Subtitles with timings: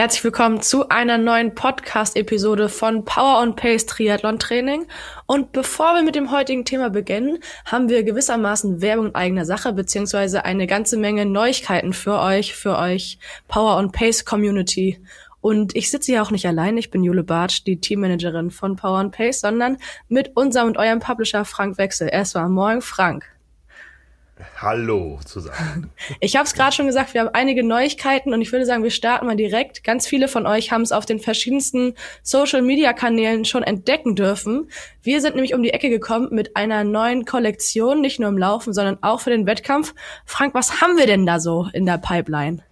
[0.00, 4.86] Herzlich willkommen zu einer neuen Podcast-Episode von Power on Pace Triathlon Training.
[5.26, 9.74] Und bevor wir mit dem heutigen Thema beginnen, haben wir gewissermaßen Werbung in eigener Sache,
[9.74, 15.04] beziehungsweise eine ganze Menge Neuigkeiten für euch, für euch Power on Pace Community.
[15.42, 16.78] Und ich sitze hier auch nicht allein.
[16.78, 19.76] Ich bin Jule Bartsch, die Teammanagerin von Power on Pace, sondern
[20.08, 22.08] mit unserem und eurem Publisher Frank Wechsel.
[22.10, 23.26] Erstmal morgen, Frank.
[24.56, 25.90] Hallo zusammen.
[26.20, 28.90] Ich habe es gerade schon gesagt, wir haben einige Neuigkeiten und ich würde sagen, wir
[28.90, 29.84] starten mal direkt.
[29.84, 34.70] Ganz viele von euch haben es auf den verschiedensten Social-Media-Kanälen schon entdecken dürfen.
[35.02, 38.72] Wir sind nämlich um die Ecke gekommen mit einer neuen Kollektion, nicht nur im Laufen,
[38.72, 39.94] sondern auch für den Wettkampf.
[40.24, 42.62] Frank, was haben wir denn da so in der Pipeline?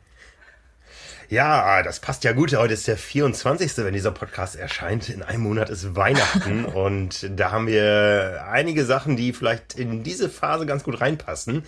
[1.31, 2.57] Ja, das passt ja gut.
[2.57, 5.11] Heute ist der 24., wenn dieser Podcast erscheint.
[5.11, 10.31] In einem Monat ist Weihnachten und da haben wir einige Sachen, die vielleicht in diese
[10.31, 11.65] Phase ganz gut reinpassen.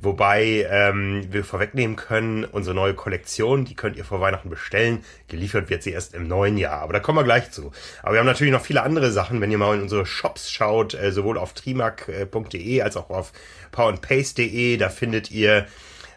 [0.00, 5.04] Wobei ähm, wir vorwegnehmen können, unsere neue Kollektion, die könnt ihr vor Weihnachten bestellen.
[5.28, 6.80] Geliefert wird sie erst im neuen Jahr.
[6.80, 7.72] Aber da kommen wir gleich zu.
[8.02, 10.94] Aber wir haben natürlich noch viele andere Sachen, wenn ihr mal in unsere Shops schaut,
[10.94, 13.32] äh, sowohl auf trimac.de als auch auf
[13.70, 14.78] powerandpace.de.
[14.78, 15.66] Da findet ihr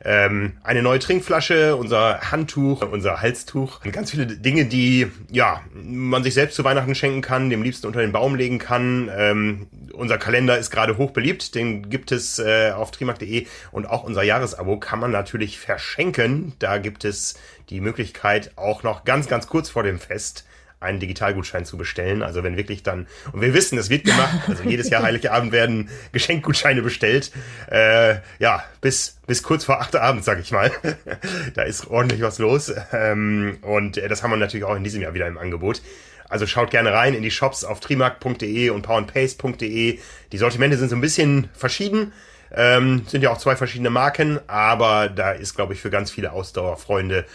[0.08, 3.81] ähm, eine neue Trinkflasche, unser Handtuch, unser Halstuch.
[3.91, 7.99] Ganz viele Dinge, die ja man sich selbst zu Weihnachten schenken kann, dem liebsten unter
[7.99, 9.11] den Baum legen kann.
[9.14, 14.05] Ähm, unser Kalender ist gerade hoch beliebt, den gibt es äh, auf trimark.de und auch
[14.05, 16.53] unser Jahresabo kann man natürlich verschenken.
[16.59, 17.36] Da gibt es
[17.69, 20.47] die Möglichkeit auch noch ganz, ganz kurz vor dem Fest
[20.80, 22.22] einen Digitalgutschein zu bestellen.
[22.22, 25.89] Also wenn wirklich dann, und wir wissen, es wird gemacht, also jedes Jahr Heiligabend werden
[26.11, 27.31] Geschenkgutscheine bestellt.
[27.72, 30.72] Äh, ja, bis, bis kurz vor acht Abend, sag ich mal.
[31.55, 32.72] da ist ordentlich was los.
[32.94, 35.81] Ähm, und das haben wir natürlich auch in diesem Jahr wieder im Angebot.
[36.30, 40.00] Also schaut gerne rein in die Shops auf trimark.de und powerandpace.de.
[40.31, 42.11] Die Sortimente sind so ein bisschen verschieden.
[42.52, 46.31] Ähm, sind ja auch zwei verschiedene Marken, aber da ist, glaube ich, für ganz viele
[46.31, 47.25] Ausdauerfreunde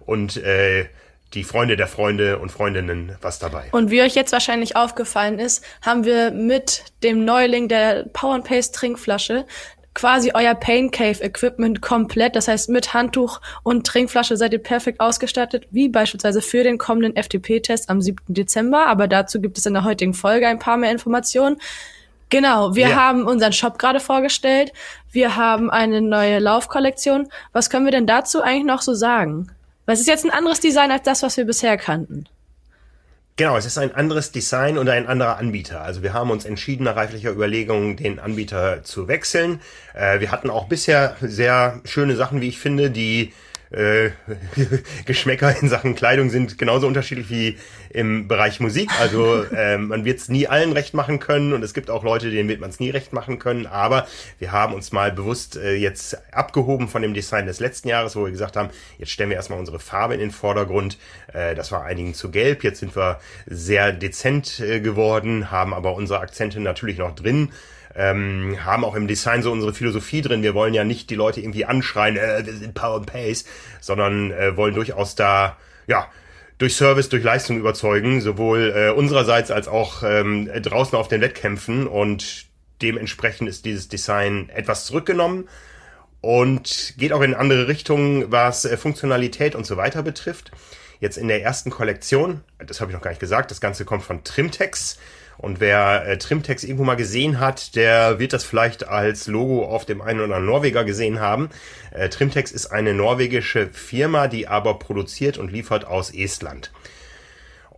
[0.00, 0.86] und äh,
[1.34, 3.68] die Freunde der Freunde und Freundinnen was dabei.
[3.72, 8.44] Und wie euch jetzt wahrscheinlich aufgefallen ist, haben wir mit dem Neuling der Power and
[8.44, 9.46] Pace Trinkflasche
[9.94, 12.36] quasi euer Pain Cave Equipment komplett.
[12.36, 17.22] Das heißt, mit Handtuch und Trinkflasche seid ihr perfekt ausgestattet, wie beispielsweise für den kommenden
[17.22, 18.16] FTP-Test am 7.
[18.28, 18.86] Dezember.
[18.86, 21.58] Aber dazu gibt es in der heutigen Folge ein paar mehr Informationen.
[22.30, 22.96] Genau, wir ja.
[22.96, 24.72] haben unseren Shop gerade vorgestellt.
[25.10, 27.28] Wir haben eine neue Laufkollektion.
[27.52, 29.48] Was können wir denn dazu eigentlich noch so sagen?
[29.86, 32.26] Es ist jetzt ein anderes Design als das, was wir bisher kannten.
[33.36, 35.80] Genau, es ist ein anderes Design und ein anderer Anbieter.
[35.80, 39.60] Also wir haben uns entschieden, nach reiflicher Überlegung, den Anbieter zu wechseln.
[39.94, 43.32] Äh, wir hatten auch bisher sehr schöne Sachen, wie ich finde, die
[43.72, 44.10] äh,
[45.06, 47.58] Geschmäcker in Sachen Kleidung sind genauso unterschiedlich wie
[47.90, 48.90] im Bereich Musik.
[49.00, 52.30] Also äh, man wird es nie allen recht machen können und es gibt auch Leute,
[52.30, 53.66] denen wird man es nie recht machen können.
[53.66, 54.06] Aber
[54.38, 58.24] wir haben uns mal bewusst äh, jetzt abgehoben von dem Design des letzten Jahres, wo
[58.24, 60.98] wir gesagt haben, jetzt stellen wir erstmal unsere Farbe in den Vordergrund.
[61.32, 62.64] Äh, das war einigen zu gelb.
[62.64, 67.50] Jetzt sind wir sehr dezent äh, geworden, haben aber unsere Akzente natürlich noch drin
[67.94, 70.42] ähm, haben auch im Design so unsere Philosophie drin.
[70.42, 73.44] Wir wollen ja nicht die Leute irgendwie anschreien, äh, wir sind Power and Pace,
[73.80, 76.08] sondern äh, wollen durchaus da, ja,
[76.58, 81.86] durch Service, durch Leistung überzeugen, sowohl äh, unsererseits als auch ähm, draußen auf den Wettkämpfen
[81.86, 82.46] und
[82.80, 85.48] dementsprechend ist dieses Design etwas zurückgenommen
[86.20, 90.52] und geht auch in andere Richtungen, was äh, Funktionalität und so weiter betrifft.
[91.00, 94.04] Jetzt in der ersten Kollektion, das habe ich noch gar nicht gesagt, das Ganze kommt
[94.04, 94.98] von Trimtex.
[95.38, 99.84] Und wer äh, Trimtex irgendwo mal gesehen hat, der wird das vielleicht als Logo auf
[99.84, 101.50] dem einen oder anderen Norweger gesehen haben.
[101.90, 106.70] Äh, Trimtex ist eine norwegische Firma, die aber produziert und liefert aus Estland.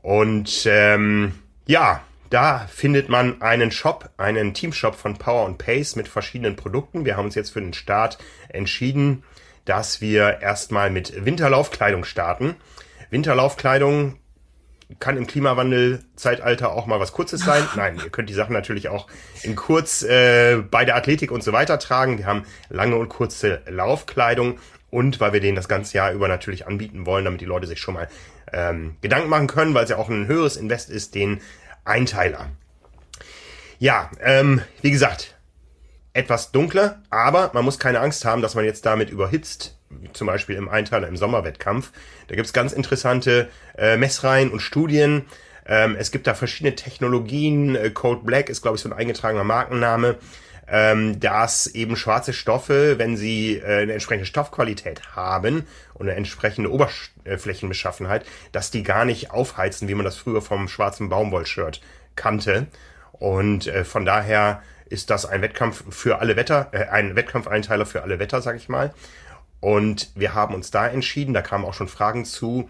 [0.03, 1.33] Und ähm,
[1.67, 7.05] ja, da findet man einen Shop, einen Teamshop von Power und Pace mit verschiedenen Produkten.
[7.05, 9.23] Wir haben uns jetzt für den Start entschieden,
[9.65, 12.57] dass wir erstmal mit Winterlaufkleidung starten.
[13.11, 14.19] Winterlaufkleidung
[14.99, 17.67] kann im Klimawandel-Zeitalter auch mal was Kurzes sein.
[17.77, 19.06] Nein, ihr könnt die Sachen natürlich auch
[19.43, 22.19] in kurz äh, bei der Athletik und so weiter tragen.
[22.19, 24.59] Wir haben lange und kurze Laufkleidung
[24.91, 27.81] und weil wir den das ganze Jahr über natürlich anbieten wollen, damit die Leute sich
[27.81, 28.09] schon mal
[28.53, 31.41] ähm, Gedanken machen können, weil es ja auch ein höheres Invest ist, den
[31.85, 32.50] Einteiler.
[33.79, 35.35] Ja, ähm, wie gesagt,
[36.12, 39.76] etwas dunkler, aber man muss keine Angst haben, dass man jetzt damit überhitzt
[40.12, 41.93] zum Beispiel im Einteiler im Sommerwettkampf.
[42.29, 45.26] Da gibt's ganz interessante äh, Messreihen und Studien.
[45.67, 47.75] Ähm, es gibt da verschiedene Technologien.
[47.76, 50.17] Äh, Code Black ist, glaube ich, so ein eingetragener Markenname.
[50.67, 56.73] Ähm, dass eben schwarze Stoffe, wenn sie äh, eine entsprechende Stoffqualität haben und eine entsprechende
[56.73, 61.82] Oberflächenbeschaffenheit, dass die gar nicht aufheizen, wie man das früher vom schwarzen Baumwollshirt
[62.17, 62.67] kannte.
[63.12, 68.02] Und äh, von daher ist das ein Wettkampf für alle Wetter, äh, ein Wettkampfeinteiler für
[68.02, 68.94] alle Wetter, sag ich mal.
[69.64, 72.69] Und wir haben uns da entschieden, da kamen auch schon Fragen zu,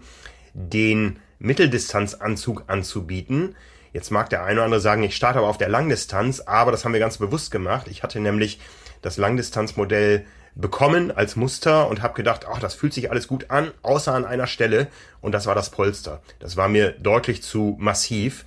[0.53, 3.57] den Mitteldistanzanzug anzubieten.
[3.91, 6.85] Jetzt mag der eine oder andere sagen, ich starte aber auf der Langdistanz, aber das
[6.85, 7.87] haben wir ganz bewusst gemacht.
[7.89, 8.61] Ich hatte nämlich
[9.01, 10.25] das Langdistanzmodell
[10.55, 14.23] bekommen als Muster und habe gedacht, ach, das fühlt sich alles gut an, außer an
[14.23, 14.87] einer Stelle
[15.19, 16.21] und das war das Polster.
[16.39, 18.45] Das war mir deutlich zu massiv.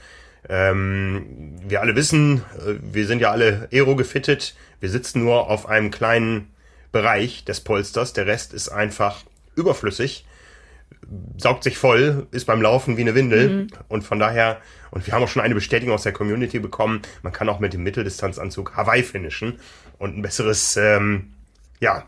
[0.49, 5.69] Ähm, wir alle wissen, äh, wir sind ja alle aero gefittet, wir sitzen nur auf
[5.69, 6.49] einem kleinen
[6.93, 9.23] Bereich des Polsters, der Rest ist einfach
[9.55, 10.25] überflüssig,
[11.37, 13.67] saugt sich voll, ist beim Laufen wie eine Windel mhm.
[13.89, 17.33] und von daher, und wir haben auch schon eine Bestätigung aus der Community bekommen, man
[17.33, 19.59] kann auch mit dem Mitteldistanzanzug Hawaii finishen
[19.99, 21.35] und ein besseres, ähm,
[21.81, 22.07] ja,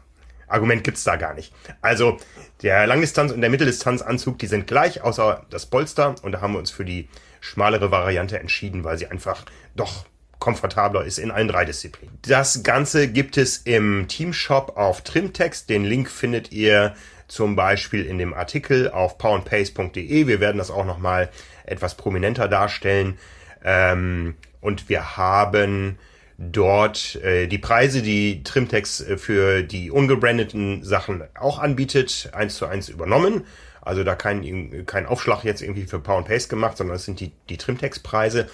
[0.51, 1.53] Argument gibt's da gar nicht.
[1.81, 2.19] Also
[2.63, 6.17] der Langdistanz- und der Mitteldistanzanzug, die sind gleich, außer das Polster.
[6.23, 7.09] Und da haben wir uns für die
[7.41, 9.45] schmalere Variante entschieden, weil sie einfach
[9.77, 10.05] doch
[10.41, 12.19] komfortabler ist in allen drei Disziplinen.
[12.23, 15.71] Das Ganze gibt es im Teamshop auf Trimtext.
[15.71, 16.95] Den Link findet ihr
[17.29, 20.27] zum Beispiel in dem Artikel auf powerandpace.de.
[20.27, 21.29] Wir werden das auch nochmal
[21.65, 23.19] etwas prominenter darstellen.
[23.63, 25.99] Ähm, und wir haben
[26.39, 32.67] dort äh, die Preise, die Trimtex äh, für die ungebrandeten Sachen auch anbietet, eins zu
[32.67, 33.45] eins übernommen.
[33.83, 37.21] Also da kein, kein Aufschlag jetzt irgendwie für Power and Paste gemacht, sondern es sind
[37.21, 38.49] die, die Trimtex-Preise.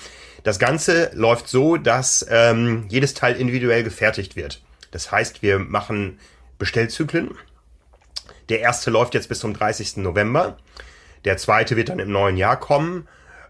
[0.46, 4.62] Das Ganze läuft so, dass ähm, jedes Teil individuell gefertigt wird.
[4.92, 6.20] Das heißt, wir machen
[6.56, 7.34] Bestellzyklen.
[8.48, 9.96] Der erste läuft jetzt bis zum 30.
[9.96, 10.56] November.
[11.24, 13.08] Der zweite wird dann im neuen Jahr kommen.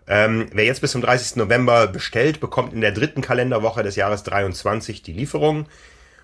[0.08, 1.37] Ähm, wer jetzt bis zum 30.
[1.37, 5.66] November bestellt, bekommt in der dritten Kalenderwoche des Jahres 23 die Lieferung.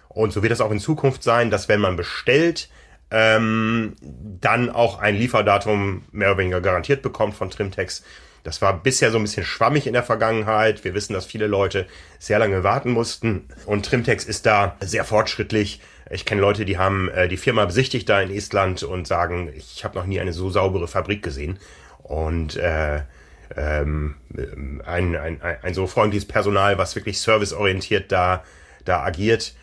[0.08, 2.70] Und so wird es auch in Zukunft sein, dass wenn man bestellt,
[3.10, 8.02] ähm, dann auch ein Lieferdatum mehr oder weniger garantiert bekommt von Trimtex.
[8.42, 10.84] Das war bisher so ein bisschen schwammig in der Vergangenheit.
[10.84, 11.86] Wir wissen, dass viele Leute
[12.18, 13.46] sehr lange warten mussten.
[13.66, 15.80] Und Trimtex ist da sehr fortschrittlich.
[16.10, 19.84] Ich kenne Leute, die haben äh, die Firma besichtigt da in Estland und sagen, ich
[19.84, 21.58] habe noch nie eine so saubere Fabrik gesehen.
[22.02, 23.02] Und äh,
[23.56, 24.16] ähm,
[24.84, 28.42] ein, ein, ein so freundliches Personal, was wirklich serviceorientiert da,
[28.84, 29.54] da agiert.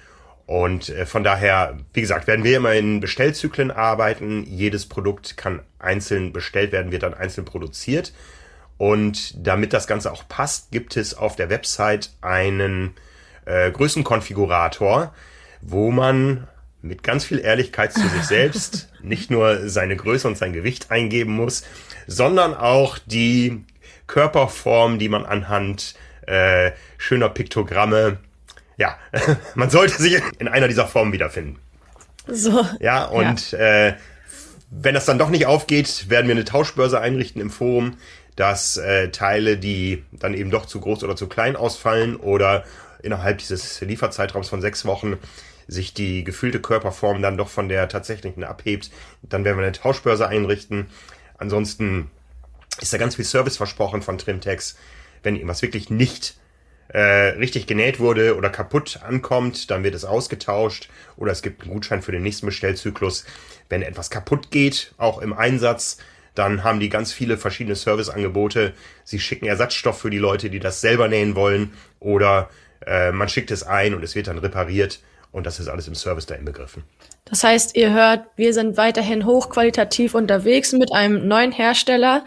[0.46, 4.46] Und äh, von daher, wie gesagt, werden wir immer in Bestellzyklen arbeiten.
[4.46, 8.14] Jedes Produkt kann einzeln bestellt werden, wird dann einzeln produziert.
[8.80, 12.96] Und damit das Ganze auch passt, gibt es auf der Website einen
[13.46, 15.14] äh, Größenkonfigurator,
[15.60, 16.48] wo man
[16.82, 21.36] mit ganz viel Ehrlichkeit zu sich selbst nicht nur seine Größe und sein Gewicht eingeben
[21.36, 21.64] muss,
[22.08, 23.66] sondern auch die
[24.08, 28.20] Körperform, die man anhand äh, schöner Piktogramme,
[28.78, 28.98] ja,
[29.56, 31.60] man sollte sich in einer dieser Formen wiederfinden.
[32.28, 32.66] So.
[32.80, 33.88] Ja, und ja.
[33.90, 33.96] Äh,
[34.72, 37.98] wenn das dann doch nicht aufgeht, werden wir eine Tauschbörse einrichten im Forum,
[38.40, 42.64] dass äh, Teile, die dann eben doch zu groß oder zu klein ausfallen oder
[43.04, 45.18] innerhalb dieses Lieferzeitraums von sechs Wochen
[45.68, 48.92] sich die gefühlte Körperform dann doch von der tatsächlichen abhebt,
[49.24, 50.88] dann werden wir eine Tauschbörse einrichten.
[51.38, 52.10] Ansonsten
[52.80, 54.78] ist da ganz viel Service versprochen von Trimtex.
[55.22, 56.38] Wenn irgendwas wirklich nicht
[56.88, 61.74] äh, richtig genäht wurde oder kaputt ankommt, dann wird es ausgetauscht oder es gibt einen
[61.74, 63.26] Gutschein für den nächsten Bestellzyklus.
[63.68, 65.98] Wenn etwas kaputt geht, auch im Einsatz,
[66.36, 68.74] dann haben die ganz viele verschiedene Serviceangebote.
[69.04, 72.50] Sie schicken Ersatzstoff für die Leute, die das selber nähen wollen oder
[72.86, 75.00] äh, man schickt es ein und es wird dann repariert
[75.32, 76.84] und das ist alles im Service da inbegriffen.
[77.26, 82.26] Das heißt, ihr hört, wir sind weiterhin hochqualitativ unterwegs mit einem neuen Hersteller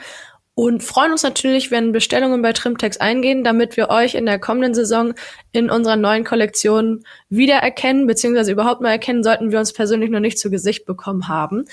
[0.54, 4.74] und freuen uns natürlich, wenn Bestellungen bei Trimtex eingehen, damit wir euch in der kommenden
[4.74, 5.14] Saison
[5.50, 10.38] in unserer neuen Kollektion wiedererkennen, beziehungsweise überhaupt mal erkennen, sollten wir uns persönlich noch nicht
[10.38, 11.64] zu Gesicht bekommen haben.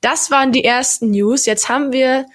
[0.00, 1.46] Das waren die ersten News.
[1.46, 2.26] Jetzt haben wir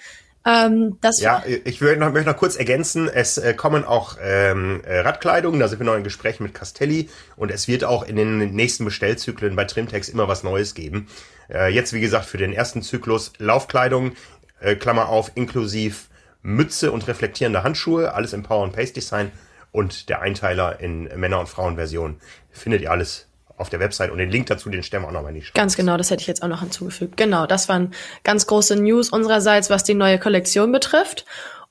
[0.44, 4.82] ähm, das ja, ich möchte noch, möchte noch kurz ergänzen, es äh, kommen auch ähm,
[4.84, 8.16] äh, Radkleidungen, da sind wir noch in Gespräch mit Castelli und es wird auch in
[8.16, 11.06] den nächsten Bestellzyklen bei Trimtex immer was Neues geben.
[11.48, 14.12] Äh, jetzt, wie gesagt, für den ersten Zyklus Laufkleidung,
[14.60, 16.08] äh, Klammer auf, inklusiv
[16.42, 19.30] Mütze und reflektierende Handschuhe, alles im Power and Paste Design
[19.70, 22.16] und der Einteiler in Männer- und Frauenversion.
[22.50, 23.28] Findet ihr alles
[23.62, 25.52] auf der Website und den Link dazu, den stellen wir auch nochmal in die Show.
[25.54, 27.16] Ganz genau, das hätte ich jetzt auch noch hinzugefügt.
[27.16, 27.92] Genau, das waren
[28.24, 31.24] ganz große News unsererseits, was die neue Kollektion betrifft.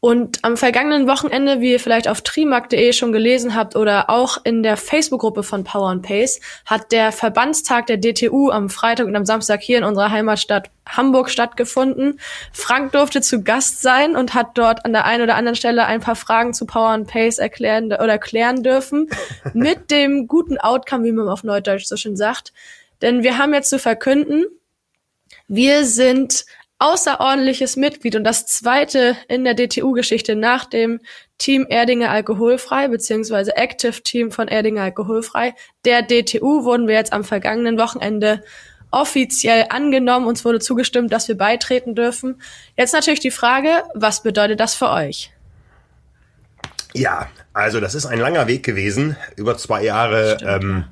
[0.04, 4.64] Und am vergangenen Wochenende, wie ihr vielleicht auf trimark.de schon gelesen habt oder auch in
[4.64, 9.28] der Facebook-Gruppe von Power and Pace, hat der Verbandstag der DTU am Freitag und am
[9.28, 12.20] Samstag hier in unserer Heimatstadt Hamburg stattgefunden.
[12.52, 16.00] Frank durfte zu Gast sein und hat dort an der einen oder anderen Stelle ein
[16.00, 19.08] paar Fragen zu Power and Pace erklären oder klären dürfen.
[19.54, 22.54] mit dem guten Outcome, wie man auf Neudeutsch so schön sagt.
[23.04, 24.46] Denn wir haben jetzt zu verkünden,
[25.48, 26.46] wir sind
[26.82, 31.00] außerordentliches Mitglied und das zweite in der DTU-Geschichte nach dem
[31.38, 35.54] Team Erdinger Alkoholfrei beziehungsweise Active Team von Erdinger Alkoholfrei.
[35.86, 38.44] Der DTU wurden wir jetzt am vergangenen Wochenende
[38.90, 40.26] offiziell angenommen.
[40.26, 42.42] Uns wurde zugestimmt, dass wir beitreten dürfen.
[42.76, 45.32] Jetzt natürlich die Frage, was bedeutet das für euch?
[46.94, 50.38] Ja, also das ist ein langer Weg gewesen, über zwei Jahre.
[50.40, 50.86] Stimmt, ähm,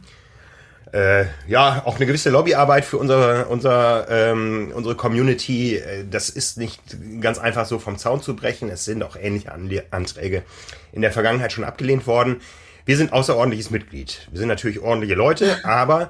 [0.92, 5.76] äh, ja, auch eine gewisse Lobbyarbeit für unsere, unser, ähm, unsere Community.
[5.76, 6.82] Äh, das ist nicht
[7.22, 8.70] ganz einfach so vom Zaun zu brechen.
[8.70, 9.52] Es sind auch ähnliche
[9.92, 10.44] Anträge
[10.92, 12.42] in der Vergangenheit schon abgelehnt worden.
[12.86, 14.28] Wir sind außerordentliches Mitglied.
[14.32, 16.10] Wir sind natürlich ordentliche Leute, aber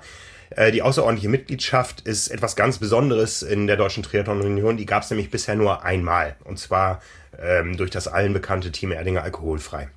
[0.52, 4.78] äh, die außerordentliche Mitgliedschaft ist etwas ganz Besonderes in der Deutschen Triathlon Union.
[4.78, 6.38] Die gab es nämlich bisher nur einmal.
[6.46, 7.02] Und zwar
[7.38, 9.90] ähm, durch das allen bekannte Team Erdinger Alkoholfrei.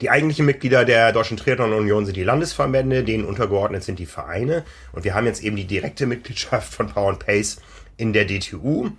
[0.00, 4.64] Die eigentlichen Mitglieder der Deutschen Triathlon Union sind die Landesverbände, denen untergeordnet sind die Vereine.
[4.92, 7.60] Und wir haben jetzt eben die direkte Mitgliedschaft von Power and Pace
[7.98, 8.90] in der DTU,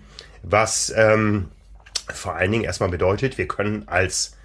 [0.43, 1.50] was ähm,
[2.13, 4.38] vor allen Dingen erstmal bedeutet, wir können als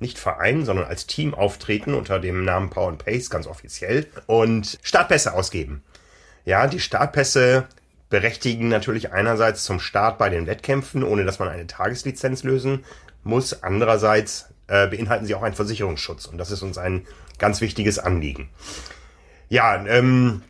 [0.00, 4.78] nicht Verein, sondern als Team auftreten unter dem Namen Power and Pace, ganz offiziell, und
[4.82, 5.82] Startpässe ausgeben.
[6.44, 7.68] Ja, die Startpässe
[8.10, 12.84] berechtigen natürlich einerseits zum Start bei den Wettkämpfen, ohne dass man eine Tageslizenz lösen
[13.22, 13.62] muss.
[13.62, 16.24] Andererseits äh, beinhalten sie auch einen Versicherungsschutz.
[16.26, 17.06] Und das ist uns ein
[17.38, 18.48] ganz wichtiges Anliegen.
[19.50, 20.42] Ja, ähm,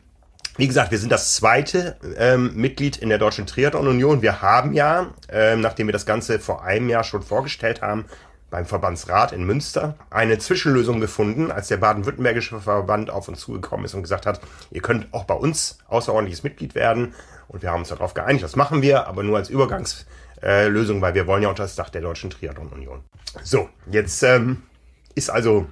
[0.56, 4.22] wie gesagt, wir sind das zweite ähm, Mitglied in der Deutschen Triathlon Union.
[4.22, 8.04] Wir haben ja, ähm, nachdem wir das Ganze vor einem Jahr schon vorgestellt haben,
[8.48, 13.94] beim Verbandsrat in Münster eine Zwischenlösung gefunden, als der baden-württembergische Verband auf uns zugekommen ist
[13.94, 17.14] und gesagt hat, ihr könnt auch bei uns außerordentliches Mitglied werden.
[17.48, 19.48] Und wir haben uns darauf geeinigt, das machen wir, aber nur als
[20.42, 23.04] Übergangslösung, weil wir wollen ja unter das Dach der Deutschen Triathlon Union.
[23.42, 24.62] So, jetzt ähm,
[25.14, 25.66] ist also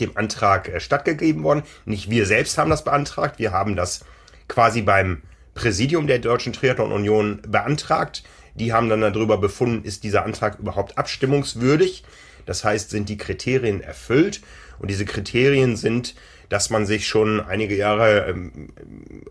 [0.00, 1.62] dem Antrag äh, stattgegeben worden.
[1.84, 4.04] Nicht wir selbst haben das beantragt, wir haben das
[4.48, 5.22] quasi beim
[5.54, 8.24] Präsidium der Deutschen Triathlon Union beantragt.
[8.54, 12.04] Die haben dann darüber befunden, ist dieser Antrag überhaupt abstimmungswürdig?
[12.46, 14.42] Das heißt, sind die Kriterien erfüllt?
[14.78, 16.14] Und diese Kriterien sind,
[16.48, 18.68] dass man sich schon einige Jahre ähm,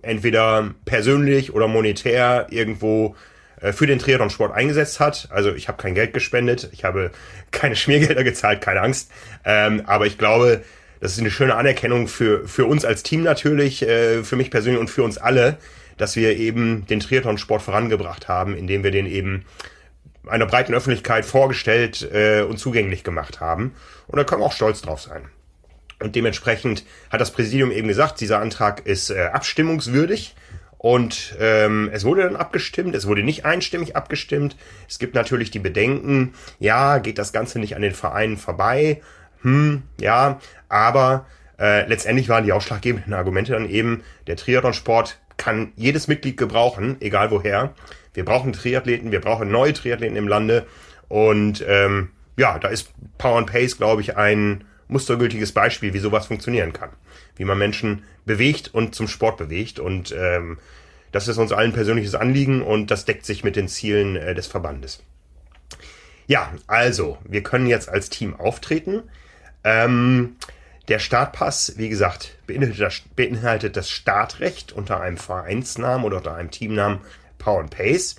[0.01, 3.32] entweder persönlich oder monetär irgendwo äh,
[3.71, 5.29] für den Triathlon-Sport eingesetzt hat.
[5.31, 7.11] Also ich habe kein Geld gespendet, ich habe
[7.51, 9.11] keine Schmiergelder gezahlt, keine Angst.
[9.45, 10.63] Ähm, aber ich glaube,
[10.99, 14.79] das ist eine schöne Anerkennung für, für uns als Team natürlich, äh, für mich persönlich
[14.79, 15.57] und für uns alle,
[15.97, 19.45] dass wir eben den Triathlon-Sport vorangebracht haben, indem wir den eben
[20.27, 23.73] einer breiten Öffentlichkeit vorgestellt äh, und zugänglich gemacht haben.
[24.07, 25.23] Und da können wir auch stolz drauf sein.
[25.99, 30.35] Und dementsprechend hat das Präsidium eben gesagt, dieser Antrag ist äh, abstimmungswürdig.
[30.83, 34.57] Und ähm, es wurde dann abgestimmt, es wurde nicht einstimmig abgestimmt.
[34.89, 39.01] Es gibt natürlich die Bedenken, ja, geht das Ganze nicht an den Vereinen vorbei?
[39.43, 41.25] Hm, ja, aber
[41.57, 47.31] äh, letztendlich waren die ausschlaggebenden Argumente dann eben, der Triathlon-Sport kann jedes Mitglied gebrauchen, egal
[47.31, 47.73] woher.
[48.13, 50.65] Wir brauchen Triathleten, wir brauchen neue Triathleten im Lande.
[51.07, 56.27] Und ähm, ja, da ist Power and Pace, glaube ich, ein mustergültiges Beispiel, wie sowas
[56.27, 56.89] funktionieren kann
[57.35, 59.79] wie man Menschen bewegt und zum Sport bewegt.
[59.79, 60.59] Und ähm,
[61.11, 64.47] das ist uns allen persönliches Anliegen und das deckt sich mit den Zielen äh, des
[64.47, 65.03] Verbandes.
[66.27, 69.03] Ja, also, wir können jetzt als Team auftreten.
[69.63, 70.37] Ähm,
[70.87, 76.51] der Startpass, wie gesagt, beinhaltet das, beinhaltet das Startrecht unter einem Vereinsnamen oder unter einem
[76.51, 76.99] Teamnamen
[77.37, 78.15] Power and Pace.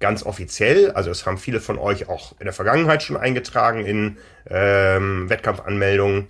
[0.00, 4.16] Ganz offiziell, also es haben viele von euch auch in der Vergangenheit schon eingetragen in
[4.48, 6.26] ähm, Wettkampfanmeldungen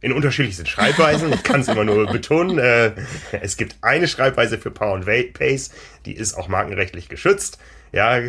[0.00, 1.32] in unterschiedlichsten Schreibweisen.
[1.32, 2.58] Ich kann es immer nur betonen.
[2.58, 2.92] Äh,
[3.40, 5.70] es gibt eine Schreibweise für Power and Pace,
[6.04, 7.58] die ist auch markenrechtlich geschützt.
[7.92, 8.20] Ja,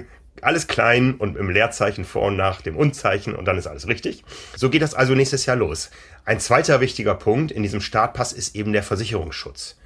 [0.42, 4.24] alles klein und im Leerzeichen vor und nach dem Unzeichen und dann ist alles richtig.
[4.56, 5.90] So geht das also nächstes Jahr los.
[6.26, 9.78] Ein zweiter wichtiger Punkt in diesem Startpass ist eben der Versicherungsschutz.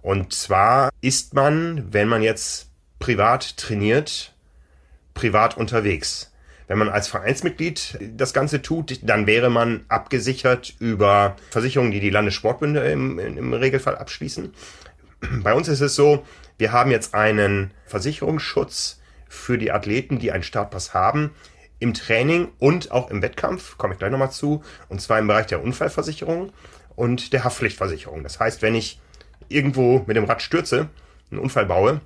[0.00, 2.68] Und zwar ist man, wenn man jetzt
[2.98, 4.31] privat trainiert,
[5.14, 6.32] privat unterwegs.
[6.68, 12.10] Wenn man als Vereinsmitglied das Ganze tut, dann wäre man abgesichert über Versicherungen, die die
[12.10, 14.54] Landessportbünde im, im Regelfall abschließen.
[15.42, 16.24] Bei uns ist es so,
[16.58, 21.32] wir haben jetzt einen Versicherungsschutz für die Athleten, die einen Startpass haben,
[21.78, 25.46] im Training und auch im Wettkampf, komme ich gleich nochmal zu, und zwar im Bereich
[25.46, 26.52] der Unfallversicherung
[26.94, 28.22] und der Haftpflichtversicherung.
[28.22, 29.00] Das heißt, wenn ich
[29.48, 30.88] irgendwo mit dem Rad stürze,
[31.30, 32.00] einen Unfall baue,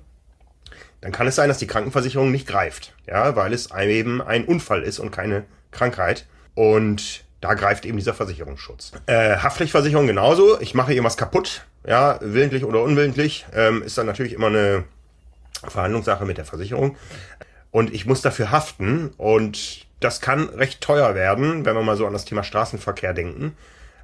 [1.01, 2.93] dann kann es sein, dass die Krankenversicherung nicht greift.
[3.07, 6.25] Ja, weil es eben ein Unfall ist und keine Krankheit.
[6.55, 8.93] Und da greift eben dieser Versicherungsschutz.
[9.05, 10.59] Äh, Haftpflichtversicherung genauso.
[10.59, 14.85] Ich mache irgendwas kaputt, ja, willentlich oder unwillentlich, ähm, ist dann natürlich immer eine
[15.67, 16.97] Verhandlungssache mit der Versicherung.
[17.71, 22.07] Und ich muss dafür haften und das kann recht teuer werden, wenn wir mal so
[22.07, 23.55] an das Thema Straßenverkehr denken.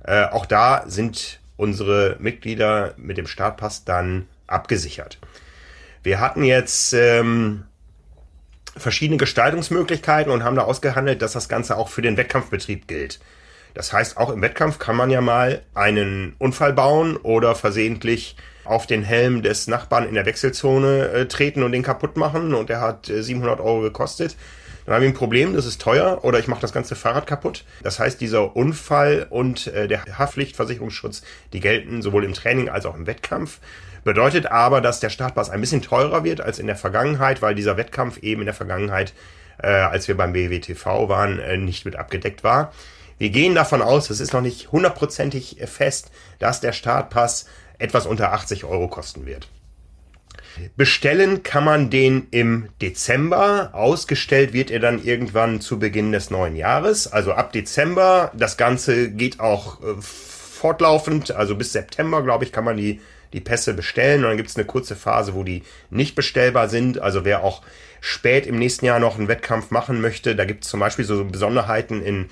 [0.04, 5.18] Äh, auch da sind unsere Mitglieder mit dem Startpass dann abgesichert.
[6.03, 7.63] Wir hatten jetzt ähm,
[8.75, 13.19] verschiedene Gestaltungsmöglichkeiten und haben da ausgehandelt, dass das Ganze auch für den Wettkampfbetrieb gilt.
[13.74, 18.86] Das heißt, auch im Wettkampf kann man ja mal einen Unfall bauen oder versehentlich auf
[18.86, 22.81] den Helm des Nachbarn in der Wechselzone äh, treten und den kaputt machen und der
[22.81, 24.36] hat äh, 700 Euro gekostet.
[24.86, 27.63] Dann habe ich ein Problem, das ist teuer oder ich mache das ganze Fahrrad kaputt.
[27.83, 32.95] Das heißt, dieser Unfall und äh, der Haftpflichtversicherungsschutz, die gelten sowohl im Training als auch
[32.95, 33.60] im Wettkampf.
[34.03, 37.77] Bedeutet aber, dass der Startpass ein bisschen teurer wird als in der Vergangenheit, weil dieser
[37.77, 39.13] Wettkampf eben in der Vergangenheit,
[39.62, 42.74] äh, als wir beim BWTV waren, äh, nicht mit abgedeckt war.
[43.17, 47.45] Wir gehen davon aus, es ist noch nicht hundertprozentig fest, dass der Startpass
[47.77, 49.48] etwas unter 80 Euro kosten wird.
[50.75, 53.72] Bestellen kann man den im Dezember.
[53.74, 57.12] Ausgestellt wird er dann irgendwann zu Beginn des neuen Jahres.
[57.12, 58.31] Also ab Dezember.
[58.36, 61.31] Das Ganze geht auch äh, fortlaufend.
[61.31, 63.01] Also bis September, glaube ich, kann man die,
[63.34, 64.24] die Pässe bestellen.
[64.24, 67.00] Und dann gibt es eine kurze Phase, wo die nicht bestellbar sind.
[67.00, 67.63] Also wer auch
[68.00, 71.24] spät im nächsten Jahr noch einen Wettkampf machen möchte, da gibt es zum Beispiel so
[71.25, 72.30] Besonderheiten in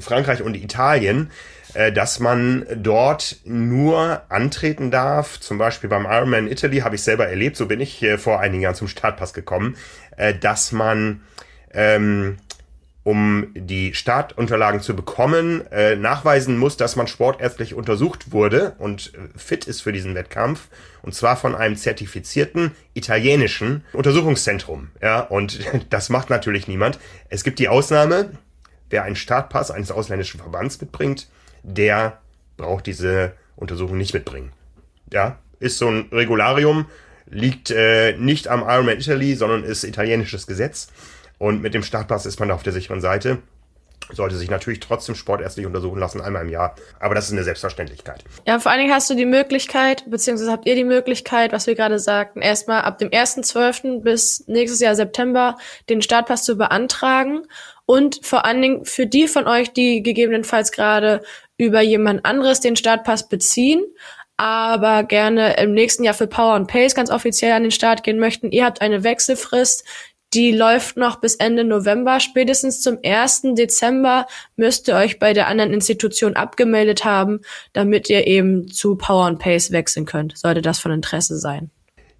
[0.00, 1.30] Frankreich und Italien,
[1.74, 5.40] äh, dass man dort nur antreten darf.
[5.40, 8.74] Zum Beispiel beim Ironman Italy habe ich selber erlebt, so bin ich vor einigen Jahren
[8.74, 9.76] zum Startpass gekommen,
[10.16, 11.22] äh, dass man
[11.72, 12.38] ähm,
[13.06, 19.38] um die Startunterlagen zu bekommen, äh, nachweisen muss, dass man sportärztlich untersucht wurde und äh,
[19.38, 20.66] fit ist für diesen Wettkampf.
[21.02, 24.88] Und zwar von einem zertifizierten italienischen Untersuchungszentrum.
[25.00, 25.60] Ja, und
[25.90, 26.98] das macht natürlich niemand.
[27.28, 28.30] Es gibt die Ausnahme,
[28.90, 31.28] wer einen Startpass eines ausländischen Verbands mitbringt,
[31.62, 32.18] der
[32.56, 34.50] braucht diese Untersuchung nicht mitbringen.
[35.12, 36.86] Ja, ist so ein Regularium,
[37.26, 40.88] liegt äh, nicht am Ironman Italy, sondern ist italienisches Gesetz.
[41.38, 43.38] Und mit dem Startpass ist man da auf der sicheren Seite.
[44.12, 46.76] Sollte sich natürlich trotzdem sportärztlich untersuchen lassen, einmal im Jahr.
[47.00, 48.22] Aber das ist eine Selbstverständlichkeit.
[48.46, 51.74] Ja, vor allen Dingen hast du die Möglichkeit, beziehungsweise habt ihr die Möglichkeit, was wir
[51.74, 54.02] gerade sagten, erstmal ab dem 1.12.
[54.02, 55.56] bis nächstes Jahr September
[55.88, 57.42] den Startpass zu beantragen
[57.84, 61.22] und vor allen Dingen für die von euch, die gegebenenfalls gerade
[61.58, 63.82] über jemand anderes den Startpass beziehen,
[64.36, 68.20] aber gerne im nächsten Jahr für Power and Pace ganz offiziell an den Start gehen
[68.20, 68.52] möchten.
[68.52, 69.84] Ihr habt eine Wechselfrist,
[70.34, 72.20] die läuft noch bis Ende November.
[72.20, 73.42] Spätestens zum 1.
[73.54, 77.40] Dezember müsst ihr euch bei der anderen Institution abgemeldet haben,
[77.72, 80.36] damit ihr eben zu Power and Pace wechseln könnt.
[80.36, 81.70] Sollte das von Interesse sein.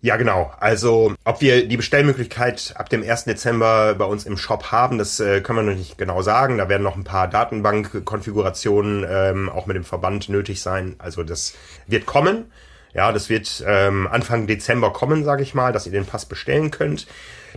[0.03, 0.53] Ja, genau.
[0.61, 3.25] Also, ob wir die Bestellmöglichkeit ab dem 1.
[3.25, 6.59] Dezember bei uns im Shop haben, das äh, können wir noch nicht genau sagen.
[6.59, 10.95] Da werden noch ein paar Datenbankkonfigurationen ähm, auch mit dem Verband nötig sein.
[10.99, 11.55] Also, das
[11.87, 12.53] wird kommen.
[12.97, 16.71] Ja, das wird ähm, Anfang Dezember kommen, sage ich mal, dass ihr den Pass bestellen
[16.71, 17.07] könnt.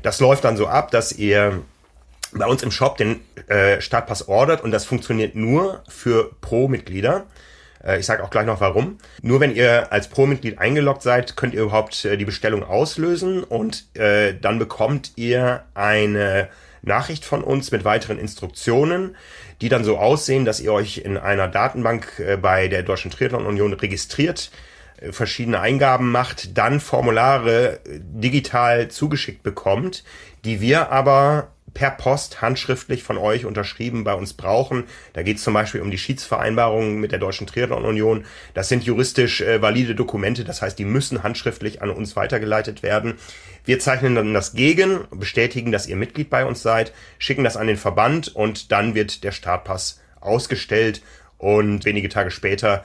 [0.04, 1.62] Das läuft dann so ab, dass ihr
[2.34, 7.26] bei uns im Shop den äh, Startpass ordert und das funktioniert nur für Pro-Mitglieder.
[7.82, 8.98] Äh, ich sage auch gleich noch warum.
[9.22, 13.96] Nur wenn ihr als Pro-Mitglied eingeloggt seid, könnt ihr überhaupt äh, die Bestellung auslösen und
[13.96, 16.50] äh, dann bekommt ihr eine
[16.82, 19.16] Nachricht von uns mit weiteren Instruktionen,
[19.62, 23.74] die dann so aussehen, dass ihr euch in einer Datenbank bei der Deutschen Triathlon Union
[23.74, 24.50] registriert,
[25.12, 30.04] verschiedene Eingaben macht, dann Formulare digital zugeschickt bekommt,
[30.44, 34.86] die wir aber per Post handschriftlich von euch unterschrieben bei uns brauchen.
[35.14, 38.26] Da geht es zum Beispiel um die Schiedsvereinbarungen mit der Deutschen Triathlon Union.
[38.54, 43.16] Das sind juristisch äh, valide Dokumente, das heißt, die müssen handschriftlich an uns weitergeleitet werden.
[43.66, 47.68] Wir zeichnen dann das gegen, bestätigen, dass ihr Mitglied bei uns seid, schicken das an
[47.68, 51.02] den Verband und dann wird der Startpass ausgestellt
[51.38, 52.84] und wenige Tage später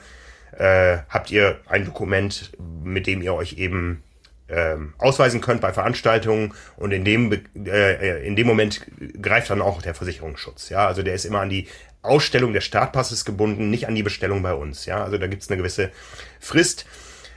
[0.57, 2.51] äh, habt ihr ein Dokument,
[2.83, 4.03] mit dem ihr euch eben
[4.47, 7.31] ähm, ausweisen könnt bei Veranstaltungen und in dem
[7.65, 8.85] äh, in dem Moment
[9.21, 10.69] greift dann auch der Versicherungsschutz.
[10.69, 11.67] Ja, also der ist immer an die
[12.03, 14.85] Ausstellung des Startpasses gebunden, nicht an die Bestellung bei uns.
[14.85, 15.91] Ja, also da gibt's eine gewisse
[16.39, 16.85] Frist,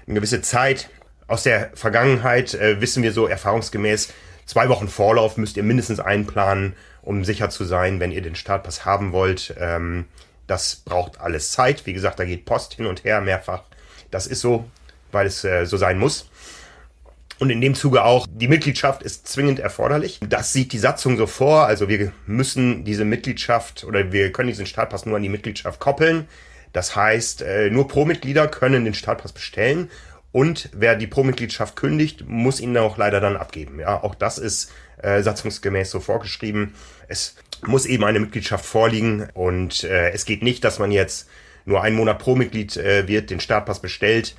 [0.06, 0.90] eine gewisse Zeit.
[1.26, 4.12] Aus der Vergangenheit äh, wissen wir so erfahrungsgemäß,
[4.44, 8.84] zwei Wochen Vorlauf müsst ihr mindestens einplanen, um sicher zu sein, wenn ihr den Startpass
[8.84, 9.54] haben wollt.
[9.58, 10.06] Ähm,
[10.48, 11.86] das braucht alles Zeit.
[11.86, 13.62] Wie gesagt, da geht Post hin und her mehrfach.
[14.10, 14.68] Das ist so,
[15.12, 16.28] weil es äh, so sein muss.
[17.38, 20.18] Und in dem Zuge auch, die Mitgliedschaft ist zwingend erforderlich.
[20.28, 21.66] Das sieht die Satzung so vor.
[21.66, 26.26] Also wir müssen diese Mitgliedschaft oder wir können diesen Startpass nur an die Mitgliedschaft koppeln.
[26.72, 29.90] Das heißt, äh, nur Pro-Mitglieder können den Startpass bestellen.
[30.32, 33.78] Und wer die Pro-Mitgliedschaft kündigt, muss ihn auch leider dann abgeben.
[33.80, 36.74] Ja, auch das ist äh, satzungsgemäß so vorgeschrieben.
[37.08, 41.28] Es muss eben eine Mitgliedschaft vorliegen und äh, es geht nicht, dass man jetzt
[41.64, 44.36] nur einen Monat pro Mitglied äh, wird, den Startpass bestellt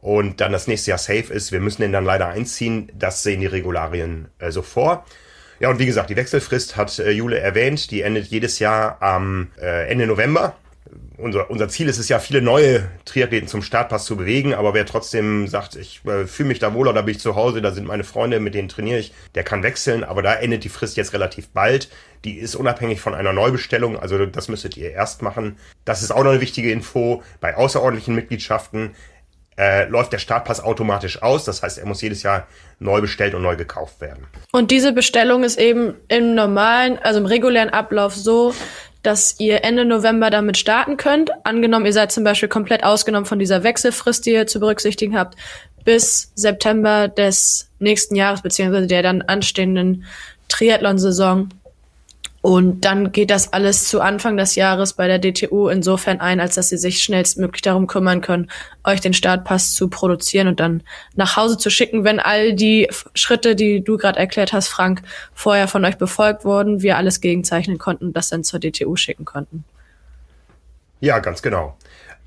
[0.00, 1.52] und dann das nächste Jahr safe ist.
[1.52, 2.90] Wir müssen den dann leider einziehen.
[2.94, 5.04] Das sehen die Regularien äh, so vor.
[5.58, 7.90] Ja, und wie gesagt, die Wechselfrist hat äh, Jule erwähnt.
[7.90, 10.56] Die endet jedes Jahr am äh, Ende November.
[11.20, 14.86] Unser, unser Ziel ist es ja, viele neue Triathleten zum Startpass zu bewegen, aber wer
[14.86, 17.86] trotzdem sagt, ich äh, fühle mich da wohler, da bin ich zu Hause, da sind
[17.86, 21.12] meine Freunde, mit denen trainiere ich, der kann wechseln, aber da endet die Frist jetzt
[21.12, 21.88] relativ bald.
[22.24, 25.56] Die ist unabhängig von einer Neubestellung, also das müsstet ihr erst machen.
[25.84, 27.22] Das ist auch noch eine wichtige Info.
[27.40, 28.94] Bei außerordentlichen Mitgliedschaften
[29.60, 31.44] äh, läuft der Startpass automatisch aus.
[31.44, 32.46] Das heißt, er muss jedes Jahr
[32.78, 34.26] neu bestellt und neu gekauft werden.
[34.52, 38.54] Und diese Bestellung ist eben im normalen, also im regulären Ablauf so,
[39.02, 41.30] dass ihr Ende November damit starten könnt.
[41.44, 45.36] Angenommen, ihr seid zum Beispiel komplett ausgenommen von dieser Wechselfrist, die ihr zu berücksichtigen habt,
[45.84, 50.04] bis September des nächsten Jahres, beziehungsweise der dann anstehenden
[50.48, 51.48] Triathlon-Saison.
[52.42, 56.54] Und dann geht das alles zu Anfang des Jahres bei der DTU insofern ein, als
[56.54, 58.50] dass sie sich schnellstmöglich darum kümmern können,
[58.82, 60.82] euch den Startpass zu produzieren und dann
[61.14, 65.02] nach Hause zu schicken, wenn all die Schritte, die du gerade erklärt hast, Frank,
[65.34, 69.26] vorher von euch befolgt wurden, wir alles gegenzeichnen konnten und das dann zur DTU schicken
[69.26, 69.64] konnten.
[71.00, 71.76] Ja, ganz genau.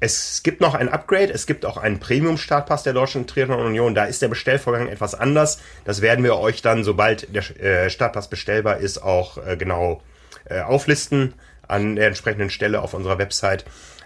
[0.04, 3.96] Es gibt noch ein Upgrade, es gibt auch einen Premium-Startpass der Deutschen Triathlon Union.
[3.96, 5.62] Da ist der Bestellvorgang etwas anders.
[5.86, 10.02] Das werden wir euch dann, sobald der äh, Startpass bestellbar ist, auch äh, genau
[10.44, 11.36] äh, auflisten
[11.70, 13.64] an der entsprechenden Stelle auf unserer Website.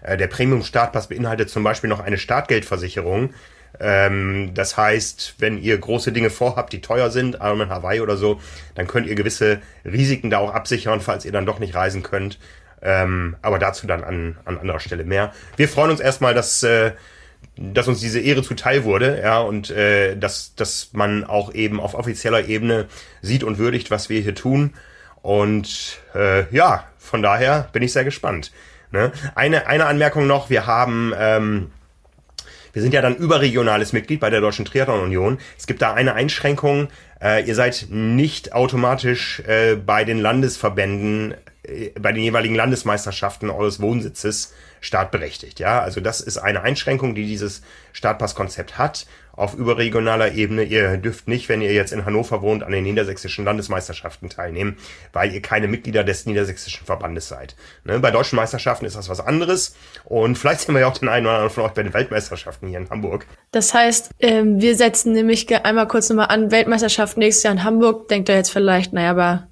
[0.07, 3.33] Der Premium-Startpass beinhaltet zum Beispiel noch eine Startgeldversicherung.
[3.79, 8.39] Ähm, das heißt, wenn ihr große Dinge vorhabt, die teuer sind, Ironman Hawaii oder so,
[8.75, 12.37] dann könnt ihr gewisse Risiken da auch absichern, falls ihr dann doch nicht reisen könnt.
[12.81, 15.33] Ähm, aber dazu dann an, an anderer Stelle mehr.
[15.55, 16.91] Wir freuen uns erstmal, dass, äh,
[17.55, 21.95] dass uns diese Ehre zuteil wurde, ja, und äh, dass, dass man auch eben auf
[21.95, 22.85] offizieller Ebene
[23.21, 24.73] sieht und würdigt, was wir hier tun.
[25.21, 28.51] Und äh, ja, von daher bin ich sehr gespannt.
[28.91, 29.11] Ne?
[29.35, 31.71] Eine, eine Anmerkung noch, wir haben ähm,
[32.77, 35.39] wir sind ja dann überregionales Mitglied bei der Deutschen Triathlon Union.
[35.57, 36.89] Es gibt da eine Einschränkung.
[37.21, 43.79] Äh, ihr seid nicht automatisch äh, bei den Landesverbänden äh, bei den jeweiligen Landesmeisterschaften eures
[43.81, 45.59] Wohnsitzes startberechtigt.
[45.59, 47.61] Ja, also das ist eine Einschränkung, die dieses
[47.93, 49.05] Startpasskonzept hat
[49.37, 50.63] auf überregionaler Ebene.
[50.63, 54.77] Ihr dürft nicht, wenn ihr jetzt in Hannover wohnt, an den niedersächsischen Landesmeisterschaften teilnehmen,
[55.13, 57.55] weil ihr keine Mitglieder des niedersächsischen Verbandes seid.
[57.85, 57.99] Ne?
[57.99, 61.27] Bei deutschen Meisterschaften ist das was anderes und vielleicht sehen wir ja auch den einen
[61.27, 63.27] oder anderen von euch bei den Weltmeisterschaften hier in Hamburg.
[63.51, 68.07] Das heißt, ähm, wir setzen nämlich einmal kurz nochmal an, Weltmeisterschaft nächstes Jahr in Hamburg.
[68.09, 69.47] Denkt ihr jetzt vielleicht, naja, aber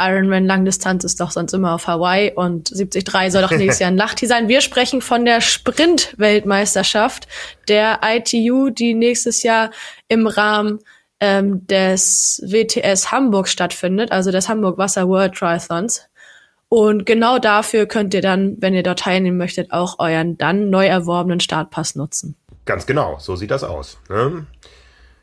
[0.00, 3.96] Ironman Langdistanz ist doch sonst immer auf Hawaii und 73 soll doch nächstes Jahr ein
[3.96, 4.48] Lachti sein.
[4.48, 7.28] Wir sprechen von der Sprint-Weltmeisterschaft
[7.68, 9.70] der ITU, die nächstes Jahr
[10.08, 10.78] im Rahmen
[11.20, 16.06] ähm, des WTS Hamburg stattfindet, also des Hamburg Wasser World Triathlons.
[16.68, 20.86] Und genau dafür könnt ihr dann, wenn ihr dort teilnehmen möchtet, auch euren dann neu
[20.86, 22.36] erworbenen Startpass nutzen.
[22.64, 23.98] Ganz genau, so sieht das aus.
[24.08, 24.46] Ne?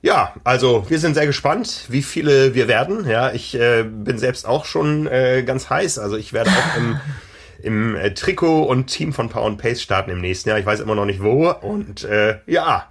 [0.02, 3.10] Ja, also wir sind sehr gespannt, wie viele wir werden.
[3.10, 6.00] Ja, ich äh, bin selbst auch schon äh, ganz heiß.
[6.00, 7.00] Also ich werde auch im,
[7.64, 10.60] im äh, Trikot und Team von Power and Pace starten im nächsten Jahr.
[10.60, 11.50] Ich weiß immer noch nicht wo.
[11.50, 12.88] Und äh, ja,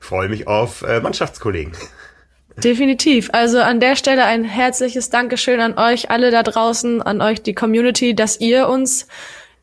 [0.00, 1.72] freue mich auf äh, Mannschaftskollegen.
[2.56, 3.30] Definitiv.
[3.32, 7.54] Also an der Stelle ein herzliches Dankeschön an euch alle da draußen, an euch die
[7.54, 9.06] Community, dass ihr uns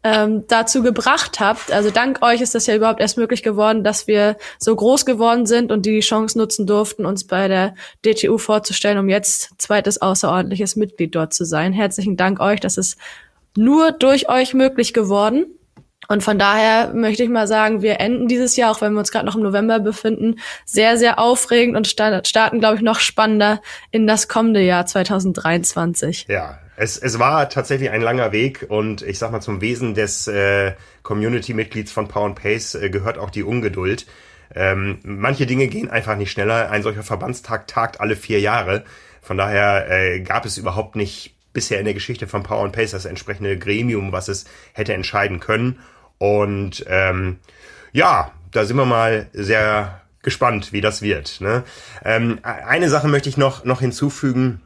[0.07, 1.71] ähm, dazu gebracht habt.
[1.71, 5.45] Also dank euch ist das ja überhaupt erst möglich geworden, dass wir so groß geworden
[5.45, 10.01] sind und die die Chance nutzen durften, uns bei der DTU vorzustellen, um jetzt zweites
[10.01, 11.73] außerordentliches Mitglied dort zu sein.
[11.73, 12.59] Herzlichen Dank euch.
[12.61, 12.97] Das ist
[13.55, 15.47] nur durch euch möglich geworden.
[16.07, 19.11] Und von daher möchte ich mal sagen, wir enden dieses Jahr, auch wenn wir uns
[19.11, 24.07] gerade noch im November befinden, sehr, sehr aufregend und starten, glaube ich, noch spannender in
[24.07, 26.27] das kommende Jahr 2023.
[26.29, 30.27] Ja, es, es war tatsächlich ein langer Weg und ich sag mal, zum Wesen des
[30.27, 34.05] äh, Community-Mitglieds von Power Pace äh, gehört auch die Ungeduld.
[34.53, 36.69] Ähm, manche Dinge gehen einfach nicht schneller.
[36.69, 38.85] Ein solcher Verbandstag tagt alle vier Jahre.
[39.23, 43.05] Von daher äh, gab es überhaupt nicht bisher in der Geschichte von Power Pace das
[43.05, 45.79] entsprechende Gremium, was es hätte entscheiden können.
[46.19, 47.39] Und ähm,
[47.91, 51.41] ja, da sind wir mal sehr gespannt, wie das wird.
[51.41, 51.63] Ne?
[52.05, 54.61] Ähm, eine Sache möchte ich noch, noch hinzufügen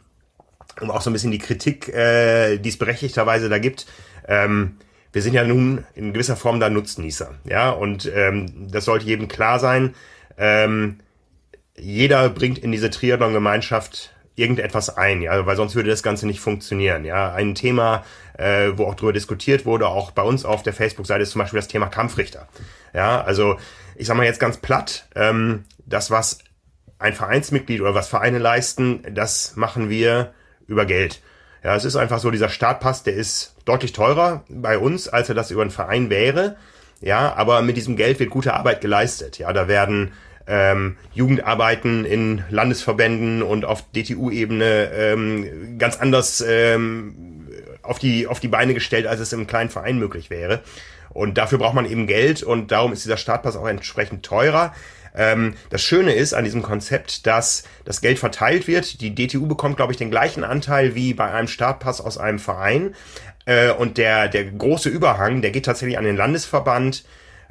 [0.80, 3.86] um auch so ein bisschen die Kritik, äh, die es berechtigterweise da gibt.
[4.28, 4.78] Ähm,
[5.14, 9.28] wir sind ja nun in gewisser Form da Nutznießer, ja, und ähm, das sollte jedem
[9.28, 9.94] klar sein.
[10.38, 11.00] Ähm,
[11.78, 17.04] jeder bringt in diese Triathlon-Gemeinschaft irgendetwas ein, ja, weil sonst würde das Ganze nicht funktionieren,
[17.04, 17.34] ja.
[17.34, 18.06] Ein Thema,
[18.38, 21.60] äh, wo auch drüber diskutiert wurde, auch bei uns auf der Facebook-Seite ist zum Beispiel
[21.60, 22.48] das Thema Kampfrichter,
[22.94, 23.22] ja.
[23.22, 23.58] Also
[23.96, 26.40] ich sag mal jetzt ganz platt, ähm, das was
[27.00, 30.34] ein Vereinsmitglied oder was Vereine leisten, das machen wir
[30.72, 31.22] über Geld.
[31.64, 35.36] Ja, es ist einfach so, dieser Startpass, der ist deutlich teurer bei uns, als er
[35.36, 36.56] das über einen Verein wäre.
[37.02, 39.38] Ja, aber mit diesem Geld wird gute Arbeit geleistet.
[39.38, 40.14] Ja, da werden
[40.48, 47.48] ähm, Jugendarbeiten in Landesverbänden und auf DTU-Ebene ähm, ganz anders ähm,
[47.84, 50.62] auf die auf die Beine gestellt, als es im kleinen Verein möglich wäre.
[51.10, 54.74] Und dafür braucht man eben Geld und darum ist dieser Startpass auch entsprechend teurer.
[55.16, 59.02] Ähm, das Schöne ist an diesem Konzept, dass das Geld verteilt wird.
[59.02, 62.96] Die DTU bekommt, glaube ich, den gleichen Anteil wie bei einem Startpass aus einem Verein.
[63.46, 67.04] Äh, und der, der große Überhang, der geht tatsächlich an den Landesverband,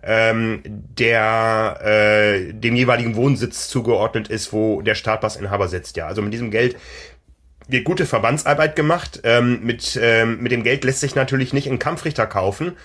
[0.02, 5.96] ähm, der äh, dem jeweiligen Wohnsitz zugeordnet ist, wo der Startpassinhaber sitzt.
[5.96, 6.76] Ja, also mit diesem Geld
[7.68, 9.20] wird gute Verbandsarbeit gemacht.
[9.24, 12.76] Ähm, mit, ähm, mit dem Geld lässt sich natürlich nicht einen Kampfrichter kaufen.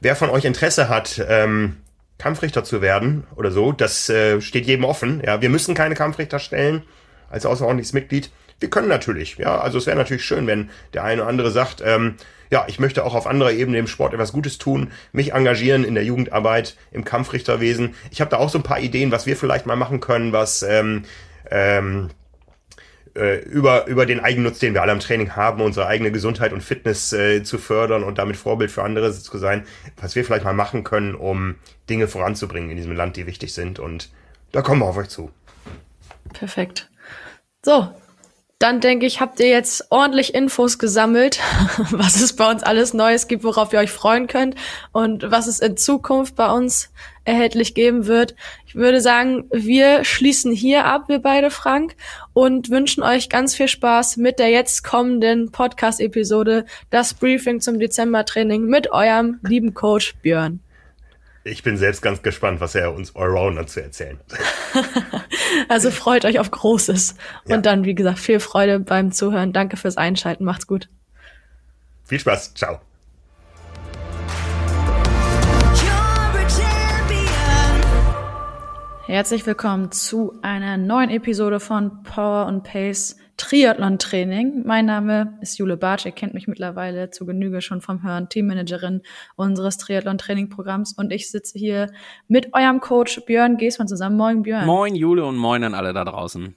[0.00, 1.76] Wer von euch Interesse hat, ähm,
[2.18, 5.22] Kampfrichter zu werden oder so, das äh, steht jedem offen.
[5.24, 6.82] Ja, wir müssen keine Kampfrichter stellen
[7.30, 8.30] als außerordentliches Mitglied.
[8.58, 11.82] Wir können natürlich, ja, also es wäre natürlich schön, wenn der eine oder andere sagt,
[11.84, 12.14] ähm,
[12.50, 15.94] ja, ich möchte auch auf anderer Ebene im Sport etwas Gutes tun, mich engagieren in
[15.94, 17.94] der Jugendarbeit, im Kampfrichterwesen.
[18.10, 20.62] Ich habe da auch so ein paar Ideen, was wir vielleicht mal machen können, was
[20.62, 21.02] ähm,
[21.50, 22.08] ähm,
[23.14, 26.62] äh, über, über den Eigennutz, den wir alle am Training haben, unsere eigene Gesundheit und
[26.62, 29.64] Fitness äh, zu fördern und damit Vorbild für andere zu sein,
[30.00, 31.56] was wir vielleicht mal machen können, um
[31.88, 33.78] Dinge voranzubringen in diesem Land, die wichtig sind.
[33.78, 34.10] Und
[34.52, 35.30] da kommen wir auf euch zu.
[36.32, 36.90] Perfekt.
[37.64, 37.88] So,
[38.58, 41.40] dann denke ich, habt ihr jetzt ordentlich Infos gesammelt,
[41.90, 44.54] was es bei uns alles Neues gibt, worauf ihr euch freuen könnt
[44.92, 46.90] und was es in Zukunft bei uns
[47.24, 48.34] erhältlich geben wird.
[48.66, 51.96] Ich würde sagen, wir schließen hier ab, wir beide, Frank,
[52.32, 58.64] und wünschen euch ganz viel Spaß mit der jetzt kommenden Podcast-Episode, das Briefing zum Dezember-Training
[58.64, 60.60] mit eurem lieben Coach Björn.
[61.46, 64.18] Ich bin selbst ganz gespannt, was er uns Allrounder zu erzählen.
[65.68, 67.14] also freut euch auf Großes.
[67.46, 67.54] Ja.
[67.54, 69.52] Und dann, wie gesagt, viel Freude beim Zuhören.
[69.52, 70.42] Danke fürs Einschalten.
[70.42, 70.88] Macht's gut.
[72.04, 72.54] Viel Spaß.
[72.54, 72.80] Ciao.
[79.08, 84.64] Herzlich willkommen zu einer neuen Episode von Power and Pace Triathlon-Training.
[84.66, 86.06] Mein Name ist Jule Bartsch.
[86.06, 89.02] Ihr kennt mich mittlerweile zu Genüge schon vom Hören, Teammanagerin
[89.36, 90.94] unseres Triathlon-Training-Programms.
[90.94, 91.92] Und ich sitze hier
[92.26, 94.16] mit eurem Coach Björn Geßmann zusammen.
[94.16, 94.66] Moin, Björn.
[94.66, 96.56] Moin, Jule und moin an alle da draußen.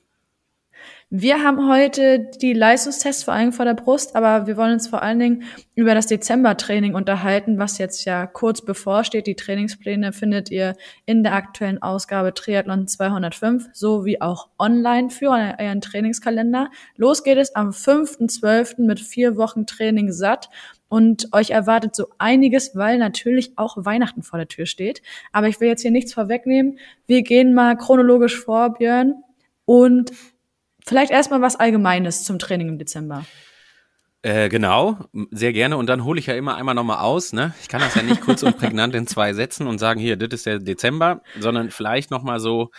[1.11, 5.01] Wir haben heute die Leistungstests vor allem vor der Brust, aber wir wollen uns vor
[5.01, 5.43] allen Dingen
[5.73, 9.25] über das Dezember-Training unterhalten, was jetzt ja kurz bevorsteht.
[9.25, 10.75] Die Trainingspläne findet ihr
[11.07, 16.69] in der aktuellen Ausgabe Triathlon 205 sowie auch online für euren Trainingskalender.
[16.95, 18.85] Los geht es am 5.12.
[18.85, 20.49] mit vier Wochen Training satt.
[20.89, 25.01] Und euch erwartet so einiges, weil natürlich auch Weihnachten vor der Tür steht.
[25.31, 26.77] Aber ich will jetzt hier nichts vorwegnehmen.
[27.07, 29.23] Wir gehen mal chronologisch vor, Björn.
[29.65, 30.11] Und
[30.89, 33.23] Vielleicht erstmal was Allgemeines zum Training im Dezember.
[34.23, 34.97] Äh, genau,
[35.29, 35.77] sehr gerne.
[35.77, 37.31] Und dann hole ich ja immer einmal nochmal aus.
[37.31, 37.53] Ne?
[37.61, 40.29] Ich kann das ja nicht kurz und prägnant in zwei Sätzen und sagen, hier, das
[40.31, 42.71] ist der Dezember, sondern vielleicht nochmal so,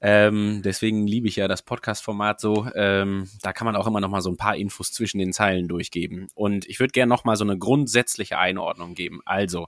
[0.00, 4.22] ähm, deswegen liebe ich ja das Podcast-Format so, ähm, da kann man auch immer nochmal
[4.22, 6.28] so ein paar Infos zwischen den Zeilen durchgeben.
[6.34, 9.22] Und ich würde gerne nochmal so eine grundsätzliche Einordnung geben.
[9.24, 9.66] Also,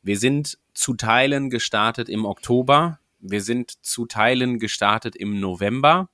[0.00, 6.08] wir sind zu Teilen gestartet im Oktober, wir sind zu Teilen gestartet im November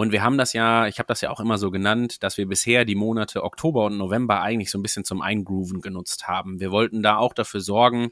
[0.00, 2.46] und wir haben das ja, ich habe das ja auch immer so genannt, dass wir
[2.46, 6.58] bisher die Monate Oktober und November eigentlich so ein bisschen zum Eingrooven genutzt haben.
[6.58, 8.08] Wir wollten da auch dafür sorgen,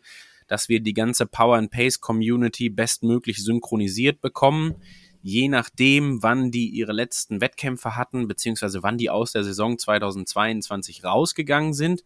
[0.48, 4.74] dass wir die ganze Power and Pace Community bestmöglich synchronisiert bekommen,
[5.22, 11.04] je nachdem, wann die ihre letzten Wettkämpfe hatten, beziehungsweise wann die aus der Saison 2022
[11.04, 12.04] rausgegangen sind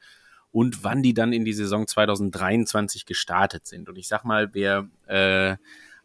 [0.53, 3.89] und wann die dann in die Saison 2023 gestartet sind.
[3.89, 5.57] Und ich sag mal, wir äh,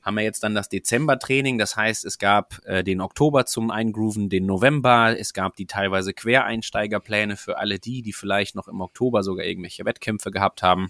[0.07, 1.57] haben wir jetzt dann das Dezember-Training.
[1.57, 5.13] Das heißt, es gab äh, den Oktober zum Eingrooven, den November.
[5.19, 9.83] Es gab die teilweise Quereinsteigerpläne für alle die, die vielleicht noch im Oktober sogar irgendwelche
[9.83, 10.89] Wettkämpfe gehabt haben.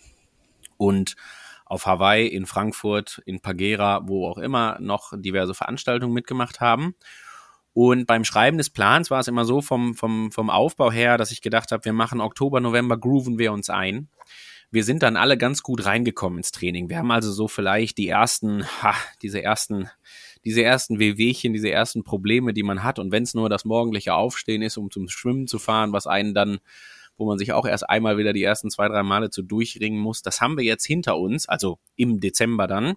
[0.78, 1.16] Und
[1.66, 6.94] auf Hawaii, in Frankfurt, in Pagera, wo auch immer noch diverse Veranstaltungen mitgemacht haben.
[7.74, 11.32] Und beim Schreiben des Plans war es immer so vom, vom, vom Aufbau her, dass
[11.32, 14.10] ich gedacht habe, wir machen Oktober, November, grooven wir uns ein
[14.70, 16.90] wir sind dann alle ganz gut reingekommen ins Training.
[16.90, 19.90] Wir haben also so vielleicht die ersten, ha, diese ersten,
[20.44, 23.00] diese ersten Wehwehchen, diese ersten Probleme, die man hat.
[23.00, 26.34] Und wenn es nur das morgendliche Aufstehen ist, um zum Schwimmen zu fahren, was einen
[26.34, 26.60] dann,
[27.18, 30.22] wo man sich auch erst einmal wieder die ersten zwei, drei Male zu durchringen muss,
[30.22, 32.96] das haben wir jetzt hinter uns, also im Dezember dann.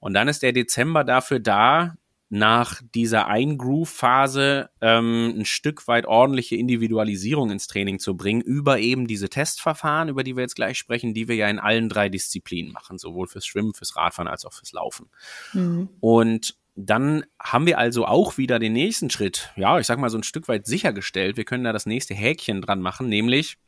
[0.00, 1.94] Und dann ist der Dezember dafür da,
[2.32, 9.08] nach dieser Eingroove-Phase ähm, ein Stück weit ordentliche Individualisierung ins Training zu bringen, über eben
[9.08, 12.72] diese Testverfahren, über die wir jetzt gleich sprechen, die wir ja in allen drei Disziplinen
[12.72, 15.10] machen, sowohl fürs Schwimmen, fürs Radfahren als auch fürs Laufen.
[15.52, 15.88] Mhm.
[15.98, 20.18] Und dann haben wir also auch wieder den nächsten Schritt, ja, ich sag mal so
[20.18, 21.36] ein Stück weit sichergestellt.
[21.36, 23.58] Wir können da das nächste Häkchen dran machen, nämlich,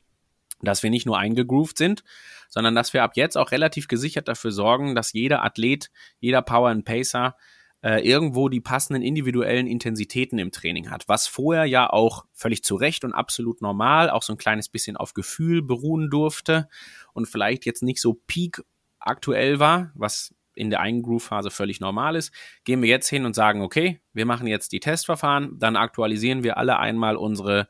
[0.61, 2.05] dass wir nicht nur eingegroovt sind,
[2.49, 6.71] sondern dass wir ab jetzt auch relativ gesichert dafür sorgen, dass jeder Athlet, jeder Power
[6.71, 7.35] and Pacer
[7.83, 12.77] äh, irgendwo die passenden individuellen Intensitäten im Training hat, was vorher ja auch völlig zu
[12.77, 16.69] Recht und absolut normal, auch so ein kleines bisschen auf Gefühl beruhen durfte
[17.13, 18.63] und vielleicht jetzt nicht so peak
[18.99, 22.33] aktuell war, was in der einen Groove-Phase völlig normal ist,
[22.65, 26.59] gehen wir jetzt hin und sagen, okay, wir machen jetzt die Testverfahren, dann aktualisieren wir
[26.59, 27.69] alle einmal unsere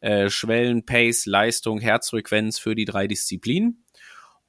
[0.00, 3.84] äh, Schwellen, Pace, Leistung, Herzfrequenz für die drei Disziplinen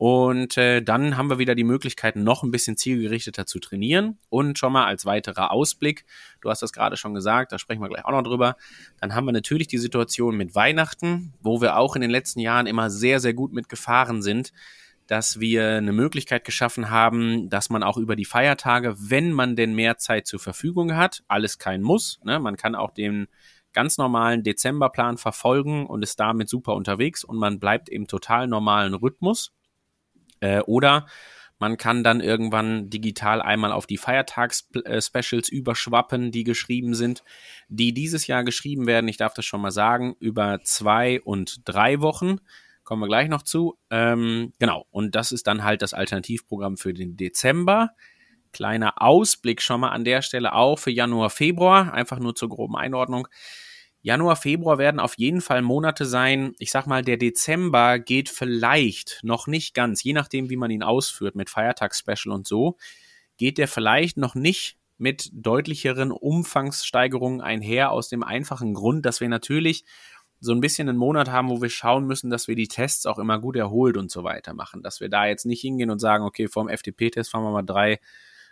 [0.01, 4.17] und äh, dann haben wir wieder die Möglichkeit, noch ein bisschen zielgerichteter zu trainieren.
[4.29, 6.05] Und schon mal als weiterer Ausblick,
[6.41, 8.55] du hast das gerade schon gesagt, da sprechen wir gleich auch noch drüber.
[8.99, 12.65] Dann haben wir natürlich die Situation mit Weihnachten, wo wir auch in den letzten Jahren
[12.65, 14.53] immer sehr, sehr gut mitgefahren sind,
[15.05, 19.75] dass wir eine Möglichkeit geschaffen haben, dass man auch über die Feiertage, wenn man denn
[19.75, 22.39] mehr Zeit zur Verfügung hat, alles kein Muss, ne?
[22.39, 23.27] man kann auch den
[23.71, 28.95] ganz normalen Dezemberplan verfolgen und ist damit super unterwegs und man bleibt im total normalen
[28.95, 29.53] Rhythmus.
[30.41, 31.07] Äh, oder
[31.61, 37.23] man kann dann irgendwann digital einmal auf die Feiertags-Specials überschwappen, die geschrieben sind,
[37.69, 42.01] die dieses Jahr geschrieben werden, ich darf das schon mal sagen, über zwei und drei
[42.01, 42.37] Wochen.
[42.83, 43.77] Kommen wir gleich noch zu.
[43.91, 47.91] Ähm, genau, und das ist dann halt das Alternativprogramm für den Dezember.
[48.53, 52.75] Kleiner Ausblick schon mal an der Stelle auch für Januar, Februar, einfach nur zur groben
[52.75, 53.27] Einordnung.
[54.03, 56.53] Januar, Februar werden auf jeden Fall Monate sein.
[56.57, 60.83] Ich sag mal, der Dezember geht vielleicht noch nicht ganz, je nachdem, wie man ihn
[60.83, 62.77] ausführt mit Feiertagsspecial und so,
[63.37, 69.29] geht der vielleicht noch nicht mit deutlicheren Umfangssteigerungen einher aus dem einfachen Grund, dass wir
[69.29, 69.83] natürlich
[70.39, 73.19] so ein bisschen einen Monat haben, wo wir schauen müssen, dass wir die Tests auch
[73.19, 74.81] immer gut erholt und so weiter machen.
[74.81, 77.99] Dass wir da jetzt nicht hingehen und sagen, okay, vorm FTP-Test fahren wir mal drei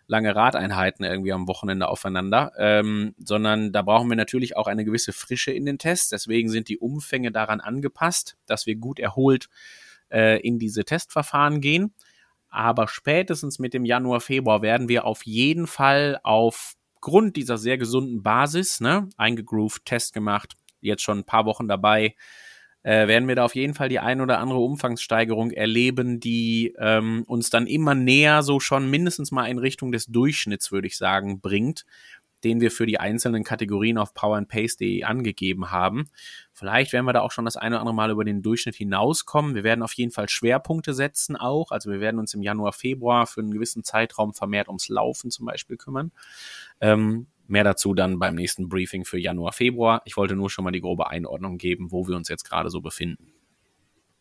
[0.10, 5.13] lange Radeinheiten irgendwie am Wochenende aufeinander, ähm, sondern da brauchen wir natürlich auch eine gewisse
[5.13, 6.10] Frische in den Tests.
[6.10, 9.50] Deswegen sind die Umfänge daran angepasst, dass wir gut erholt
[10.12, 11.93] äh, in diese Testverfahren gehen.
[12.50, 18.24] Aber spätestens mit dem Januar, Februar werden wir auf jeden Fall aufgrund dieser sehr gesunden
[18.24, 22.15] Basis, ne, eingegroovt, Test gemacht, jetzt schon ein paar Wochen dabei,
[22.89, 27.23] äh, werden wir da auf jeden Fall die ein oder andere Umfangssteigerung erleben, die ähm,
[27.28, 31.39] uns dann immer näher so schon mindestens mal in Richtung des Durchschnitts, würde ich sagen,
[31.39, 31.86] bringt,
[32.43, 36.10] den wir für die einzelnen Kategorien auf powerandpace.de angegeben haben.
[36.52, 39.54] Vielleicht werden wir da auch schon das eine oder andere Mal über den Durchschnitt hinauskommen.
[39.54, 41.69] Wir werden auf jeden Fall Schwerpunkte setzen auch.
[41.69, 45.45] Also wir werden uns im Januar, Februar für einen gewissen Zeitraum vermehrt ums Laufen zum
[45.45, 46.12] Beispiel kümmern.
[46.82, 50.01] Ähm, Mehr dazu dann beim nächsten Briefing für Januar, Februar.
[50.05, 52.79] Ich wollte nur schon mal die grobe Einordnung geben, wo wir uns jetzt gerade so
[52.79, 53.33] befinden.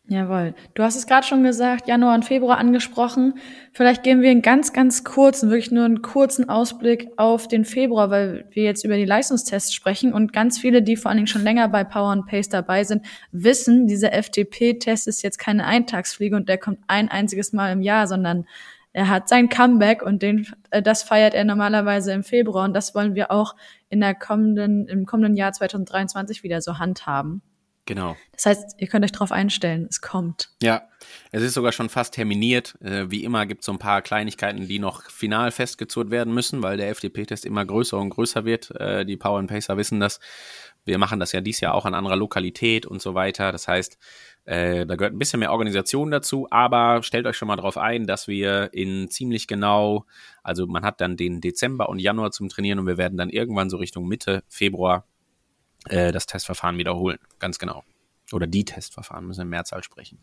[0.07, 0.55] Jawohl.
[0.73, 3.35] Du hast es gerade schon gesagt, Januar und Februar angesprochen.
[3.73, 8.09] Vielleicht geben wir einen ganz, ganz kurzen, wirklich nur einen kurzen Ausblick auf den Februar,
[8.09, 11.43] weil wir jetzt über die Leistungstests sprechen und ganz viele, die vor allen Dingen schon
[11.43, 16.49] länger bei Power and Pace dabei sind, wissen, dieser FTP-Test ist jetzt keine Eintagsfliege und
[16.49, 18.47] der kommt ein einziges Mal im Jahr, sondern
[18.91, 22.95] er hat sein Comeback und den, äh, das feiert er normalerweise im Februar und das
[22.95, 23.55] wollen wir auch
[23.89, 27.41] in der kommenden, im kommenden Jahr 2023 wieder so handhaben.
[27.89, 28.15] Genau.
[28.33, 30.49] Das heißt, ihr könnt euch darauf einstellen, es kommt.
[30.61, 30.83] Ja,
[31.31, 32.75] es ist sogar schon fast terminiert.
[32.81, 36.61] Äh, wie immer gibt es so ein paar Kleinigkeiten, die noch final festgezurrt werden müssen,
[36.61, 38.69] weil der FDP-Test immer größer und größer wird.
[38.79, 40.19] Äh, die Power and Pacer wissen das.
[40.85, 43.51] Wir machen das ja dies Jahr auch an anderer Lokalität und so weiter.
[43.51, 43.97] Das heißt,
[44.49, 48.07] äh, da gehört ein bisschen mehr Organisation dazu, aber stellt euch schon mal darauf ein,
[48.07, 50.07] dass wir in ziemlich genau,
[50.41, 53.69] also man hat dann den Dezember und Januar zum Trainieren und wir werden dann irgendwann
[53.69, 55.05] so Richtung Mitte Februar
[55.85, 57.19] äh, das Testverfahren wiederholen.
[57.37, 57.83] Ganz genau.
[58.31, 60.17] Oder die Testverfahren müssen wir in Mehrzahl sprechen.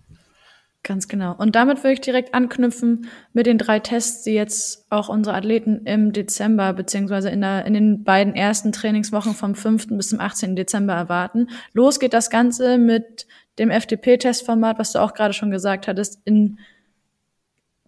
[0.86, 1.34] Ganz genau.
[1.36, 5.84] Und damit würde ich direkt anknüpfen mit den drei Tests, die jetzt auch unsere Athleten
[5.84, 9.88] im Dezember beziehungsweise in, der, in den beiden ersten Trainingswochen vom 5.
[9.88, 10.54] bis zum 18.
[10.54, 11.48] Dezember erwarten.
[11.72, 13.26] Los geht das Ganze mit
[13.58, 16.60] dem FTP-Testformat, was du auch gerade schon gesagt hattest, in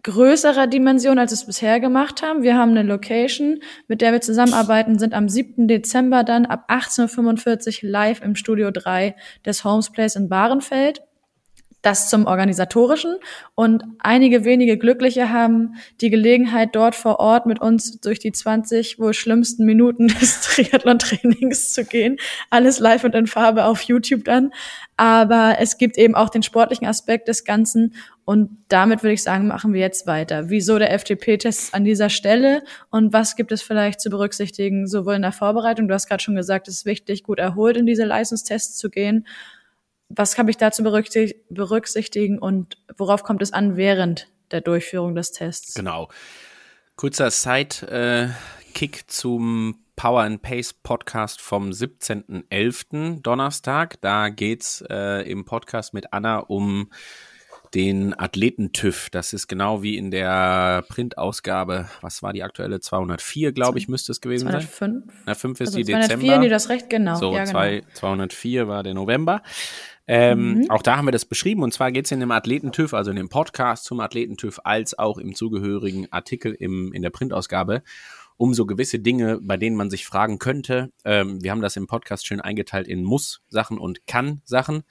[0.03, 2.43] größerer Dimension, als wir es bisher gemacht haben.
[2.43, 5.69] Wir haben eine Location, mit der wir zusammenarbeiten, sind am 7.
[5.69, 11.01] Dezember dann ab 18.45 Uhr live im Studio 3 des Homes Place in Bahrenfeld
[11.81, 13.15] das zum organisatorischen
[13.55, 18.99] und einige wenige Glückliche haben die Gelegenheit, dort vor Ort mit uns durch die 20
[18.99, 22.17] wohl schlimmsten Minuten des Triathlon-Trainings zu gehen.
[22.49, 24.51] Alles live und in Farbe auf YouTube dann.
[24.97, 29.47] Aber es gibt eben auch den sportlichen Aspekt des Ganzen und damit würde ich sagen,
[29.47, 30.49] machen wir jetzt weiter.
[30.49, 32.61] Wieso der FTP-Test an dieser Stelle
[32.91, 36.35] und was gibt es vielleicht zu berücksichtigen, sowohl in der Vorbereitung, du hast gerade schon
[36.35, 39.25] gesagt, es ist wichtig, gut erholt in diese Leistungstests zu gehen
[40.09, 45.31] was habe ich da zu berücksichtigen und worauf kommt es an während der Durchführung des
[45.31, 45.75] Tests?
[45.75, 46.09] Genau.
[46.95, 53.21] Kurzer Side-Kick äh, zum Power and Pace Podcast vom 17.11.
[53.21, 54.01] Donnerstag.
[54.01, 56.89] Da geht's äh, im Podcast mit Anna um
[57.73, 59.09] den Athleten-TÜV.
[59.11, 61.89] Das ist genau wie in der Printausgabe.
[62.01, 62.79] Was war die aktuelle?
[62.79, 64.77] 204, glaube ich, müsste es gewesen 205.
[64.77, 65.03] sein.
[65.25, 65.39] 205.
[65.39, 66.39] 5 ist also die 204, Dezember.
[66.39, 67.15] Nee, das recht genau.
[67.15, 67.51] So, ja, genau.
[67.51, 69.43] Zwei, 204 war der November.
[70.11, 70.71] Ähm, mhm.
[70.71, 73.17] Auch da haben wir das beschrieben und zwar geht es in dem Athleten-TÜV, also in
[73.17, 77.83] dem Podcast zum Athleten-TÜV, als auch im zugehörigen Artikel im, in der Printausgabe
[78.35, 80.91] um so gewisse Dinge, bei denen man sich fragen könnte.
[81.05, 84.81] Ähm, wir haben das im Podcast schön eingeteilt in Muss-Sachen und Kann-Sachen.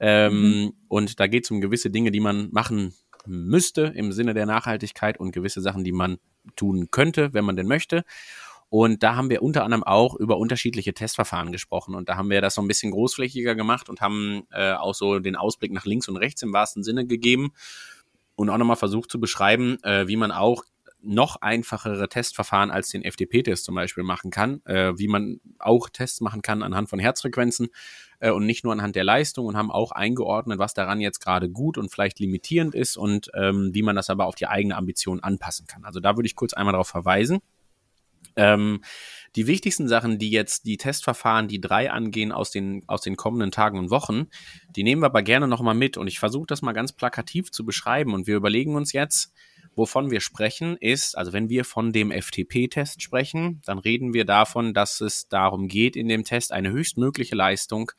[0.00, 0.72] Ähm, mhm.
[0.88, 2.94] Und da geht es um gewisse Dinge, die man machen
[3.26, 6.16] müsste im Sinne der Nachhaltigkeit und gewisse Sachen, die man
[6.56, 8.04] tun könnte, wenn man denn möchte.
[8.72, 11.94] Und da haben wir unter anderem auch über unterschiedliche Testverfahren gesprochen.
[11.94, 15.18] Und da haben wir das so ein bisschen großflächiger gemacht und haben äh, auch so
[15.18, 17.52] den Ausblick nach links und rechts im wahrsten Sinne gegeben
[18.34, 20.64] und auch nochmal versucht zu beschreiben, äh, wie man auch
[21.02, 26.22] noch einfachere Testverfahren als den FDP-Test zum Beispiel machen kann, äh, wie man auch Tests
[26.22, 27.68] machen kann anhand von Herzfrequenzen
[28.20, 31.50] äh, und nicht nur anhand der Leistung und haben auch eingeordnet, was daran jetzt gerade
[31.50, 35.20] gut und vielleicht limitierend ist und ähm, wie man das aber auf die eigene Ambition
[35.20, 35.84] anpassen kann.
[35.84, 37.40] Also da würde ich kurz einmal darauf verweisen.
[38.36, 38.82] Ähm,
[39.36, 43.50] die wichtigsten Sachen, die jetzt die Testverfahren, die drei angehen aus den, aus den kommenden
[43.50, 44.28] Tagen und Wochen,
[44.76, 45.96] die nehmen wir aber gerne nochmal mit.
[45.96, 48.14] Und ich versuche das mal ganz plakativ zu beschreiben.
[48.14, 49.32] Und wir überlegen uns jetzt,
[49.74, 54.74] Wovon wir sprechen ist, also wenn wir von dem FTP-Test sprechen, dann reden wir davon,
[54.74, 57.90] dass es darum geht, in dem Test eine höchstmögliche Leistung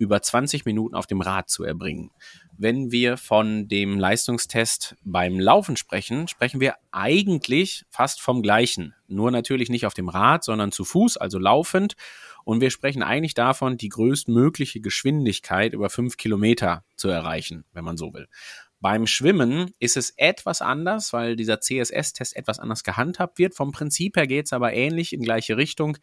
[0.00, 2.10] über 20 Minuten auf dem Rad zu erbringen.
[2.56, 8.94] Wenn wir von dem Leistungstest beim Laufen sprechen, sprechen wir eigentlich fast vom gleichen.
[9.08, 11.96] Nur natürlich nicht auf dem Rad, sondern zu Fuß, also laufend.
[12.44, 17.98] Und wir sprechen eigentlich davon, die größtmögliche Geschwindigkeit über fünf Kilometer zu erreichen, wenn man
[17.98, 18.26] so will.
[18.82, 23.54] Beim Schwimmen ist es etwas anders, weil dieser CSS-Test etwas anders gehandhabt wird.
[23.54, 25.98] Vom Prinzip her geht es aber ähnlich in gleiche Richtung,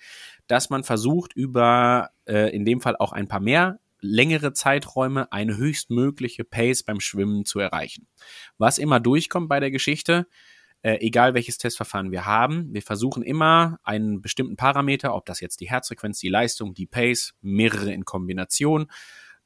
[0.45, 5.57] dass man versucht, über äh, in dem Fall auch ein paar mehr längere Zeiträume eine
[5.57, 8.07] höchstmögliche Pace beim Schwimmen zu erreichen.
[8.57, 10.27] Was immer durchkommt bei der Geschichte,
[10.81, 15.59] äh, egal welches Testverfahren wir haben, wir versuchen immer einen bestimmten Parameter, ob das jetzt
[15.59, 18.87] die Herzfrequenz, die Leistung, die Pace, mehrere in Kombination,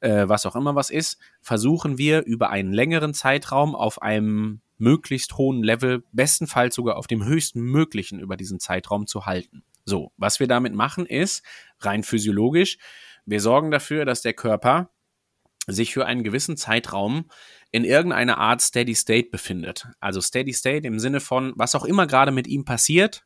[0.02, 5.38] äh, was auch immer was ist, versuchen wir über einen längeren Zeitraum auf einem möglichst
[5.38, 9.64] hohen Level, bestenfalls sogar auf dem höchsten möglichen über diesen Zeitraum zu halten.
[9.86, 11.44] So, was wir damit machen ist,
[11.80, 12.78] rein physiologisch,
[13.26, 14.92] wir sorgen dafür, dass der Körper
[15.68, 17.30] sich für einen gewissen Zeitraum
[17.72, 19.88] in irgendeiner Art Steady State befindet.
[20.00, 23.26] Also Steady State im Sinne von, was auch immer gerade mit ihm passiert,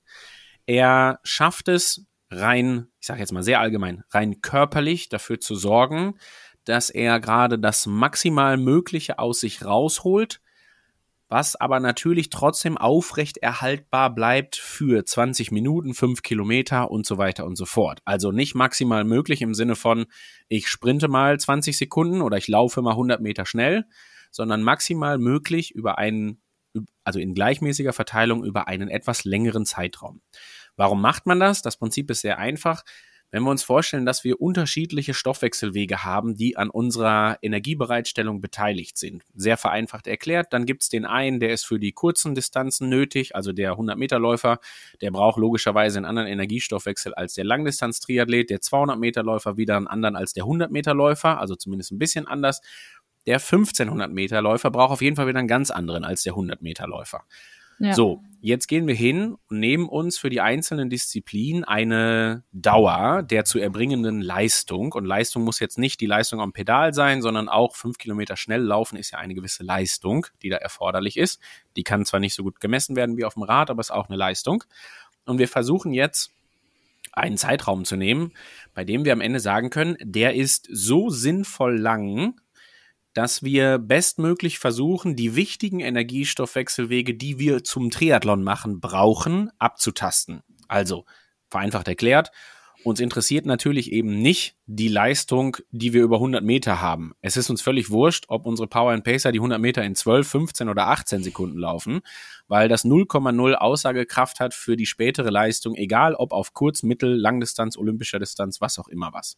[0.66, 6.18] er schafft es rein, ich sage jetzt mal sehr allgemein, rein körperlich dafür zu sorgen,
[6.66, 10.42] dass er gerade das maximal Mögliche aus sich rausholt,
[11.36, 17.46] was aber natürlich trotzdem aufrecht erhaltbar bleibt für 20 Minuten, 5 Kilometer und so weiter
[17.46, 18.00] und so fort.
[18.06, 20.06] Also nicht maximal möglich im Sinne von,
[20.48, 23.84] ich sprinte mal 20 Sekunden oder ich laufe mal 100 Meter schnell,
[24.32, 26.42] sondern maximal möglich über einen,
[27.04, 30.22] also in gleichmäßiger Verteilung über einen etwas längeren Zeitraum.
[30.78, 31.62] Warum macht man das?
[31.62, 32.86] Das Prinzip ist sehr einfach.
[33.32, 39.24] Wenn wir uns vorstellen, dass wir unterschiedliche Stoffwechselwege haben, die an unserer Energiebereitstellung beteiligt sind,
[39.34, 43.36] sehr vereinfacht erklärt, dann gibt es den einen, der ist für die kurzen Distanzen nötig,
[43.36, 44.60] also der 100-Meter-Läufer,
[45.02, 50.34] der braucht logischerweise einen anderen Energiestoffwechsel als der Langdistanz-Triathlet, der 200-Meter-Läufer wieder einen anderen als
[50.34, 52.62] der 100-Meter-Läufer, also zumindest ein bisschen anders.
[53.26, 57.26] Der 1500-Meter-Läufer braucht auf jeden Fall wieder einen ganz anderen als der 100-Meter-Läufer.
[57.80, 57.94] Ja.
[57.94, 63.44] So, jetzt gehen wir hin und nehmen uns für die einzelnen Disziplinen eine Dauer der
[63.44, 64.94] zu erbringenden Leistung.
[64.94, 68.62] Und Leistung muss jetzt nicht die Leistung am Pedal sein, sondern auch fünf Kilometer schnell
[68.62, 71.40] laufen ist ja eine gewisse Leistung, die da erforderlich ist.
[71.76, 74.10] Die kann zwar nicht so gut gemessen werden wie auf dem Rad, aber ist auch
[74.10, 74.64] eine Leistung.
[75.26, 76.32] Und wir versuchen jetzt
[77.12, 78.34] einen Zeitraum zu nehmen,
[78.74, 82.36] bei dem wir am Ende sagen können, der ist so sinnvoll lang,
[83.16, 90.44] dass wir bestmöglich versuchen, die wichtigen Energiestoffwechselwege, die wir zum Triathlon machen, brauchen, abzutasten.
[90.68, 91.06] Also,
[91.50, 92.32] vereinfacht erklärt,
[92.84, 97.14] uns interessiert natürlich eben nicht die Leistung, die wir über 100 Meter haben.
[97.22, 100.28] Es ist uns völlig wurscht, ob unsere Power and Pacer die 100 Meter in 12,
[100.28, 102.02] 15 oder 18 Sekunden laufen,
[102.48, 107.78] weil das 0,0 Aussagekraft hat für die spätere Leistung, egal ob auf Kurz-, Mittel-, Langdistanz,
[107.78, 109.38] olympischer Distanz, was auch immer was.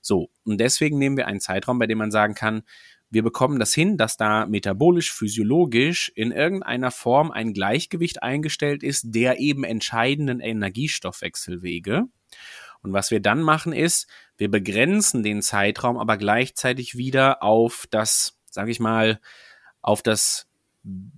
[0.00, 2.62] So, und deswegen nehmen wir einen Zeitraum, bei dem man sagen kann,
[3.10, 9.06] wir bekommen das hin, dass da metabolisch, physiologisch in irgendeiner Form ein Gleichgewicht eingestellt ist
[9.14, 12.04] der eben entscheidenden Energiestoffwechselwege.
[12.82, 18.38] Und was wir dann machen ist, wir begrenzen den Zeitraum aber gleichzeitig wieder auf das,
[18.50, 19.20] sage ich mal,
[19.82, 20.46] auf das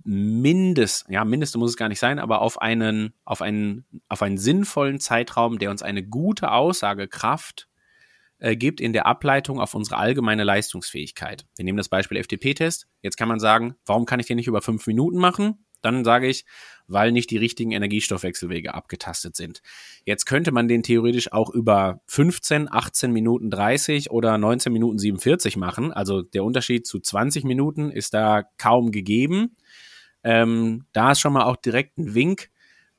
[0.03, 4.37] Mindest, ja, Mindeste muss es gar nicht sein, aber auf einen, auf einen, auf einen
[4.37, 7.69] sinnvollen Zeitraum, der uns eine gute Aussagekraft
[8.41, 11.45] äh, gibt in der Ableitung auf unsere allgemeine Leistungsfähigkeit.
[11.55, 12.87] Wir nehmen das Beispiel FTP-Test.
[13.01, 15.65] Jetzt kann man sagen, warum kann ich den nicht über fünf Minuten machen?
[15.81, 16.45] Dann sage ich,
[16.87, 19.61] weil nicht die richtigen Energiestoffwechselwege abgetastet sind.
[20.05, 25.57] Jetzt könnte man den theoretisch auch über 15, 18 Minuten 30 oder 19 Minuten 47
[25.57, 25.91] machen.
[25.91, 29.55] Also der Unterschied zu 20 Minuten ist da kaum gegeben.
[30.23, 32.50] Ähm, da ist schon mal auch direkt ein Wink.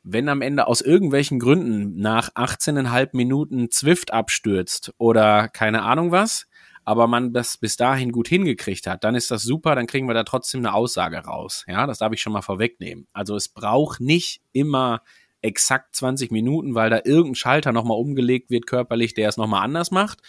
[0.04, 6.46] Wenn am Ende aus irgendwelchen Gründen nach 18,5 Minuten Zwift abstürzt oder keine Ahnung was,
[6.84, 10.14] aber man das bis dahin gut hingekriegt hat, dann ist das super, dann kriegen wir
[10.14, 11.64] da trotzdem eine Aussage raus.
[11.68, 13.06] Ja, das darf ich schon mal vorwegnehmen.
[13.12, 15.02] Also es braucht nicht immer
[15.42, 19.90] exakt 20 Minuten, weil da irgendein Schalter nochmal umgelegt wird körperlich, der es nochmal anders
[19.90, 20.20] macht,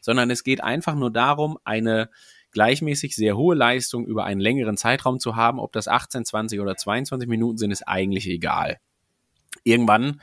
[0.00, 2.10] sondern es geht einfach nur darum, eine
[2.52, 5.60] gleichmäßig sehr hohe Leistung über einen längeren Zeitraum zu haben.
[5.60, 8.78] Ob das 18, 20 oder 22 Minuten sind, ist eigentlich egal.
[9.64, 10.20] Irgendwann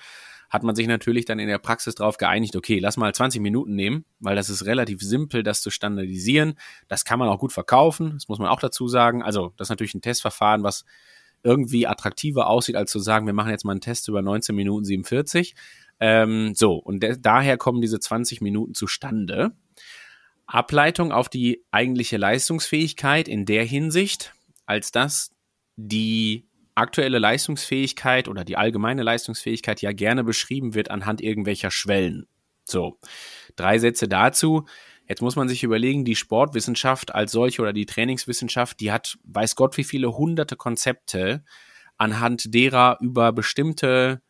[0.50, 3.76] hat man sich natürlich dann in der Praxis darauf geeinigt, okay, lass mal 20 Minuten
[3.76, 6.58] nehmen, weil das ist relativ simpel, das zu standardisieren.
[6.88, 9.24] Das kann man auch gut verkaufen, das muss man auch dazu sagen.
[9.24, 10.86] Also das ist natürlich ein Testverfahren, was
[11.44, 14.86] irgendwie attraktiver aussieht, als zu sagen, wir machen jetzt mal einen Test über 19 Minuten
[14.86, 15.56] 47.
[16.00, 19.52] Ähm, so, und daher kommen diese 20 Minuten zustande.
[20.46, 24.34] Ableitung auf die eigentliche Leistungsfähigkeit in der Hinsicht,
[24.66, 25.32] als dass
[25.76, 26.48] die
[26.78, 32.28] aktuelle Leistungsfähigkeit oder die allgemeine Leistungsfähigkeit ja gerne beschrieben wird anhand irgendwelcher Schwellen.
[32.64, 33.00] So,
[33.56, 34.66] drei Sätze dazu.
[35.08, 39.56] Jetzt muss man sich überlegen, die Sportwissenschaft als solche oder die Trainingswissenschaft, die hat, weiß
[39.56, 41.44] Gott, wie viele hunderte Konzepte,
[41.98, 44.22] anhand derer über bestimmte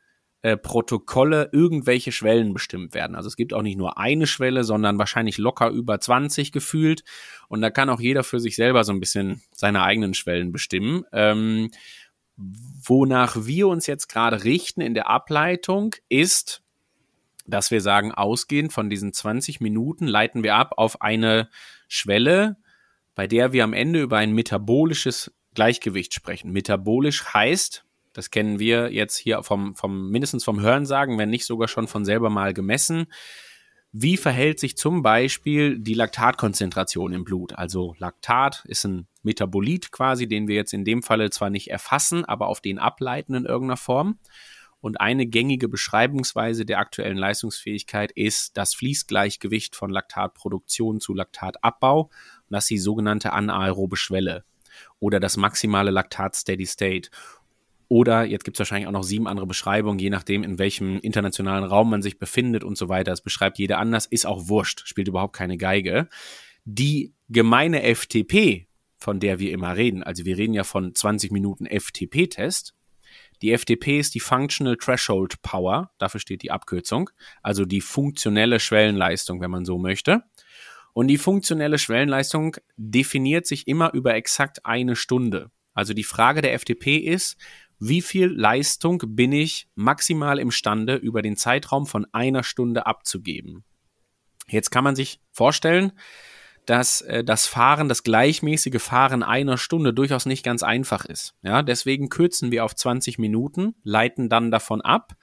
[0.43, 3.15] äh, Protokolle irgendwelche Schwellen bestimmt werden.
[3.15, 7.03] Also es gibt auch nicht nur eine Schwelle, sondern wahrscheinlich locker über 20 gefühlt.
[7.49, 11.03] Und da kann auch jeder für sich selber so ein bisschen seine eigenen Schwellen bestimmen.
[11.11, 11.71] Ähm,
[12.38, 16.61] Wonach wir uns jetzt gerade richten in der Ableitung ist,
[17.47, 21.49] dass wir sagen, ausgehend von diesen 20 Minuten leiten wir ab auf eine
[21.88, 22.57] Schwelle,
[23.15, 26.51] bei der wir am Ende über ein metabolisches Gleichgewicht sprechen.
[26.51, 27.83] Metabolisch heißt,
[28.13, 32.05] das kennen wir jetzt hier vom, vom mindestens vom Hörensagen, wenn nicht sogar schon von
[32.05, 33.07] selber mal gemessen,
[33.91, 37.53] wie verhält sich zum Beispiel die Laktatkonzentration im Blut?
[37.53, 42.25] Also Laktat ist ein Metabolit quasi, den wir jetzt in dem Falle zwar nicht erfassen,
[42.25, 44.19] aber auf den ableiten in irgendeiner Form.
[44.79, 52.01] Und eine gängige Beschreibungsweise der aktuellen Leistungsfähigkeit ist das Fließgleichgewicht von Laktatproduktion zu Laktatabbau.
[52.03, 52.11] Und
[52.49, 54.43] das ist die sogenannte anaerobe Schwelle
[54.99, 57.09] oder das maximale Laktat Steady State.
[57.89, 61.63] Oder jetzt gibt es wahrscheinlich auch noch sieben andere Beschreibungen, je nachdem, in welchem internationalen
[61.63, 63.11] Raum man sich befindet und so weiter.
[63.11, 66.09] Das beschreibt jeder anders, ist auch wurscht, spielt überhaupt keine Geige.
[66.65, 68.67] Die gemeine FTP,
[68.97, 72.73] von der wir immer reden, also wir reden ja von 20 Minuten FTP-Test.
[73.41, 77.09] Die FTP ist die Functional Threshold Power, dafür steht die Abkürzung,
[77.41, 80.23] also die funktionelle Schwellenleistung, wenn man so möchte.
[80.93, 85.51] Und die funktionelle Schwellenleistung definiert sich immer über exakt eine Stunde.
[85.77, 87.38] Also die Frage der FTP ist,
[87.80, 93.63] wie viel Leistung bin ich maximal imstande, über den Zeitraum von einer Stunde abzugeben.
[94.47, 95.91] Jetzt kann man sich vorstellen,
[96.65, 101.36] dass äh, das Fahren, das gleichmäßige Fahren einer Stunde durchaus nicht ganz einfach ist.
[101.41, 105.13] Ja, deswegen kürzen wir auf 20 Minuten, leiten dann davon ab,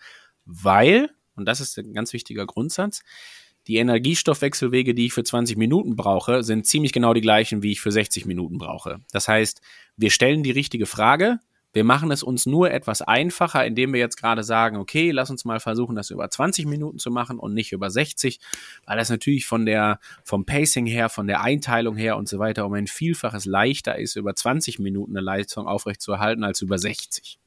[0.45, 3.03] weil, und das ist ein ganz wichtiger Grundsatz,
[3.67, 7.81] die Energiestoffwechselwege, die ich für 20 Minuten brauche, sind ziemlich genau die gleichen, wie ich
[7.81, 9.01] für 60 Minuten brauche.
[9.11, 9.61] Das heißt,
[9.97, 11.41] wir stellen die richtige Frage,
[11.75, 15.45] wir machen es uns nur etwas einfacher, indem wir jetzt gerade sagen, okay, lass uns
[15.45, 18.39] mal versuchen, das über 20 Minuten zu machen und nicht über 60,
[18.87, 22.64] weil das natürlich von der, vom Pacing her, von der Einteilung her und so weiter
[22.64, 27.41] um ein Vielfaches leichter ist, über 20 Minuten eine Leistung aufrechtzuerhalten als über 60.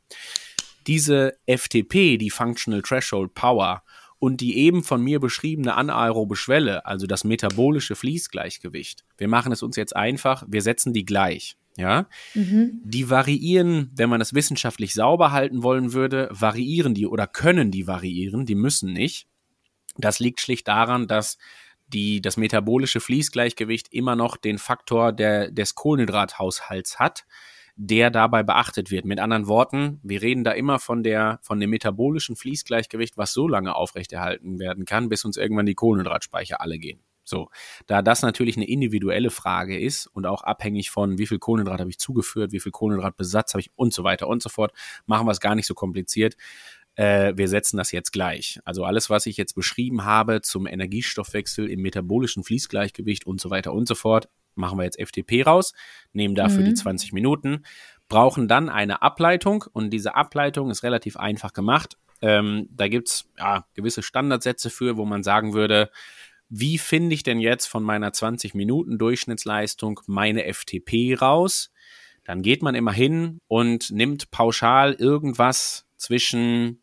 [0.88, 3.82] Diese FTP, die Functional Threshold Power,
[4.20, 9.06] und die eben von mir beschriebene anaerobe Schwelle, also das metabolische Fließgleichgewicht.
[9.16, 12.82] Wir machen es uns jetzt einfach, wir setzen die gleich ja, mhm.
[12.84, 17.86] die variieren, wenn man das wissenschaftlich sauber halten wollen würde, variieren die oder können die
[17.86, 19.28] variieren, die müssen nicht.
[19.96, 21.38] Das liegt schlicht daran, dass
[21.88, 27.26] die, das metabolische Fließgleichgewicht immer noch den Faktor der, des Kohlenhydrathaushalts hat,
[27.76, 29.06] der dabei beachtet wird.
[29.06, 33.48] Mit anderen Worten, wir reden da immer von der, von dem metabolischen Fließgleichgewicht, was so
[33.48, 37.00] lange aufrechterhalten werden kann, bis uns irgendwann die Kohlenhydratspeicher alle gehen.
[37.28, 37.50] So,
[37.88, 41.90] da das natürlich eine individuelle Frage ist und auch abhängig von, wie viel Kohlenhydrat habe
[41.90, 44.72] ich zugeführt, wie viel Kohlenhydratbesatz habe ich und so weiter und so fort,
[45.06, 46.38] machen wir es gar nicht so kompliziert.
[46.96, 48.60] Äh, wir setzen das jetzt gleich.
[48.64, 53.74] Also alles, was ich jetzt beschrieben habe zum Energiestoffwechsel im metabolischen Fließgleichgewicht und so weiter
[53.74, 55.74] und so fort, machen wir jetzt FTP raus,
[56.14, 56.66] nehmen dafür mhm.
[56.66, 57.64] die 20 Minuten,
[58.08, 61.98] brauchen dann eine Ableitung und diese Ableitung ist relativ einfach gemacht.
[62.22, 65.92] Ähm, da gibt's ja gewisse Standardsätze für, wo man sagen würde,
[66.50, 71.72] wie finde ich denn jetzt von meiner 20 Minuten Durchschnittsleistung meine FTP raus?
[72.24, 76.82] Dann geht man immer hin und nimmt pauschal irgendwas zwischen,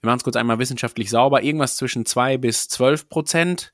[0.00, 3.72] wir machen es kurz einmal wissenschaftlich sauber, irgendwas zwischen zwei bis zwölf Prozent.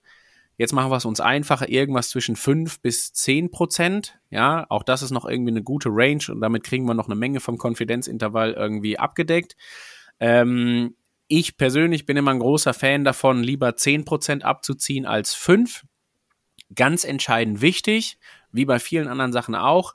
[0.59, 4.19] Jetzt machen wir es uns einfacher, irgendwas zwischen fünf bis zehn Prozent.
[4.31, 7.17] Ja, auch das ist noch irgendwie eine gute Range und damit kriegen wir noch eine
[7.17, 9.57] Menge vom Konfidenzintervall irgendwie abgedeckt.
[10.19, 10.97] Ähm,
[11.29, 15.85] ich persönlich bin immer ein großer Fan davon, lieber 10% abzuziehen als 5.
[16.75, 18.19] Ganz entscheidend wichtig,
[18.53, 19.95] wie bei vielen anderen Sachen auch,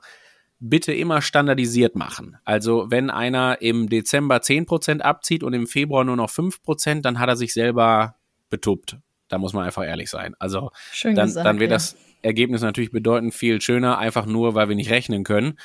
[0.58, 2.36] bitte immer standardisiert machen.
[2.44, 7.28] Also wenn einer im Dezember 10% abzieht und im Februar nur noch 5%, dann hat
[7.28, 8.14] er sich selber
[8.48, 8.96] betuppt.
[9.28, 10.36] Da muss man einfach ehrlich sein.
[10.38, 11.76] Also Schön dann, gesagt, dann wird ja.
[11.76, 15.58] das Ergebnis natürlich bedeutend viel schöner, einfach nur, weil wir nicht rechnen können.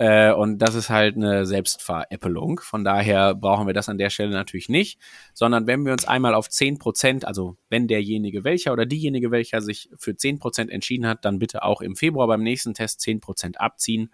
[0.00, 2.60] Äh, und das ist halt eine Selbstveräppelung.
[2.60, 4.98] Von daher brauchen wir das an der Stelle natürlich nicht,
[5.34, 9.60] sondern wenn wir uns einmal auf zehn Prozent, also wenn derjenige welcher oder diejenige welcher
[9.60, 13.20] sich für zehn Prozent entschieden hat, dann bitte auch im Februar beim nächsten Test zehn
[13.20, 14.10] Prozent abziehen.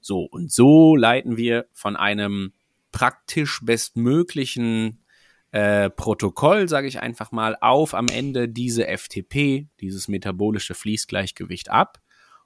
[0.00, 2.52] So, und so leiten wir von einem
[2.92, 5.04] praktisch bestmöglichen
[5.50, 12.00] äh, Protokoll, sage ich einfach mal, auf am Ende diese FTP, dieses metabolische Fließgleichgewicht ab.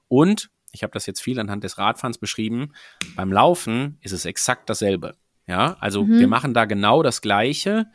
[0.07, 2.73] Und ich habe das jetzt viel anhand des Radfahrens beschrieben,
[3.15, 5.15] beim Laufen ist es exakt dasselbe.
[5.47, 6.19] Ja, also mhm.
[6.19, 7.87] wir machen da genau das Gleiche.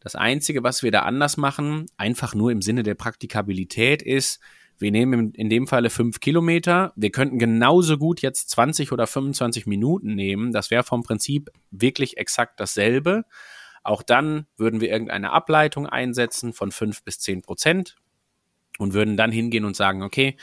[0.00, 4.40] Das Einzige, was wir da anders machen, einfach nur im Sinne der Praktikabilität ist,
[4.80, 6.94] wir nehmen in dem Falle fünf Kilometer.
[6.96, 10.52] Wir könnten genauso gut jetzt 20 oder 25 Minuten nehmen.
[10.52, 13.24] Das wäre vom Prinzip wirklich exakt dasselbe.
[13.82, 17.96] Auch dann würden wir irgendeine Ableitung einsetzen von fünf bis zehn Prozent
[18.78, 20.36] und würden dann hingehen und sagen, okay,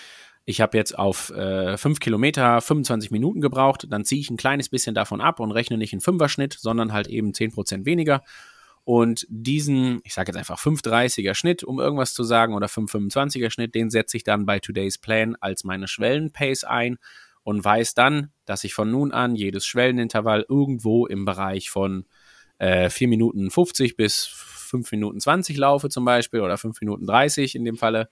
[0.50, 4.70] ich habe jetzt auf äh, 5 Kilometer 25 Minuten gebraucht, dann ziehe ich ein kleines
[4.70, 8.24] bisschen davon ab und rechne nicht in Fünfer-Schnitt, sondern halt eben 10% weniger.
[8.86, 13.76] Und diesen, ich sage jetzt einfach 5,30er Schnitt, um irgendwas zu sagen, oder 5,25er Schnitt,
[13.76, 16.98] den setze ich dann bei Today's Plan als meine Schwellenpace ein
[17.44, 22.06] und weiß dann, dass ich von nun an jedes Schwellenintervall irgendwo im Bereich von
[22.58, 27.56] äh, 4 Minuten 50 bis 5 Minuten 20 laufe zum Beispiel oder 5 Minuten 30
[27.56, 28.08] in dem Falle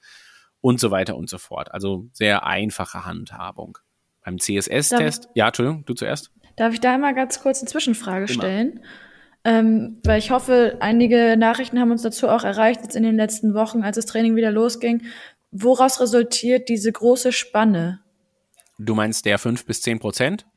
[0.66, 1.72] und so weiter und so fort.
[1.76, 3.78] Also sehr einfache Handhabung.
[4.24, 6.32] Beim CSS-Test, ja, Entschuldigung, du zuerst.
[6.56, 8.34] Darf ich da mal ganz kurz eine Zwischenfrage Immer.
[8.34, 8.80] stellen?
[9.44, 13.54] Ähm, weil ich hoffe, einige Nachrichten haben uns dazu auch erreicht, jetzt in den letzten
[13.54, 15.04] Wochen, als das Training wieder losging.
[15.52, 18.00] Woraus resultiert diese große Spanne?
[18.80, 20.48] Du meinst der 5 bis 10 Prozent?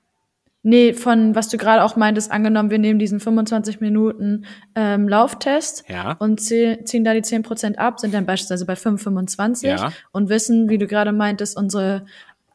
[0.62, 4.44] Nee, von was du gerade auch meintest, angenommen, wir nehmen diesen 25 Minuten
[4.74, 6.12] ähm, Lauftest ja.
[6.18, 9.92] und ziehen da die 10% ab, sind dann beispielsweise bei 5,25 ja.
[10.10, 12.06] und wissen, wie du gerade meintest, unsere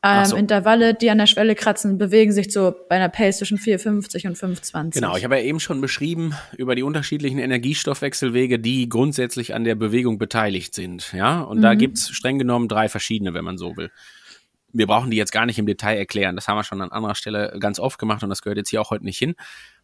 [0.03, 0.35] ähm, so.
[0.35, 4.37] Intervalle, die an der Schwelle kratzen, bewegen sich so bei einer Pace zwischen 4,50 und
[4.37, 4.93] 5,20.
[4.95, 9.75] Genau, ich habe ja eben schon beschrieben über die unterschiedlichen Energiestoffwechselwege, die grundsätzlich an der
[9.75, 11.13] Bewegung beteiligt sind.
[11.13, 11.61] Ja, und mhm.
[11.61, 13.91] da gibt's streng genommen drei verschiedene, wenn man so will
[14.73, 16.35] wir brauchen die jetzt gar nicht im Detail erklären.
[16.35, 18.81] Das haben wir schon an anderer Stelle ganz oft gemacht und das gehört jetzt hier
[18.81, 19.35] auch heute nicht hin.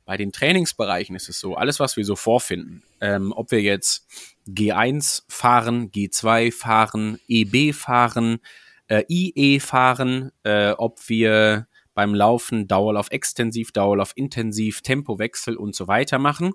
[0.05, 4.07] Bei den Trainingsbereichen ist es so, alles, was wir so vorfinden, ähm, ob wir jetzt
[4.47, 8.39] G1 fahren, G2 fahren, EB fahren,
[8.87, 15.87] äh, IE fahren, äh, ob wir beim Laufen Dauerlauf extensiv, Dauerlauf intensiv, Tempowechsel und so
[15.87, 16.53] weiter machen,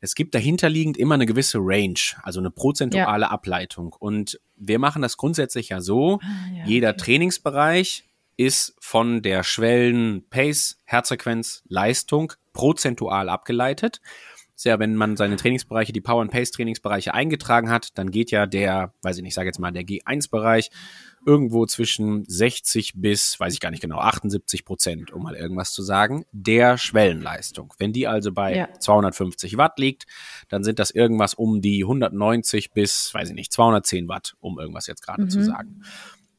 [0.00, 3.30] es gibt dahinterliegend immer eine gewisse Range, also eine prozentuale ja.
[3.30, 3.94] Ableitung.
[3.98, 6.26] Und wir machen das grundsätzlich ja so, ah,
[6.56, 6.98] ja, jeder okay.
[6.98, 8.04] Trainingsbereich
[8.36, 14.00] ist von der Schwellen Pace, Herzfrequenz, Leistung prozentual abgeleitet.
[14.56, 18.30] Ist ja, wenn man seine Trainingsbereiche, die Power and Pace Trainingsbereiche eingetragen hat, dann geht
[18.30, 20.70] ja der, weiß ich nicht, sage jetzt mal der G1 Bereich
[21.24, 25.82] irgendwo zwischen 60 bis, weiß ich gar nicht genau, 78 Prozent, um mal irgendwas zu
[25.82, 27.74] sagen, der Schwellenleistung.
[27.78, 28.68] Wenn die also bei ja.
[28.78, 30.06] 250 Watt liegt,
[30.48, 34.86] dann sind das irgendwas um die 190 bis, weiß ich nicht, 210 Watt, um irgendwas
[34.86, 35.30] jetzt gerade mhm.
[35.30, 35.82] zu sagen.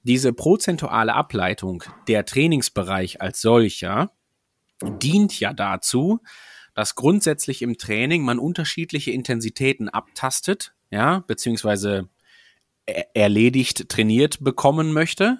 [0.03, 4.11] Diese prozentuale Ableitung der Trainingsbereich als solcher
[4.81, 6.19] dient ja dazu,
[6.73, 12.09] dass grundsätzlich im Training man unterschiedliche Intensitäten abtastet, ja, beziehungsweise
[12.85, 15.39] erledigt, trainiert bekommen möchte.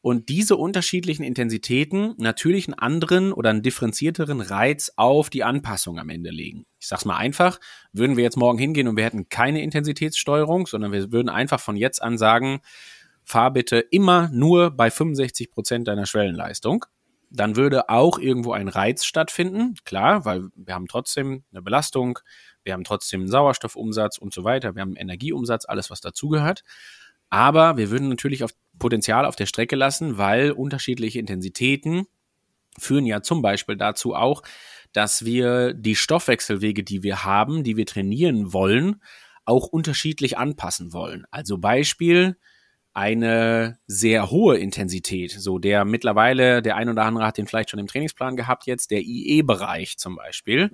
[0.00, 6.08] Und diese unterschiedlichen Intensitäten natürlich einen anderen oder einen differenzierteren Reiz auf die Anpassung am
[6.08, 6.66] Ende legen.
[6.78, 7.58] Ich sag's mal einfach,
[7.92, 11.76] würden wir jetzt morgen hingehen und wir hätten keine Intensitätssteuerung, sondern wir würden einfach von
[11.76, 12.60] jetzt an sagen,
[13.24, 16.86] fahr bitte immer nur bei 65 Prozent deiner Schwellenleistung.
[17.30, 22.20] Dann würde auch irgendwo ein Reiz stattfinden, klar, weil wir haben trotzdem eine Belastung,
[22.68, 26.64] wir haben trotzdem einen Sauerstoffumsatz und so weiter, wir haben einen Energieumsatz, alles, was dazugehört.
[27.30, 32.04] Aber wir würden natürlich auf Potenzial auf der Strecke lassen, weil unterschiedliche Intensitäten
[32.78, 34.42] führen ja zum Beispiel dazu auch,
[34.92, 39.02] dass wir die Stoffwechselwege, die wir haben, die wir trainieren wollen,
[39.46, 41.24] auch unterschiedlich anpassen wollen.
[41.30, 42.36] Also Beispiel,
[42.92, 45.30] eine sehr hohe Intensität.
[45.30, 48.90] So der mittlerweile, der ein oder andere hat den vielleicht schon im Trainingsplan gehabt jetzt,
[48.90, 50.70] der IE-Bereich zum Beispiel.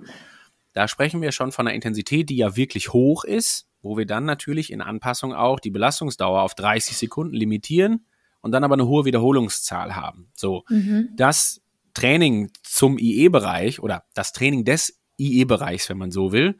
[0.75, 4.25] Da sprechen wir schon von einer Intensität, die ja wirklich hoch ist, wo wir dann
[4.25, 8.05] natürlich in Anpassung auch die Belastungsdauer auf 30 Sekunden limitieren
[8.41, 10.29] und dann aber eine hohe Wiederholungszahl haben.
[10.35, 11.11] So, mhm.
[11.15, 11.61] das
[11.93, 16.57] Training zum IE-Bereich oder das Training des IE-Bereichs, wenn man so will,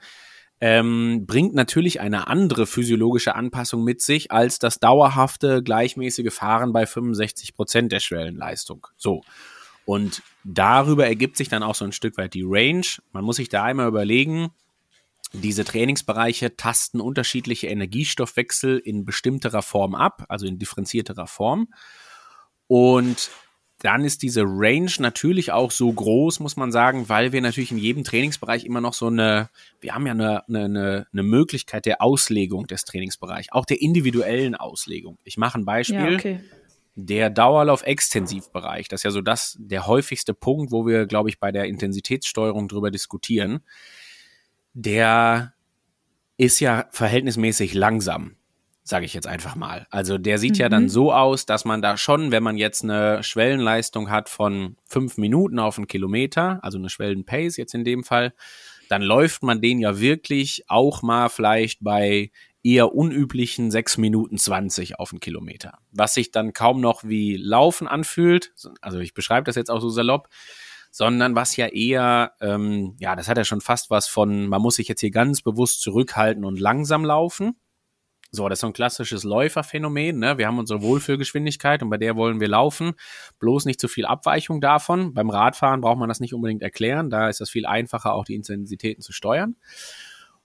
[0.62, 6.86] ähm, bringt natürlich eine andere physiologische Anpassung mit sich als das dauerhafte, gleichmäßige Fahren bei
[6.86, 8.88] 65 Prozent der Schwellenleistung.
[8.96, 9.24] So.
[9.86, 12.86] Und darüber ergibt sich dann auch so ein Stück weit die Range.
[13.12, 14.52] Man muss sich da einmal überlegen,
[15.34, 21.68] diese Trainingsbereiche tasten unterschiedliche Energiestoffwechsel in bestimmterer Form ab, also in differenzierterer Form.
[22.68, 23.30] Und
[23.80, 27.78] dann ist diese Range natürlich auch so groß, muss man sagen, weil wir natürlich in
[27.78, 29.50] jedem Trainingsbereich immer noch so eine,
[29.82, 35.18] wir haben ja eine, eine, eine Möglichkeit der Auslegung des Trainingsbereichs, auch der individuellen Auslegung.
[35.24, 36.12] Ich mache ein Beispiel.
[36.12, 36.40] Ja, okay.
[36.96, 41.52] Der Dauerlauf-Extensivbereich, das ist ja so das, der häufigste Punkt, wo wir, glaube ich, bei
[41.52, 43.60] der Intensitätssteuerung drüber diskutieren.
[44.74, 45.54] Der
[46.38, 48.38] ist ja verhältnismäßig langsam
[48.88, 49.88] sage ich jetzt einfach mal.
[49.90, 50.60] Also der sieht mhm.
[50.60, 50.90] ja dann mhm.
[50.90, 55.58] so aus, dass man da schon, wenn man jetzt eine Schwellenleistung hat von fünf Minuten
[55.58, 58.34] auf einen Kilometer, also eine Schwellenpace jetzt in dem Fall,
[58.88, 62.30] dann läuft man den ja wirklich auch mal vielleicht bei
[62.66, 65.78] eher unüblichen sechs Minuten zwanzig auf einen Kilometer.
[65.92, 69.90] Was sich dann kaum noch wie Laufen anfühlt, also ich beschreibe das jetzt auch so
[69.90, 70.30] salopp,
[70.90, 74.78] sondern was ja eher, ähm, ja, das hat ja schon fast was von, man muss
[74.78, 77.56] sich jetzt hier ganz bewusst zurückhalten und langsam laufen.
[78.32, 80.20] So, das ist so ein klassisches Läuferphänomen.
[80.20, 80.38] Ne?
[80.38, 82.94] Wir haben unsere Wohlfühlgeschwindigkeit und bei der wollen wir laufen.
[83.40, 85.14] Bloß nicht zu viel Abweichung davon.
[85.14, 87.10] Beim Radfahren braucht man das nicht unbedingt erklären.
[87.10, 89.56] Da ist es viel einfacher, auch die Intensitäten zu steuern.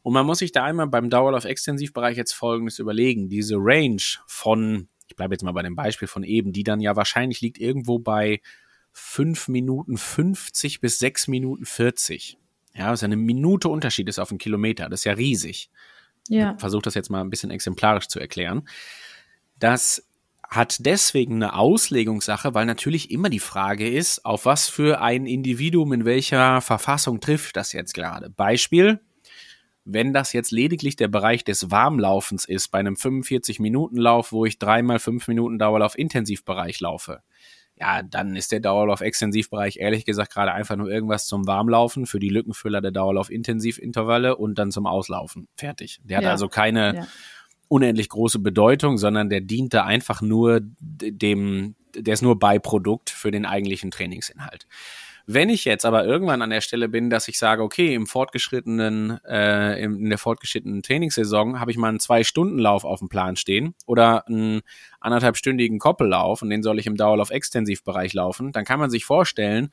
[0.03, 3.28] Und man muss sich da einmal beim Dauerlauf-Extensivbereich jetzt Folgendes überlegen.
[3.28, 6.96] Diese Range von, ich bleibe jetzt mal bei dem Beispiel von eben, die dann ja
[6.96, 8.40] wahrscheinlich liegt irgendwo bei
[8.92, 12.38] 5 Minuten 50 bis 6 Minuten 40.
[12.74, 14.88] Ja, was eine Minute Unterschied ist auf einen Kilometer.
[14.88, 15.70] Das ist ja riesig.
[16.28, 16.57] Ja.
[16.59, 18.68] Versuche das jetzt mal ein bisschen exemplarisch zu erklären.
[19.59, 20.07] Das
[20.48, 25.92] hat deswegen eine Auslegungssache, weil natürlich immer die Frage ist, auf was für ein Individuum
[25.92, 28.30] in welcher Verfassung trifft das jetzt gerade.
[28.30, 29.01] Beispiel,
[29.93, 34.99] wenn das jetzt lediglich der Bereich des Warmlaufens ist, bei einem 45-Minuten-Lauf, wo ich dreimal
[34.99, 37.22] fünf Minuten Dauerlauf Intensivbereich laufe,
[37.80, 42.28] ja, dann ist der Dauerlauf-Extensivbereich ehrlich gesagt gerade einfach nur irgendwas zum Warmlaufen für die
[42.28, 45.49] Lückenfüller der Dauerlauf-Intensivintervalle und dann zum Auslaufen.
[45.57, 46.01] Fertig.
[46.05, 46.30] Der hat ja.
[46.30, 47.07] also keine ja.
[47.68, 53.30] unendlich große Bedeutung, sondern der dient da einfach nur dem, der ist nur Beiprodukt für
[53.30, 54.66] den eigentlichen Trainingsinhalt.
[55.33, 59.24] Wenn ich jetzt aber irgendwann an der Stelle bin, dass ich sage, okay, im fortgeschrittenen,
[59.24, 64.26] äh, in der fortgeschrittenen Trainingssaison habe ich mal einen Zwei-Stunden-Lauf auf dem Plan stehen oder
[64.26, 64.62] einen
[64.99, 69.70] anderthalbstündigen Koppellauf und den soll ich im Dauerlauf-Extensivbereich laufen, dann kann man sich vorstellen,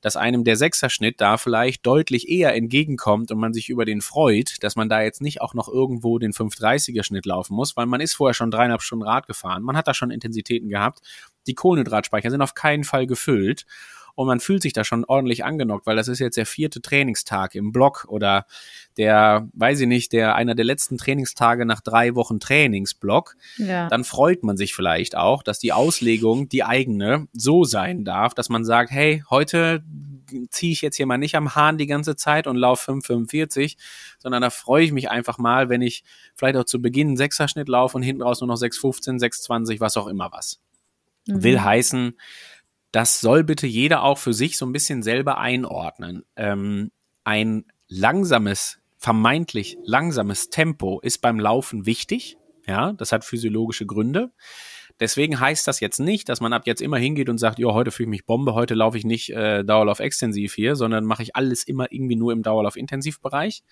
[0.00, 4.62] dass einem der Sechserschnitt da vielleicht deutlich eher entgegenkommt und man sich über den freut,
[4.62, 8.00] dass man da jetzt nicht auch noch irgendwo den 530er Schnitt laufen muss, weil man
[8.00, 11.00] ist vorher schon dreieinhalb Stunden Rad gefahren, man hat da schon Intensitäten gehabt,
[11.48, 13.66] die Kohlenhydratspeicher sind auf keinen Fall gefüllt
[14.20, 17.54] und man fühlt sich da schon ordentlich angenockt, weil das ist jetzt der vierte Trainingstag
[17.54, 18.44] im Block oder
[18.98, 23.88] der, weiß ich nicht, der einer der letzten Trainingstage nach drei Wochen Trainingsblock, ja.
[23.88, 28.50] dann freut man sich vielleicht auch, dass die Auslegung, die eigene, so sein darf, dass
[28.50, 29.82] man sagt, hey, heute
[30.50, 33.78] ziehe ich jetzt hier mal nicht am Hahn die ganze Zeit und laufe 5,45,
[34.18, 36.04] sondern da freue ich mich einfach mal, wenn ich
[36.34, 39.96] vielleicht auch zu Beginn einen Sechserschnitt laufe und hinten raus nur noch 6,15, 6,20, was
[39.96, 40.60] auch immer was.
[41.26, 41.42] Mhm.
[41.42, 42.18] Will heißen,
[42.92, 46.24] das soll bitte jeder auch für sich so ein bisschen selber einordnen.
[46.36, 46.90] Ähm,
[47.24, 52.36] ein langsames, vermeintlich langsames Tempo ist beim Laufen wichtig.
[52.66, 54.32] Ja, das hat physiologische Gründe.
[54.98, 57.90] Deswegen heißt das jetzt nicht, dass man ab jetzt immer hingeht und sagt, ja, heute
[57.90, 61.34] fühle ich mich Bombe, heute laufe ich nicht äh, Dauerlauf extensiv hier, sondern mache ich
[61.34, 63.62] alles immer irgendwie nur im Dauerlauf Intensivbereich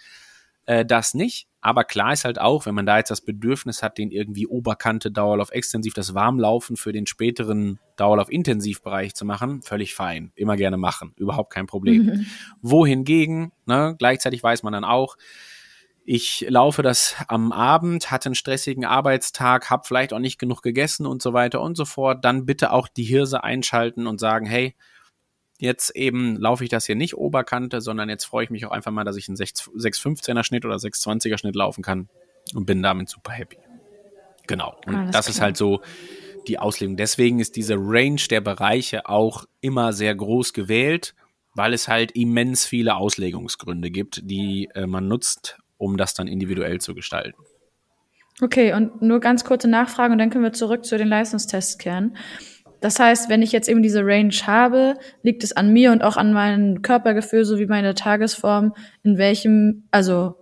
[0.69, 1.49] äh, das nicht.
[1.62, 5.11] Aber klar ist halt auch, wenn man da jetzt das Bedürfnis hat, den irgendwie Oberkante
[5.11, 10.31] Dauerlauf extensiv, das Warmlaufen für den späteren Dauerlauf Intensivbereich zu machen, völlig fein.
[10.37, 11.14] Immer gerne machen.
[11.16, 12.05] Überhaupt kein Problem.
[12.05, 12.27] Mhm.
[12.61, 15.16] Wohingegen, ne, gleichzeitig weiß man dann auch,
[16.05, 21.07] ich laufe das am Abend, hatte einen stressigen Arbeitstag, habe vielleicht auch nicht genug gegessen
[21.07, 24.75] und so weiter und so fort, dann bitte auch die Hirse einschalten und sagen, hey,
[25.59, 28.92] Jetzt eben laufe ich das hier nicht Oberkante, sondern jetzt freue ich mich auch einfach
[28.92, 32.09] mal, dass ich einen 615er Schnitt oder 620er Schnitt laufen kann
[32.54, 33.59] und bin damit super happy.
[34.46, 34.76] Genau.
[34.86, 35.34] Und Alles das klar.
[35.34, 35.80] ist halt so
[36.46, 36.96] die Auslegung.
[36.96, 41.14] Deswegen ist diese Range der Bereiche auch immer sehr groß gewählt,
[41.54, 46.80] weil es halt immens viele Auslegungsgründe gibt, die äh, man nutzt, um das dann individuell
[46.80, 47.42] zu gestalten.
[48.40, 52.16] Okay, und nur ganz kurze Nachfrage und dann können wir zurück zu den Leistungstests kehren.
[52.81, 56.16] Das heißt, wenn ich jetzt eben diese Range habe, liegt es an mir und auch
[56.16, 60.37] an meinem Körpergefühl sowie meiner Tagesform, in welchem, also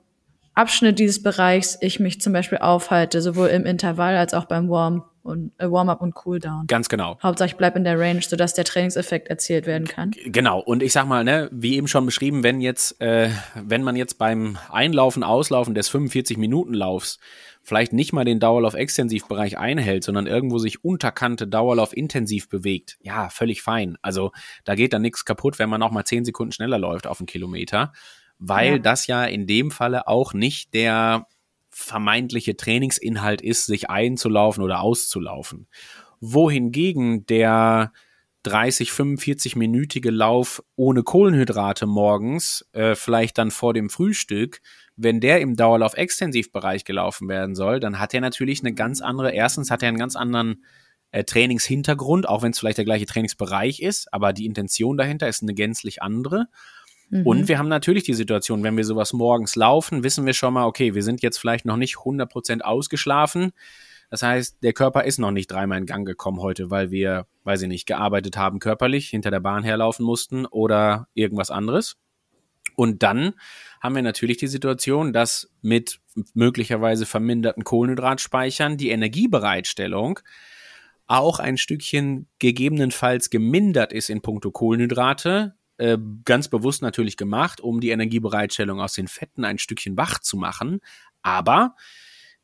[0.54, 5.04] Abschnitt dieses Bereichs ich mich zum Beispiel aufhalte, sowohl im Intervall als auch beim Warm
[5.22, 6.66] und äh, Warm-up und Cooldown.
[6.66, 7.18] Ganz genau.
[7.22, 10.12] Hauptsache ich bleib in der Range, sodass der Trainingseffekt erzielt werden kann.
[10.24, 10.60] Genau.
[10.60, 14.18] Und ich sag mal, ne, wie eben schon beschrieben, wenn jetzt, äh, wenn man jetzt
[14.18, 17.18] beim Einlaufen, Auslaufen des 45 Minuten Laufs
[17.66, 23.60] vielleicht nicht mal den Dauerlauf-Extensivbereich einhält, sondern irgendwo sich unterkante Dauerlauf intensiv bewegt, ja, völlig
[23.60, 23.98] fein.
[24.00, 24.32] Also
[24.64, 27.26] da geht dann nichts kaputt, wenn man auch mal 10 Sekunden schneller läuft auf einen
[27.26, 27.92] Kilometer
[28.38, 28.78] weil ja.
[28.78, 31.26] das ja in dem Falle auch nicht der
[31.70, 35.68] vermeintliche Trainingsinhalt ist, sich einzulaufen oder auszulaufen.
[36.20, 37.92] Wohingegen der
[38.44, 44.60] 30, 45-minütige Lauf ohne Kohlenhydrate morgens, äh, vielleicht dann vor dem Frühstück,
[44.96, 49.70] wenn der im Dauerlauf-Extensivbereich gelaufen werden soll, dann hat er natürlich eine ganz andere, erstens
[49.70, 50.64] hat er einen ganz anderen
[51.10, 55.42] äh, Trainingshintergrund, auch wenn es vielleicht der gleiche Trainingsbereich ist, aber die Intention dahinter ist
[55.42, 56.46] eine gänzlich andere.
[57.10, 57.26] Mhm.
[57.26, 60.64] Und wir haben natürlich die Situation, wenn wir sowas morgens laufen, wissen wir schon mal,
[60.64, 63.52] okay, wir sind jetzt vielleicht noch nicht 100% ausgeschlafen.
[64.10, 67.62] Das heißt, der Körper ist noch nicht dreimal in Gang gekommen heute, weil wir, weiß
[67.62, 71.96] ich nicht, gearbeitet haben körperlich, hinter der Bahn herlaufen mussten oder irgendwas anderes.
[72.76, 73.34] Und dann
[73.86, 76.00] haben wir natürlich die Situation, dass mit
[76.34, 80.18] möglicherweise verminderten Kohlenhydratspeichern die Energiebereitstellung
[81.06, 87.80] auch ein Stückchen gegebenenfalls gemindert ist in puncto Kohlenhydrate, äh, ganz bewusst natürlich gemacht, um
[87.80, 90.80] die Energiebereitstellung aus den Fetten ein Stückchen wach zu machen.
[91.22, 91.76] Aber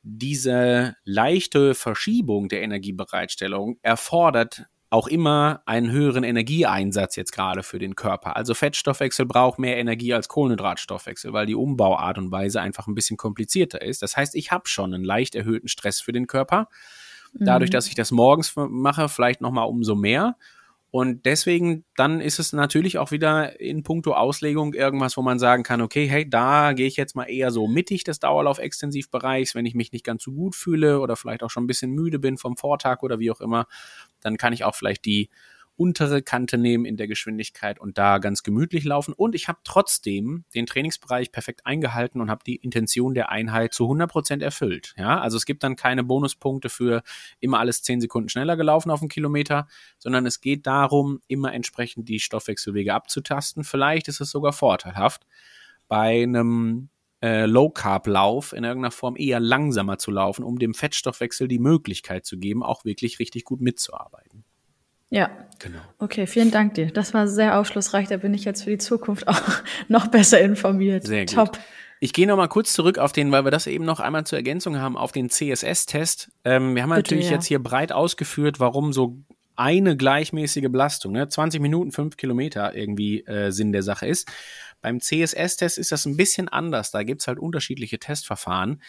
[0.02, 7.96] diese leichte Verschiebung der Energiebereitstellung erfordert auch immer einen höheren Energieeinsatz jetzt gerade für den
[7.96, 8.36] Körper.
[8.36, 13.16] Also Fettstoffwechsel braucht mehr Energie als Kohlenhydratstoffwechsel, weil die Umbauart und Weise einfach ein bisschen
[13.16, 14.02] komplizierter ist.
[14.02, 16.68] Das heißt, ich habe schon einen leicht erhöhten Stress für den Körper.
[17.32, 17.72] Dadurch, mhm.
[17.72, 20.36] dass ich das morgens mache, vielleicht noch mal umso mehr.
[20.94, 25.62] Und deswegen, dann ist es natürlich auch wieder in puncto Auslegung irgendwas, wo man sagen
[25.62, 29.74] kann, okay, hey, da gehe ich jetzt mal eher so mittig des Dauerlauf-Extensivbereichs, wenn ich
[29.74, 32.58] mich nicht ganz so gut fühle oder vielleicht auch schon ein bisschen müde bin vom
[32.58, 33.68] Vortag oder wie auch immer,
[34.20, 35.30] dann kann ich auch vielleicht die
[35.82, 39.12] untere Kante nehmen in der Geschwindigkeit und da ganz gemütlich laufen.
[39.14, 43.84] Und ich habe trotzdem den Trainingsbereich perfekt eingehalten und habe die Intention der Einheit zu
[43.84, 44.94] 100 Prozent erfüllt.
[44.96, 47.02] Ja, also es gibt dann keine Bonuspunkte für
[47.40, 49.66] immer alles 10 Sekunden schneller gelaufen auf einen Kilometer,
[49.98, 53.64] sondern es geht darum, immer entsprechend die Stoffwechselwege abzutasten.
[53.64, 55.26] Vielleicht ist es sogar vorteilhaft,
[55.88, 56.90] bei einem
[57.22, 62.38] äh, Low-Carb-Lauf in irgendeiner Form eher langsamer zu laufen, um dem Fettstoffwechsel die Möglichkeit zu
[62.38, 64.44] geben, auch wirklich richtig gut mitzuarbeiten.
[65.12, 65.30] Ja.
[65.58, 65.78] Genau.
[65.98, 66.86] Okay, vielen Dank dir.
[66.86, 68.08] Das war sehr aufschlussreich.
[68.08, 69.40] Da bin ich jetzt für die Zukunft auch
[69.88, 71.06] noch besser informiert.
[71.06, 71.34] Sehr gut.
[71.34, 71.58] Top.
[72.00, 74.38] Ich gehe noch mal kurz zurück auf den, weil wir das eben noch einmal zur
[74.38, 76.32] Ergänzung haben, auf den CSS-Test.
[76.44, 77.32] Ähm, wir haben Bitte, natürlich ja.
[77.32, 79.18] jetzt hier breit ausgeführt, warum so
[79.54, 84.28] eine gleichmäßige Belastung, ne, 20 Minuten, 5 Kilometer irgendwie äh, Sinn der Sache ist.
[84.80, 86.90] Beim CSS-Test ist das ein bisschen anders.
[86.90, 88.82] Da gibt's halt unterschiedliche Testverfahren.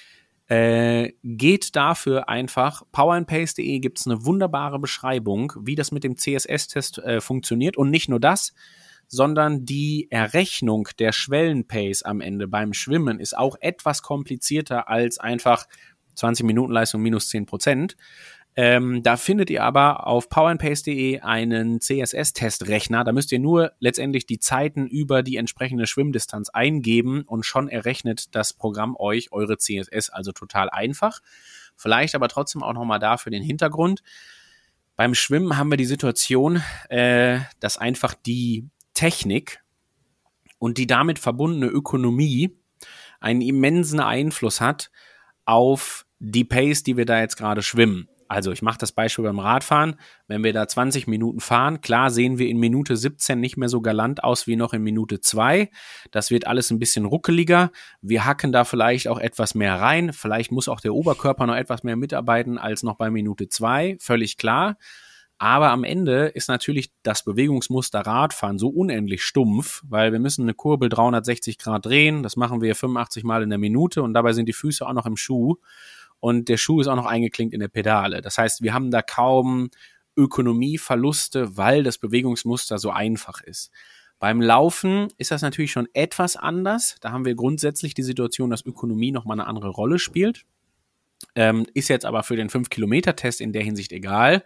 [0.53, 6.99] Äh, geht dafür einfach, powerandpace.de gibt es eine wunderbare Beschreibung, wie das mit dem CSS-Test
[6.99, 7.75] äh, funktioniert.
[7.75, 8.53] Und nicht nur das,
[9.07, 15.65] sondern die Errechnung der Schwellenpace am Ende beim Schwimmen ist auch etwas komplizierter als einfach
[16.13, 17.97] 20 Minuten Leistung minus 10 Prozent.
[18.55, 23.03] Ähm, da findet ihr aber auf powerandpace.de einen CSS-Testrechner.
[23.03, 28.35] Da müsst ihr nur letztendlich die Zeiten über die entsprechende Schwimmdistanz eingeben und schon errechnet
[28.35, 30.11] das Programm euch eure CSS.
[30.11, 31.19] Also total einfach.
[31.75, 34.03] Vielleicht aber trotzdem auch nochmal da für den Hintergrund.
[34.95, 39.63] Beim Schwimmen haben wir die Situation, äh, dass einfach die Technik
[40.59, 42.55] und die damit verbundene Ökonomie
[43.19, 44.91] einen immensen Einfluss hat
[45.45, 48.07] auf die Pace, die wir da jetzt gerade schwimmen.
[48.33, 49.95] Also ich mache das Beispiel beim Radfahren.
[50.27, 53.79] Wenn wir da 20 Minuten fahren, klar sehen wir in Minute 17 nicht mehr so
[53.79, 55.69] galant aus wie noch in Minute 2.
[56.09, 57.69] Das wird alles ein bisschen ruckeliger.
[58.01, 60.13] Wir hacken da vielleicht auch etwas mehr rein.
[60.13, 63.97] Vielleicht muss auch der Oberkörper noch etwas mehr mitarbeiten als noch bei Minute 2.
[63.99, 64.77] Völlig klar.
[65.37, 70.55] Aber am Ende ist natürlich das Bewegungsmuster Radfahren so unendlich stumpf, weil wir müssen eine
[70.55, 72.23] Kurbel 360 Grad drehen.
[72.23, 75.05] Das machen wir 85 Mal in der Minute und dabei sind die Füße auch noch
[75.05, 75.57] im Schuh
[76.23, 78.21] und der Schuh ist auch noch eingeklinkt in der Pedale.
[78.21, 79.71] Das heißt, wir haben da kaum
[80.15, 83.71] Ökonomieverluste, weil das Bewegungsmuster so einfach ist.
[84.19, 86.95] Beim Laufen ist das natürlich schon etwas anders.
[87.01, 90.45] Da haben wir grundsätzlich die Situation, dass Ökonomie nochmal eine andere Rolle spielt.
[91.35, 94.45] Ähm, ist jetzt aber für den 5-Kilometer-Test in der Hinsicht egal,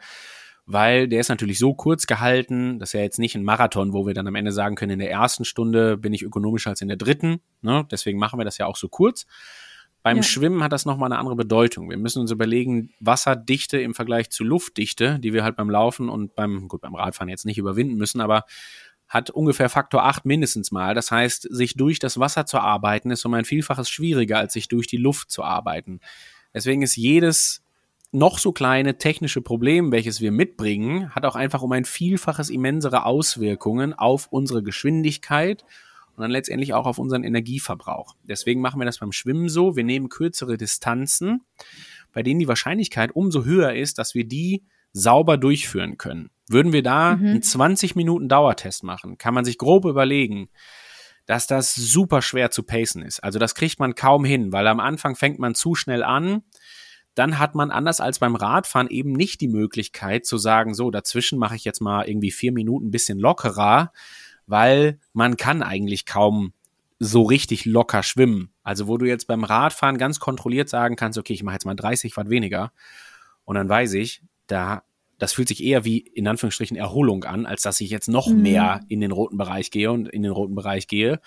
[0.66, 4.16] weil der ist natürlich so kurz gehalten, dass er jetzt nicht ein Marathon, wo wir
[4.16, 6.98] dann am Ende sagen können, in der ersten Stunde bin ich ökonomischer als in der
[6.98, 7.40] dritten.
[7.62, 7.86] Ne?
[7.92, 9.28] Deswegen machen wir das ja auch so kurz.
[10.08, 10.24] Beim ja.
[10.24, 11.90] Schwimmen hat das nochmal eine andere Bedeutung.
[11.90, 16.34] Wir müssen uns überlegen, Wasserdichte im Vergleich zu Luftdichte, die wir halt beim Laufen und
[16.34, 18.46] beim, gut, beim Radfahren jetzt nicht überwinden müssen, aber
[19.10, 20.96] hat ungefähr Faktor 8 mindestens mal.
[20.96, 24.70] Das heißt, sich durch das Wasser zu arbeiten, ist um ein Vielfaches schwieriger, als sich
[24.70, 26.00] durch die Luft zu arbeiten.
[26.54, 27.62] Deswegen ist jedes
[28.14, 33.04] noch so kleine technische Problem, welches wir mitbringen, hat auch einfach um ein Vielfaches immensere
[33.04, 35.66] Auswirkungen auf unsere Geschwindigkeit
[36.18, 38.16] und dann letztendlich auch auf unseren Energieverbrauch.
[38.24, 39.76] Deswegen machen wir das beim Schwimmen so.
[39.76, 41.46] Wir nehmen kürzere Distanzen,
[42.12, 46.32] bei denen die Wahrscheinlichkeit umso höher ist, dass wir die sauber durchführen können.
[46.50, 47.28] Würden wir da mhm.
[47.28, 50.50] einen 20 Minuten Dauertest machen, kann man sich grob überlegen,
[51.28, 53.24] dass das super schwer zu pacen ist.
[53.24, 56.42] Also das kriegt man kaum hin, weil am Anfang fängt man zu schnell an.
[57.14, 61.38] Dann hat man anders als beim Radfahren eben nicht die Möglichkeit zu sagen, so dazwischen
[61.38, 63.92] mache ich jetzt mal irgendwie vier Minuten ein bisschen lockerer,
[64.48, 66.54] weil man kann eigentlich kaum
[67.00, 68.52] so richtig locker schwimmen.
[68.64, 71.76] Also wo du jetzt beim Radfahren ganz kontrolliert sagen kannst, okay, ich mache jetzt mal
[71.76, 72.72] 30 Watt weniger
[73.46, 74.84] und dann weiß ich, da
[75.18, 78.42] das fühlt sich eher wie in Anführungsstrichen Erholung an, als dass ich jetzt noch mhm.
[78.42, 81.20] mehr in den roten Bereich gehe und in den roten Bereich gehe.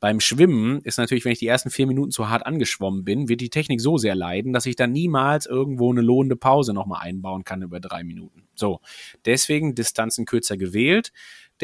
[0.00, 3.40] Beim Schwimmen ist natürlich, wenn ich die ersten vier Minuten zu hart angeschwommen bin, wird
[3.40, 7.44] die Technik so sehr leiden, dass ich dann niemals irgendwo eine lohnende Pause nochmal einbauen
[7.44, 8.48] kann über drei Minuten.
[8.54, 8.80] So,
[9.24, 11.12] deswegen Distanzen kürzer gewählt,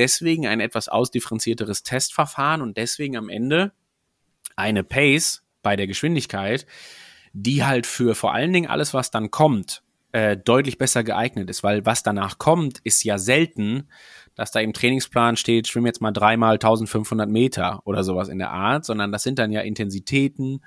[0.00, 3.72] deswegen ein etwas ausdifferenzierteres Testverfahren und deswegen am Ende
[4.56, 6.66] eine Pace bei der Geschwindigkeit,
[7.34, 9.82] die halt für vor allen Dingen alles, was dann kommt,
[10.12, 13.88] äh, deutlich besser geeignet ist, weil was danach kommt, ist ja selten,
[14.34, 18.50] dass da im Trainingsplan steht, schwimm jetzt mal dreimal 1500 Meter oder sowas in der
[18.50, 20.64] Art, sondern das sind dann ja Intensitäten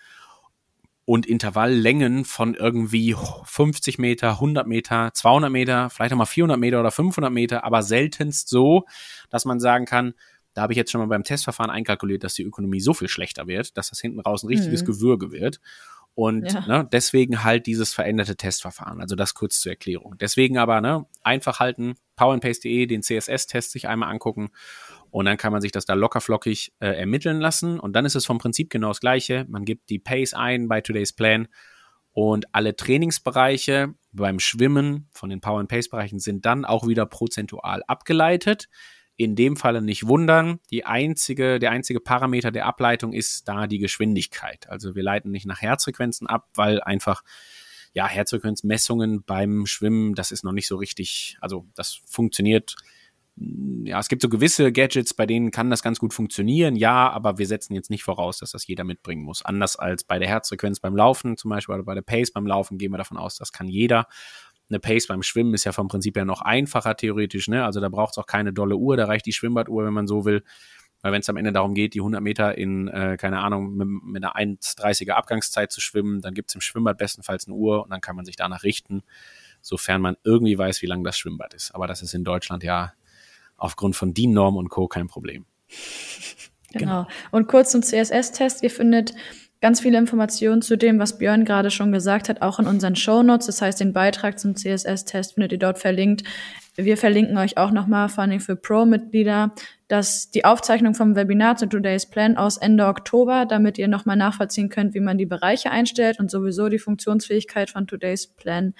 [1.06, 6.80] und Intervalllängen von irgendwie 50 Meter, 100 Meter, 200 Meter, vielleicht auch mal 400 Meter
[6.80, 8.86] oder 500 Meter, aber seltenst so,
[9.30, 10.14] dass man sagen kann,
[10.54, 13.48] da habe ich jetzt schon mal beim Testverfahren einkalkuliert, dass die Ökonomie so viel schlechter
[13.48, 14.88] wird, dass das hinten raus ein richtiges mhm.
[14.88, 15.60] Gewürge wird.
[16.16, 16.66] Und ja.
[16.68, 19.02] ne, deswegen halt dieses veränderte Testverfahren.
[19.02, 20.16] Also das kurz zur Erklärung.
[20.20, 24.52] Deswegen aber ne, einfach halten, powerandpace.de, den CSS-Test sich einmal angucken
[25.14, 27.80] und dann kann man sich das da lockerflockig äh, ermitteln lassen.
[27.80, 29.46] Und dann ist es vom Prinzip genau das gleiche.
[29.48, 31.48] Man gibt die Pace ein bei Today's Plan
[32.14, 37.06] und alle Trainingsbereiche beim Schwimmen von den Power and Pace Bereichen sind dann auch wieder
[37.06, 38.70] prozentual abgeleitet
[39.16, 40.60] in dem Falle nicht wundern.
[40.72, 44.68] Die einzige, der einzige Parameter der Ableitung ist da die Geschwindigkeit.
[44.68, 47.22] Also wir leiten nicht nach Herzfrequenzen ab, weil einfach
[47.94, 52.76] ja, Herzfrequenzmessungen beim Schwimmen, das ist noch nicht so richtig, also das funktioniert.
[53.36, 57.40] Ja, es gibt so gewisse Gadgets, bei denen kann das ganz gut funktionieren, ja, aber
[57.40, 59.44] wir setzen jetzt nicht voraus, dass das jeder mitbringen muss.
[59.44, 62.78] Anders als bei der Herzfrequenz beim Laufen zum Beispiel oder bei der Pace beim Laufen
[62.78, 64.08] gehen wir davon aus, das kann jeder.
[64.70, 67.66] Eine Pace beim Schwimmen ist ja vom Prinzip her noch einfacher theoretisch, ne?
[67.66, 70.26] Also da braucht es auch keine dolle Uhr, da reicht die Schwimmbaduhr, wenn man so
[70.26, 70.44] will.
[71.02, 73.88] Weil wenn es am Ende darum geht, die 100 Meter in, äh, keine Ahnung, mit,
[73.88, 77.90] mit einer 1,30er Abgangszeit zu schwimmen, dann gibt es im Schwimmbad bestenfalls eine Uhr und
[77.90, 79.04] dann kann man sich danach richten,
[79.60, 81.76] sofern man irgendwie weiß, wie lang das Schwimmbad ist.
[81.76, 82.94] Aber das ist in Deutschland ja
[83.58, 84.88] aufgrund von DIN-Norm und Co.
[84.88, 85.46] kein Problem.
[86.74, 87.04] Genau.
[87.04, 87.08] genau.
[87.32, 88.64] Und kurz zum CSS-Test.
[88.64, 89.14] Ihr findet
[89.62, 93.24] ganz viele Informationen zu dem, was Björn gerade schon gesagt hat, auch in unseren Show
[93.24, 93.46] Notes.
[93.46, 96.24] Das heißt, den Beitrag zum CSS-Test findet ihr dort verlinkt.
[96.76, 99.54] Wir verlinken euch auch nochmal, vor allem für Pro-Mitglieder,
[99.88, 104.70] dass die Aufzeichnung vom Webinar zu Today's Plan aus Ende Oktober, damit ihr nochmal nachvollziehen
[104.70, 108.74] könnt, wie man die Bereiche einstellt und sowieso die Funktionsfähigkeit von Today's Plan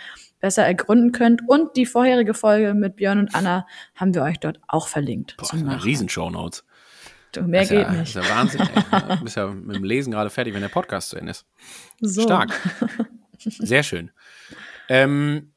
[0.44, 1.42] besser ergründen könnt.
[1.48, 3.66] Und die vorherige Folge mit Björn und Anna
[3.96, 5.38] haben wir euch dort auch verlinkt.
[5.38, 6.66] Boah, eine riesen Show Notes.
[7.32, 8.14] Du, mehr das geht ja, nicht.
[8.14, 8.62] Das ist ja Wahnsinn.
[8.62, 9.18] Ey.
[9.20, 11.46] Du bist ja mit dem Lesen gerade fertig, wenn der Podcast zu Ende ist.
[12.02, 12.24] So.
[12.24, 12.52] Stark.
[13.40, 14.12] Sehr schön.
[14.90, 15.54] Ähm,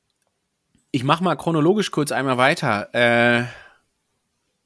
[0.92, 2.88] ich mache mal chronologisch kurz einmal weiter.
[2.94, 3.46] Äh,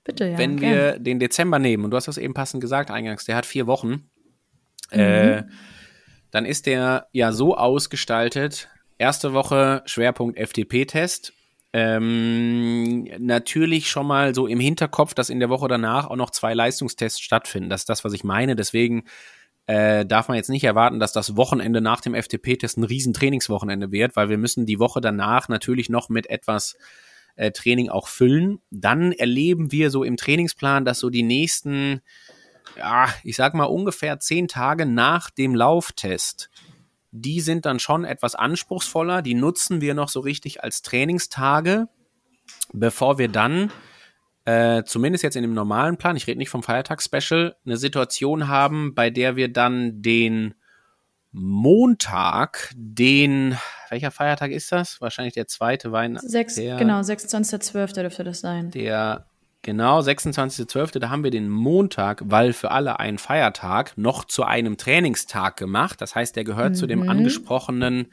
[0.05, 0.37] Bitte, ja.
[0.37, 0.71] Wenn gern.
[0.71, 3.67] wir den Dezember nehmen, und du hast das eben passend gesagt eingangs, der hat vier
[3.67, 4.11] Wochen,
[4.91, 5.39] äh, mhm.
[5.39, 5.45] äh,
[6.31, 8.69] dann ist der ja so ausgestaltet,
[9.01, 11.33] erste Woche Schwerpunkt FTP-Test,
[11.73, 16.53] ähm, natürlich schon mal so im Hinterkopf, dass in der Woche danach auch noch zwei
[16.53, 17.71] Leistungstests stattfinden.
[17.71, 18.57] Das ist das, was ich meine.
[18.57, 19.05] Deswegen
[19.67, 23.93] äh, darf man jetzt nicht erwarten, dass das Wochenende nach dem FTP-Test ein riesen Trainingswochenende
[23.93, 26.77] wird, weil wir müssen die Woche danach natürlich noch mit etwas
[27.37, 28.59] äh, Training auch füllen.
[28.71, 32.01] Dann erleben wir so im Trainingsplan, dass so die nächsten,
[32.77, 36.51] ja, ich sag mal ungefähr zehn Tage nach dem Lauftest
[37.13, 39.23] die sind dann schon etwas anspruchsvoller.
[39.23, 41.89] Die nutzen wir noch so richtig als Trainingstage,
[42.73, 43.73] bevor wir dann,
[44.45, 48.95] äh, zumindest jetzt in dem normalen Plan, ich rede nicht vom Feiertagsspecial, eine Situation haben,
[48.95, 50.55] bei der wir dann den
[51.33, 53.57] Montag, den,
[53.89, 55.01] welcher Feiertag ist das?
[55.01, 56.29] Wahrscheinlich der zweite Weihnachten.
[56.29, 57.95] Sechs, genau, 26.12.
[57.95, 58.71] dürfte das sein.
[58.73, 59.30] Der
[59.63, 64.79] Genau, 26.12., da haben wir den Montag, weil für alle ein Feiertag, noch zu einem
[64.79, 66.01] Trainingstag gemacht.
[66.01, 66.75] Das heißt, der gehört mhm.
[66.77, 67.11] zu dem mhm.
[67.11, 68.07] angesprochenen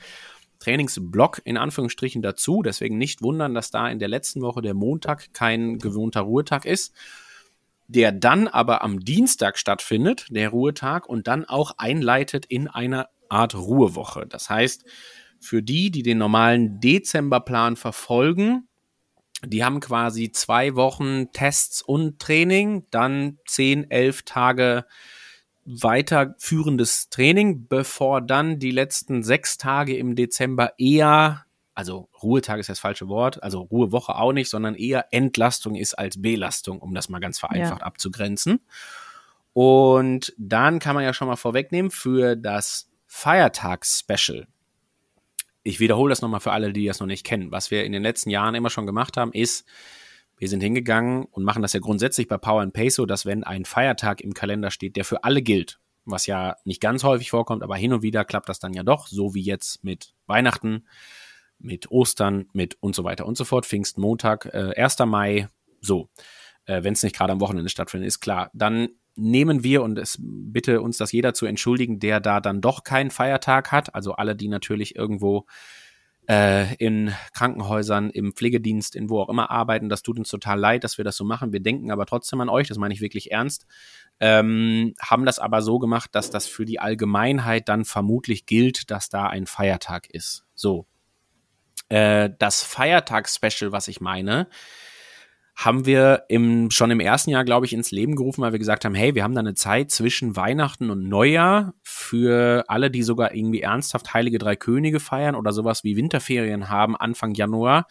[0.60, 2.64] Trainingsblock in Anführungsstrichen dazu.
[2.64, 6.94] Deswegen nicht wundern, dass da in der letzten Woche der Montag kein gewohnter Ruhetag ist.
[7.88, 13.56] Der dann aber am Dienstag stattfindet, der Ruhetag, und dann auch einleitet in eine Art
[13.56, 14.26] Ruhewoche.
[14.28, 14.84] Das heißt,
[15.40, 18.68] für die, die den normalen Dezemberplan verfolgen,
[19.46, 24.86] die haben quasi zwei Wochen Tests und Training, dann zehn, elf Tage
[25.66, 32.80] weiterführendes Training, bevor dann die letzten sechs Tage im Dezember eher, also Ruhetag ist das
[32.80, 37.20] falsche Wort, also Ruhewoche auch nicht, sondern eher Entlastung ist als Belastung, um das mal
[37.20, 37.86] ganz vereinfacht ja.
[37.86, 38.62] abzugrenzen.
[39.54, 44.48] Und dann kann man ja schon mal vorwegnehmen für das Feiertags-Special
[45.68, 47.52] ich wiederhole das nochmal für alle, die das noch nicht kennen.
[47.52, 49.68] Was wir in den letzten Jahren immer schon gemacht haben, ist,
[50.38, 53.44] wir sind hingegangen und machen das ja grundsätzlich bei Power and Pay so, dass wenn
[53.44, 57.64] ein Feiertag im Kalender steht, der für alle gilt, was ja nicht ganz häufig vorkommt,
[57.64, 60.86] aber hin und wieder klappt das dann ja doch, so wie jetzt mit Weihnachten,
[61.60, 65.00] mit Ostern, mit und so weiter und so fort, Pfingstmontag, äh, 1.
[65.06, 65.50] Mai,
[65.82, 66.10] so.
[66.66, 68.52] Äh, wenn es nicht gerade am Wochenende stattfindet, ist klar.
[68.54, 72.84] Dann nehmen wir und es bitte uns das jeder zu entschuldigen, der da dann doch
[72.84, 73.94] keinen Feiertag hat.
[73.96, 75.46] Also alle, die natürlich irgendwo
[76.28, 79.90] äh, in Krankenhäusern, im Pflegedienst, in wo auch immer arbeiten.
[79.90, 81.54] Das tut uns total leid, dass wir das so machen.
[81.54, 83.66] Wir denken aber trotzdem an euch, das meine ich wirklich ernst.
[84.20, 89.10] Ähm, haben das aber so gemacht, dass das für die Allgemeinheit dann vermutlich gilt, dass
[89.10, 90.46] da ein Feiertag ist.
[90.54, 90.86] So.
[91.90, 94.48] Äh, das Feiertagsspecial, was ich meine,
[95.58, 98.86] haben wir im, schon im ersten Jahr, glaube ich, ins Leben gerufen, weil wir gesagt
[98.86, 103.34] haben, hey, wir haben da eine Zeit zwischen Weihnachten und Neujahr für alle, die sogar
[103.34, 107.88] irgendwie ernsthaft Heilige Drei Könige feiern oder sowas wie Winterferien haben Anfang Januar.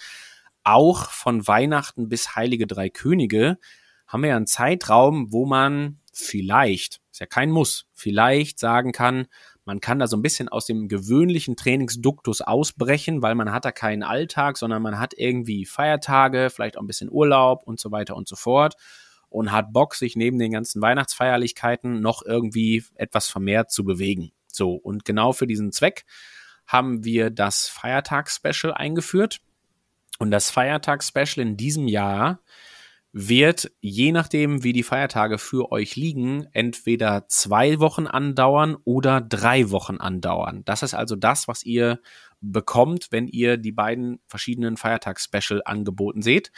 [0.62, 3.58] Auch von Weihnachten bis Heilige Drei Könige
[4.06, 9.26] haben wir ja einen Zeitraum, wo man vielleicht, ist ja kein Muss, vielleicht sagen kann,
[9.66, 13.72] man kann da so ein bisschen aus dem gewöhnlichen Trainingsduktus ausbrechen, weil man hat da
[13.72, 18.16] keinen Alltag, sondern man hat irgendwie Feiertage, vielleicht auch ein bisschen Urlaub und so weiter
[18.16, 18.76] und so fort
[19.28, 24.32] und hat Bock, sich neben den ganzen Weihnachtsfeierlichkeiten noch irgendwie etwas vermehrt zu bewegen.
[24.46, 26.06] So, und genau für diesen Zweck
[26.66, 29.40] haben wir das Feiertagsspecial eingeführt.
[30.18, 32.40] Und das Feiertagsspecial in diesem Jahr
[33.18, 39.70] wird, je nachdem, wie die Feiertage für euch liegen, entweder zwei Wochen andauern oder drei
[39.70, 40.66] Wochen andauern.
[40.66, 41.98] Das ist also das, was ihr
[42.42, 46.52] bekommt, wenn ihr die beiden verschiedenen Feiertags-Special angeboten seht.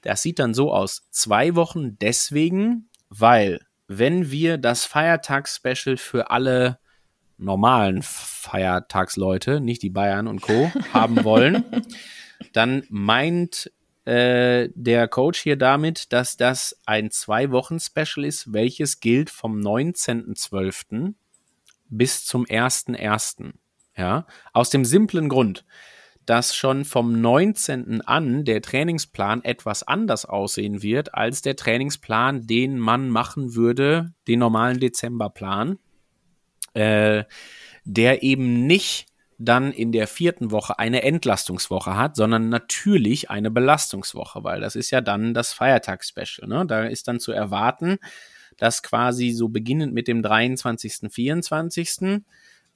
[0.00, 1.02] Das sieht dann so aus.
[1.10, 6.78] Zwei Wochen deswegen, weil wenn wir das Feiertags-Special für alle
[7.36, 10.72] normalen Feiertagsleute, nicht die Bayern und Co.
[10.94, 11.62] haben wollen,
[12.54, 13.70] dann meint
[14.10, 21.14] äh, der Coach hier damit, dass das ein Zwei-Wochen-Special ist, welches gilt vom 19.12.
[21.88, 23.52] bis zum 1.1.
[23.96, 25.64] Ja, aus dem simplen Grund,
[26.26, 28.00] dass schon vom 19.
[28.00, 34.40] an der Trainingsplan etwas anders aussehen wird als der Trainingsplan, den man machen würde, den
[34.40, 35.78] normalen Dezemberplan,
[36.74, 37.22] äh,
[37.84, 39.09] der eben nicht
[39.40, 44.90] dann in der vierten Woche eine Entlastungswoche hat, sondern natürlich eine Belastungswoche, weil das ist
[44.90, 46.46] ja dann das Feiertagsspecial.
[46.46, 46.66] Ne?
[46.66, 47.96] Da ist dann zu erwarten,
[48.58, 52.22] dass quasi so beginnend mit dem 23., 24.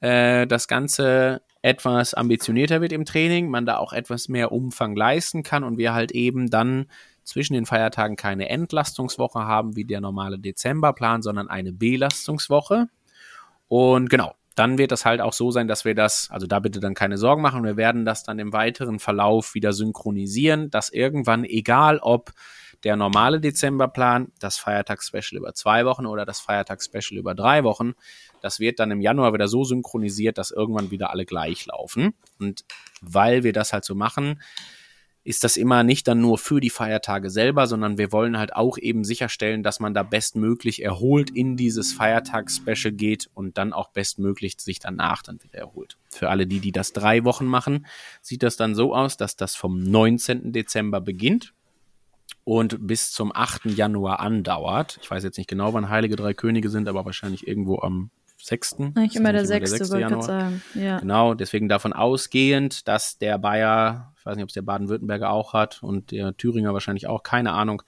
[0.01, 5.43] Äh, das Ganze etwas ambitionierter wird im Training, man da auch etwas mehr Umfang leisten
[5.43, 6.87] kann und wir halt eben dann
[7.25, 12.89] zwischen den Feiertagen keine Entlastungswoche haben wie der normale Dezemberplan, sondern eine Belastungswoche.
[13.69, 16.81] Und genau, dann wird das halt auch so sein, dass wir das, also da bitte
[16.81, 21.45] dann keine Sorgen machen, wir werden das dann im weiteren Verlauf wieder synchronisieren, dass irgendwann,
[21.45, 22.33] egal ob
[22.85, 27.95] der normale Dezemberplan, das Feiertagsspecial über zwei Wochen oder das Feiertagsspecial über drei Wochen,
[28.43, 32.15] das wird dann im Januar wieder so synchronisiert, dass irgendwann wieder alle gleich laufen.
[32.39, 32.65] Und
[33.01, 34.41] weil wir das halt so machen,
[35.25, 38.77] ist das immer nicht dann nur für die Feiertage selber, sondern wir wollen halt auch
[38.77, 44.61] eben sicherstellen, dass man da bestmöglich erholt in dieses Feiertags-Special geht und dann auch bestmöglich
[44.61, 45.97] sich danach dann wieder erholt.
[46.11, 47.87] Für alle die, die das drei Wochen machen,
[48.21, 50.53] sieht das dann so aus, dass das vom 19.
[50.53, 51.55] Dezember beginnt
[52.45, 53.65] und bis zum 8.
[53.67, 54.99] Januar andauert.
[55.03, 58.11] Ich weiß jetzt nicht genau, wann Heilige Drei Könige sind, aber wahrscheinlich irgendwo am
[58.43, 58.75] 6.
[58.95, 59.71] Eigentlich immer der 6.
[59.71, 60.01] Der 6.
[60.01, 60.23] Januar.
[60.23, 60.63] Sagen.
[60.75, 61.01] Ja.
[61.01, 65.53] Genau, deswegen davon ausgehend, dass der Bayer ich weiß nicht, ob es der Baden-Württemberger auch
[65.53, 67.83] hat und der Thüringer wahrscheinlich auch, keine Ahnung,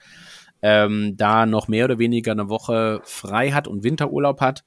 [0.60, 4.62] ähm, da noch mehr oder weniger eine Woche frei hat und Winterurlaub hat.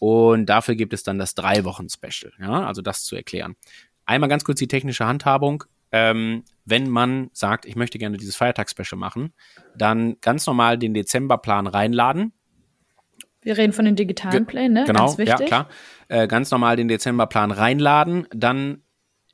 [0.00, 3.56] Und dafür gibt es dann das Drei-Wochen-Special, ja, also das zu erklären.
[4.06, 5.64] Einmal ganz kurz die technische Handhabung.
[5.92, 9.34] ähm, wenn man sagt, ich möchte gerne dieses Feiertagsspecial machen,
[9.76, 12.32] dann ganz normal den Dezemberplan reinladen.
[13.42, 14.84] Wir reden von den digitalen Plänen, ne?
[14.86, 15.68] Genau, ja klar.
[16.08, 18.82] Äh, ganz normal den Dezemberplan reinladen, dann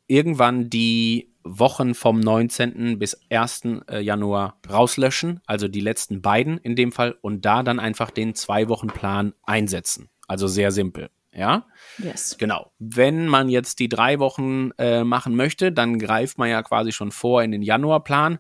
[0.07, 2.99] irgendwann die Wochen vom 19.
[2.99, 3.63] bis 1.
[3.91, 8.35] Äh, Januar rauslöschen, also die letzten beiden in dem Fall, und da dann einfach den
[8.35, 10.11] Zwei-Wochen-Plan einsetzen.
[10.27, 11.11] Also sehr simpel.
[11.33, 11.67] Ja?
[11.99, 12.37] Yes.
[12.39, 12.73] Genau.
[12.79, 17.13] Wenn man jetzt die drei Wochen äh, machen möchte, dann greift man ja quasi schon
[17.13, 18.39] vor in den Januarplan.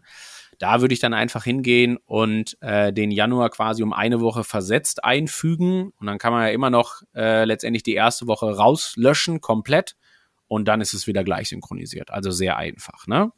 [0.58, 5.04] Da würde ich dann einfach hingehen und äh, den Januar quasi um eine Woche versetzt
[5.04, 5.92] einfügen.
[5.98, 9.94] Und dann kann man ja immer noch äh, letztendlich die erste Woche rauslöschen, komplett
[10.48, 12.10] und dann ist es wieder gleich synchronisiert.
[12.10, 13.32] Also sehr einfach, ne?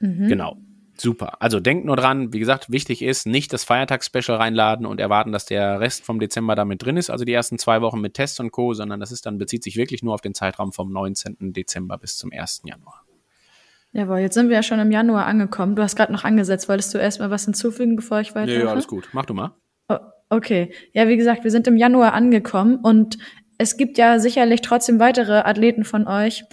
[0.00, 0.28] Mhm.
[0.28, 0.56] Genau.
[0.98, 1.42] Super.
[1.42, 5.44] Also denkt nur dran, wie gesagt, wichtig ist, nicht das Feiertagsspecial reinladen und erwarten, dass
[5.44, 8.50] der Rest vom Dezember damit drin ist, also die ersten zwei Wochen mit Tests und
[8.50, 11.52] Co., sondern das ist dann, bezieht sich wirklich nur auf den Zeitraum vom 19.
[11.52, 12.62] Dezember bis zum 1.
[12.64, 13.04] Januar.
[13.92, 15.76] Jawohl, jetzt sind wir ja schon im Januar angekommen.
[15.76, 16.68] Du hast gerade noch angesetzt.
[16.68, 18.64] Wolltest du erstmal was hinzufügen, bevor ich weitermache?
[18.64, 19.08] Ja, alles gut.
[19.12, 19.54] Mach du mal.
[20.28, 20.72] Okay.
[20.92, 23.16] Ja, wie gesagt, wir sind im Januar angekommen und
[23.58, 26.44] es gibt ja sicherlich trotzdem weitere Athleten von euch,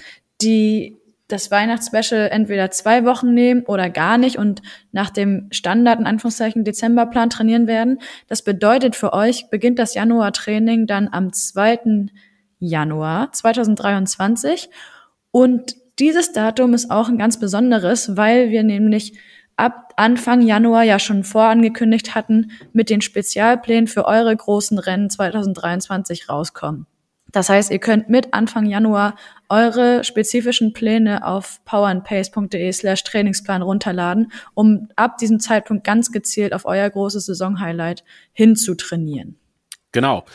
[0.41, 0.97] die
[1.27, 4.61] das Weihnachtsspecial entweder zwei Wochen nehmen oder gar nicht und
[4.91, 7.99] nach dem Standard, in Anführungszeichen, Dezemberplan trainieren werden.
[8.27, 12.07] Das bedeutet für euch, beginnt das Januar-Training dann am 2.
[12.59, 14.69] Januar 2023.
[15.31, 19.17] Und dieses Datum ist auch ein ganz besonderes, weil wir nämlich
[19.55, 26.29] ab Anfang Januar ja schon vorangekündigt hatten, mit den Spezialplänen für eure großen Rennen 2023
[26.29, 26.87] rauskommen.
[27.33, 29.15] Das heißt, ihr könnt mit Anfang Januar
[29.49, 36.65] eure spezifischen Pläne auf powerandpace.de slash Trainingsplan runterladen, um ab diesem Zeitpunkt ganz gezielt auf
[36.65, 38.03] euer großes Saisonhighlight
[38.33, 39.35] hinzutrainieren.
[39.91, 40.25] Genau.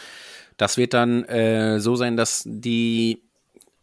[0.56, 3.22] Das wird dann äh, so sein, dass die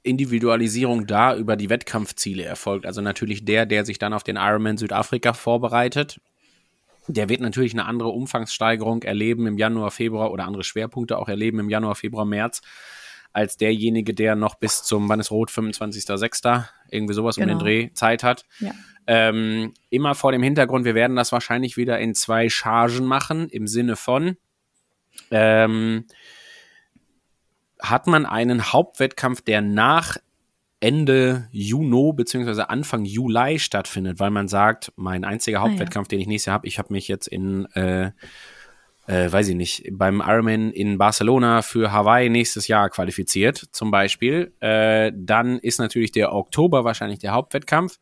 [0.03, 2.85] Individualisierung da über die Wettkampfziele erfolgt.
[2.85, 6.19] Also natürlich der, der sich dann auf den Ironman Südafrika vorbereitet,
[7.07, 11.59] der wird natürlich eine andere Umfangssteigerung erleben im Januar, Februar oder andere Schwerpunkte auch erleben
[11.59, 12.61] im Januar, Februar, März
[13.35, 17.43] als derjenige, der noch bis zum, wann ist rot, 25.06., irgendwie sowas genau.
[17.45, 17.65] um den genau.
[17.65, 18.45] Dreh Zeit hat.
[18.59, 18.71] Ja.
[19.07, 23.67] Ähm, immer vor dem Hintergrund, wir werden das wahrscheinlich wieder in zwei Chargen machen, im
[23.67, 24.37] Sinne von,
[25.31, 26.05] ähm,
[27.81, 30.15] hat man einen Hauptwettkampf, der nach
[30.79, 36.17] Ende Juni beziehungsweise Anfang Juli stattfindet, weil man sagt, mein einziger Hauptwettkampf, ah, ja.
[36.17, 38.11] den ich nächstes Jahr habe, ich habe mich jetzt in äh,
[39.07, 44.53] äh, weiß ich nicht, beim Ironman in Barcelona für Hawaii nächstes Jahr qualifiziert, zum Beispiel,
[44.59, 47.99] äh, dann ist natürlich der Oktober wahrscheinlich der Hauptwettkampf.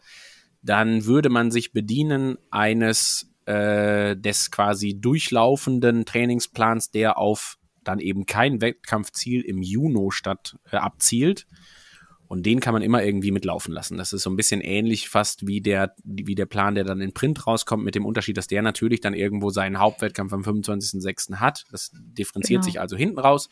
[0.61, 8.25] Dann würde man sich bedienen eines äh, des quasi durchlaufenden Trainingsplans, der auf dann eben
[8.25, 11.45] kein Wettkampfziel im Juni statt äh, abzielt
[12.33, 13.95] und den kann man immer irgendwie mitlaufen lassen.
[13.95, 17.13] Das ist so ein bisschen ähnlich fast wie der, wie der Plan, der dann in
[17.13, 21.35] Print rauskommt, mit dem Unterschied, dass der natürlich dann irgendwo seinen Hauptwettkampf am 25.06.
[21.35, 21.65] hat.
[21.69, 22.63] Das differenziert genau.
[22.63, 23.49] sich also hinten raus.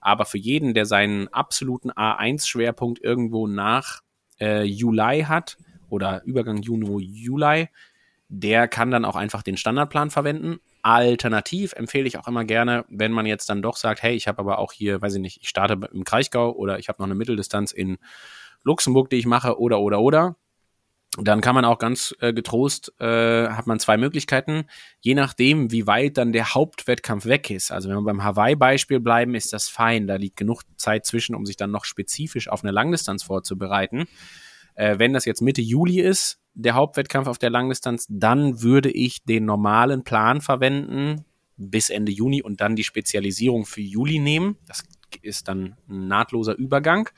[0.00, 4.02] Aber für jeden, der seinen absoluten A1-Schwerpunkt irgendwo nach
[4.40, 5.58] äh, Juli hat
[5.88, 7.68] oder Übergang Juni, Juli,
[8.28, 10.60] der kann dann auch einfach den Standardplan verwenden.
[10.82, 14.38] Alternativ empfehle ich auch immer gerne, wenn man jetzt dann doch sagt, hey, ich habe
[14.38, 17.14] aber auch hier, weiß ich nicht, ich starte im Kraichgau oder ich habe noch eine
[17.14, 17.98] Mitteldistanz in
[18.62, 20.36] Luxemburg, die ich mache oder oder oder.
[21.18, 24.66] Dann kann man auch ganz äh, getrost, äh, hat man zwei Möglichkeiten,
[25.00, 27.72] je nachdem, wie weit dann der Hauptwettkampf weg ist.
[27.72, 30.06] Also wenn wir beim Hawaii-Beispiel bleiben, ist das fein.
[30.06, 34.06] Da liegt genug Zeit zwischen, um sich dann noch spezifisch auf eine Langdistanz vorzubereiten.
[34.74, 39.24] Äh, wenn das jetzt Mitte Juli ist, der Hauptwettkampf auf der Langdistanz, dann würde ich
[39.24, 41.24] den normalen Plan verwenden
[41.56, 44.56] bis Ende Juni und dann die Spezialisierung für Juli nehmen.
[44.66, 44.82] Das
[45.22, 47.08] ist dann ein nahtloser Übergang.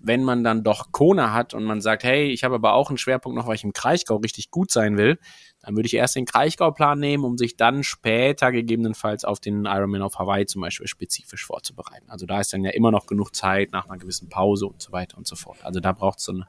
[0.00, 2.98] Wenn man dann doch Kona hat und man sagt, hey, ich habe aber auch einen
[2.98, 5.18] Schwerpunkt noch, weil ich im Kraichgau richtig gut sein will,
[5.68, 10.00] dann würde ich erst den Kraichgau-Plan nehmen, um sich dann später gegebenenfalls auf den Ironman
[10.00, 12.08] auf Hawaii zum Beispiel spezifisch vorzubereiten.
[12.08, 14.92] Also da ist dann ja immer noch genug Zeit nach einer gewissen Pause und so
[14.92, 15.62] weiter und so fort.
[15.66, 16.48] Also da braucht es so eine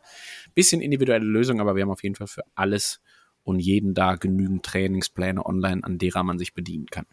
[0.56, 3.02] bisschen individuelle Lösung, aber wir haben auf jeden Fall für alles
[3.44, 7.06] und jeden da genügend Trainingspläne online, an derer man sich bedienen kann.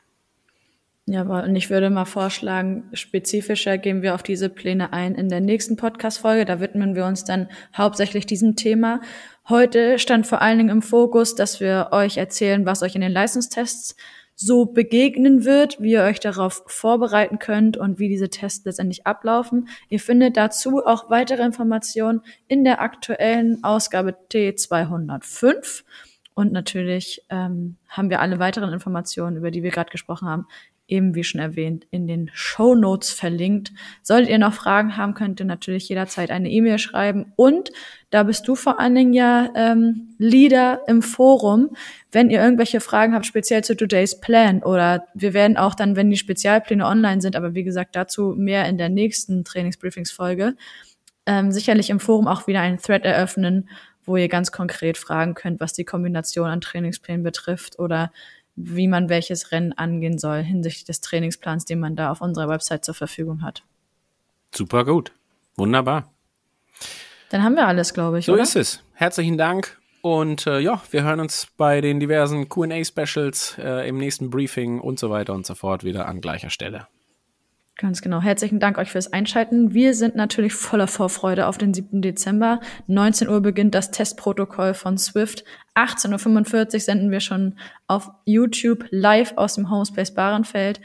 [1.08, 5.40] Ja, und ich würde mal vorschlagen, spezifischer gehen wir auf diese Pläne ein in der
[5.40, 6.44] nächsten Podcast-Folge.
[6.44, 9.00] Da widmen wir uns dann hauptsächlich diesem Thema.
[9.48, 13.12] Heute stand vor allen Dingen im Fokus, dass wir euch erzählen, was euch in den
[13.12, 13.94] Leistungstests
[14.34, 19.68] so begegnen wird, wie ihr euch darauf vorbereiten könnt und wie diese Tests letztendlich ablaufen.
[19.88, 25.84] Ihr findet dazu auch weitere Informationen in der aktuellen Ausgabe T205.
[26.34, 30.48] Und natürlich ähm, haben wir alle weiteren Informationen, über die wir gerade gesprochen haben,
[30.88, 33.72] eben wie schon erwähnt, in den Show Notes verlinkt.
[34.02, 37.32] Solltet ihr noch Fragen haben, könnt ihr natürlich jederzeit eine E-Mail schreiben.
[37.36, 37.70] Und
[38.10, 41.76] da bist du vor allen Dingen ja ähm, Leader im Forum.
[42.12, 46.10] Wenn ihr irgendwelche Fragen habt, speziell zu Today's Plan oder wir werden auch dann, wenn
[46.10, 50.54] die Spezialpläne online sind, aber wie gesagt, dazu mehr in der nächsten Trainingsbriefingsfolge,
[51.26, 53.68] ähm, sicherlich im Forum auch wieder einen Thread eröffnen,
[54.04, 58.12] wo ihr ganz konkret fragen könnt, was die Kombination an Trainingsplänen betrifft oder
[58.56, 62.84] wie man welches Rennen angehen soll hinsichtlich des Trainingsplans, den man da auf unserer Website
[62.84, 63.62] zur Verfügung hat.
[64.54, 65.12] Super gut.
[65.56, 66.10] Wunderbar.
[67.30, 68.26] Dann haben wir alles, glaube ich.
[68.26, 68.42] So oder?
[68.42, 68.82] ist es.
[68.94, 69.78] Herzlichen Dank.
[70.00, 74.98] Und äh, ja, wir hören uns bei den diversen QA-Specials äh, im nächsten Briefing und
[74.98, 76.86] so weiter und so fort wieder an gleicher Stelle.
[77.78, 78.22] Ganz genau.
[78.22, 79.74] Herzlichen Dank euch fürs Einschalten.
[79.74, 82.00] Wir sind natürlich voller Vorfreude auf den 7.
[82.00, 82.60] Dezember.
[82.86, 85.44] 19 Uhr beginnt das Testprotokoll von Swift.
[85.74, 90.80] 18.45 Uhr senden wir schon auf YouTube live aus dem Homespace Bahrenfeld.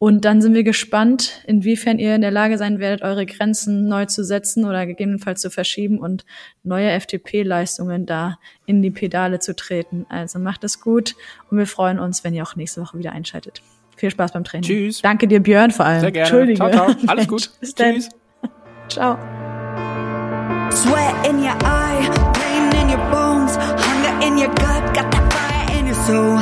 [0.00, 4.06] Und dann sind wir gespannt, inwiefern ihr in der Lage sein werdet, eure Grenzen neu
[4.06, 6.24] zu setzen oder gegebenenfalls zu verschieben und
[6.64, 8.36] neue FTP-Leistungen da
[8.66, 10.06] in die Pedale zu treten.
[10.08, 11.14] Also macht es gut
[11.52, 13.62] und wir freuen uns, wenn ihr auch nächste Woche wieder einschaltet.
[13.96, 14.68] Viel Spaß beim Training.
[14.68, 15.02] Tschüss.
[15.02, 16.00] Danke dir, Björn, vor allem.
[16.00, 16.28] Sehr gerne.
[16.28, 16.56] Entschuldige.
[16.58, 16.94] Ciao, ciao.
[17.06, 17.50] Alles gut.
[17.60, 17.94] Bis dann.
[17.94, 18.08] Tschüss.
[18.88, 19.18] Ciao.
[20.70, 25.78] Sweat in your eye, pain in your bones, hunger in your gut, got that fire
[25.78, 26.38] in your soul,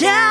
[0.00, 0.29] Yeah.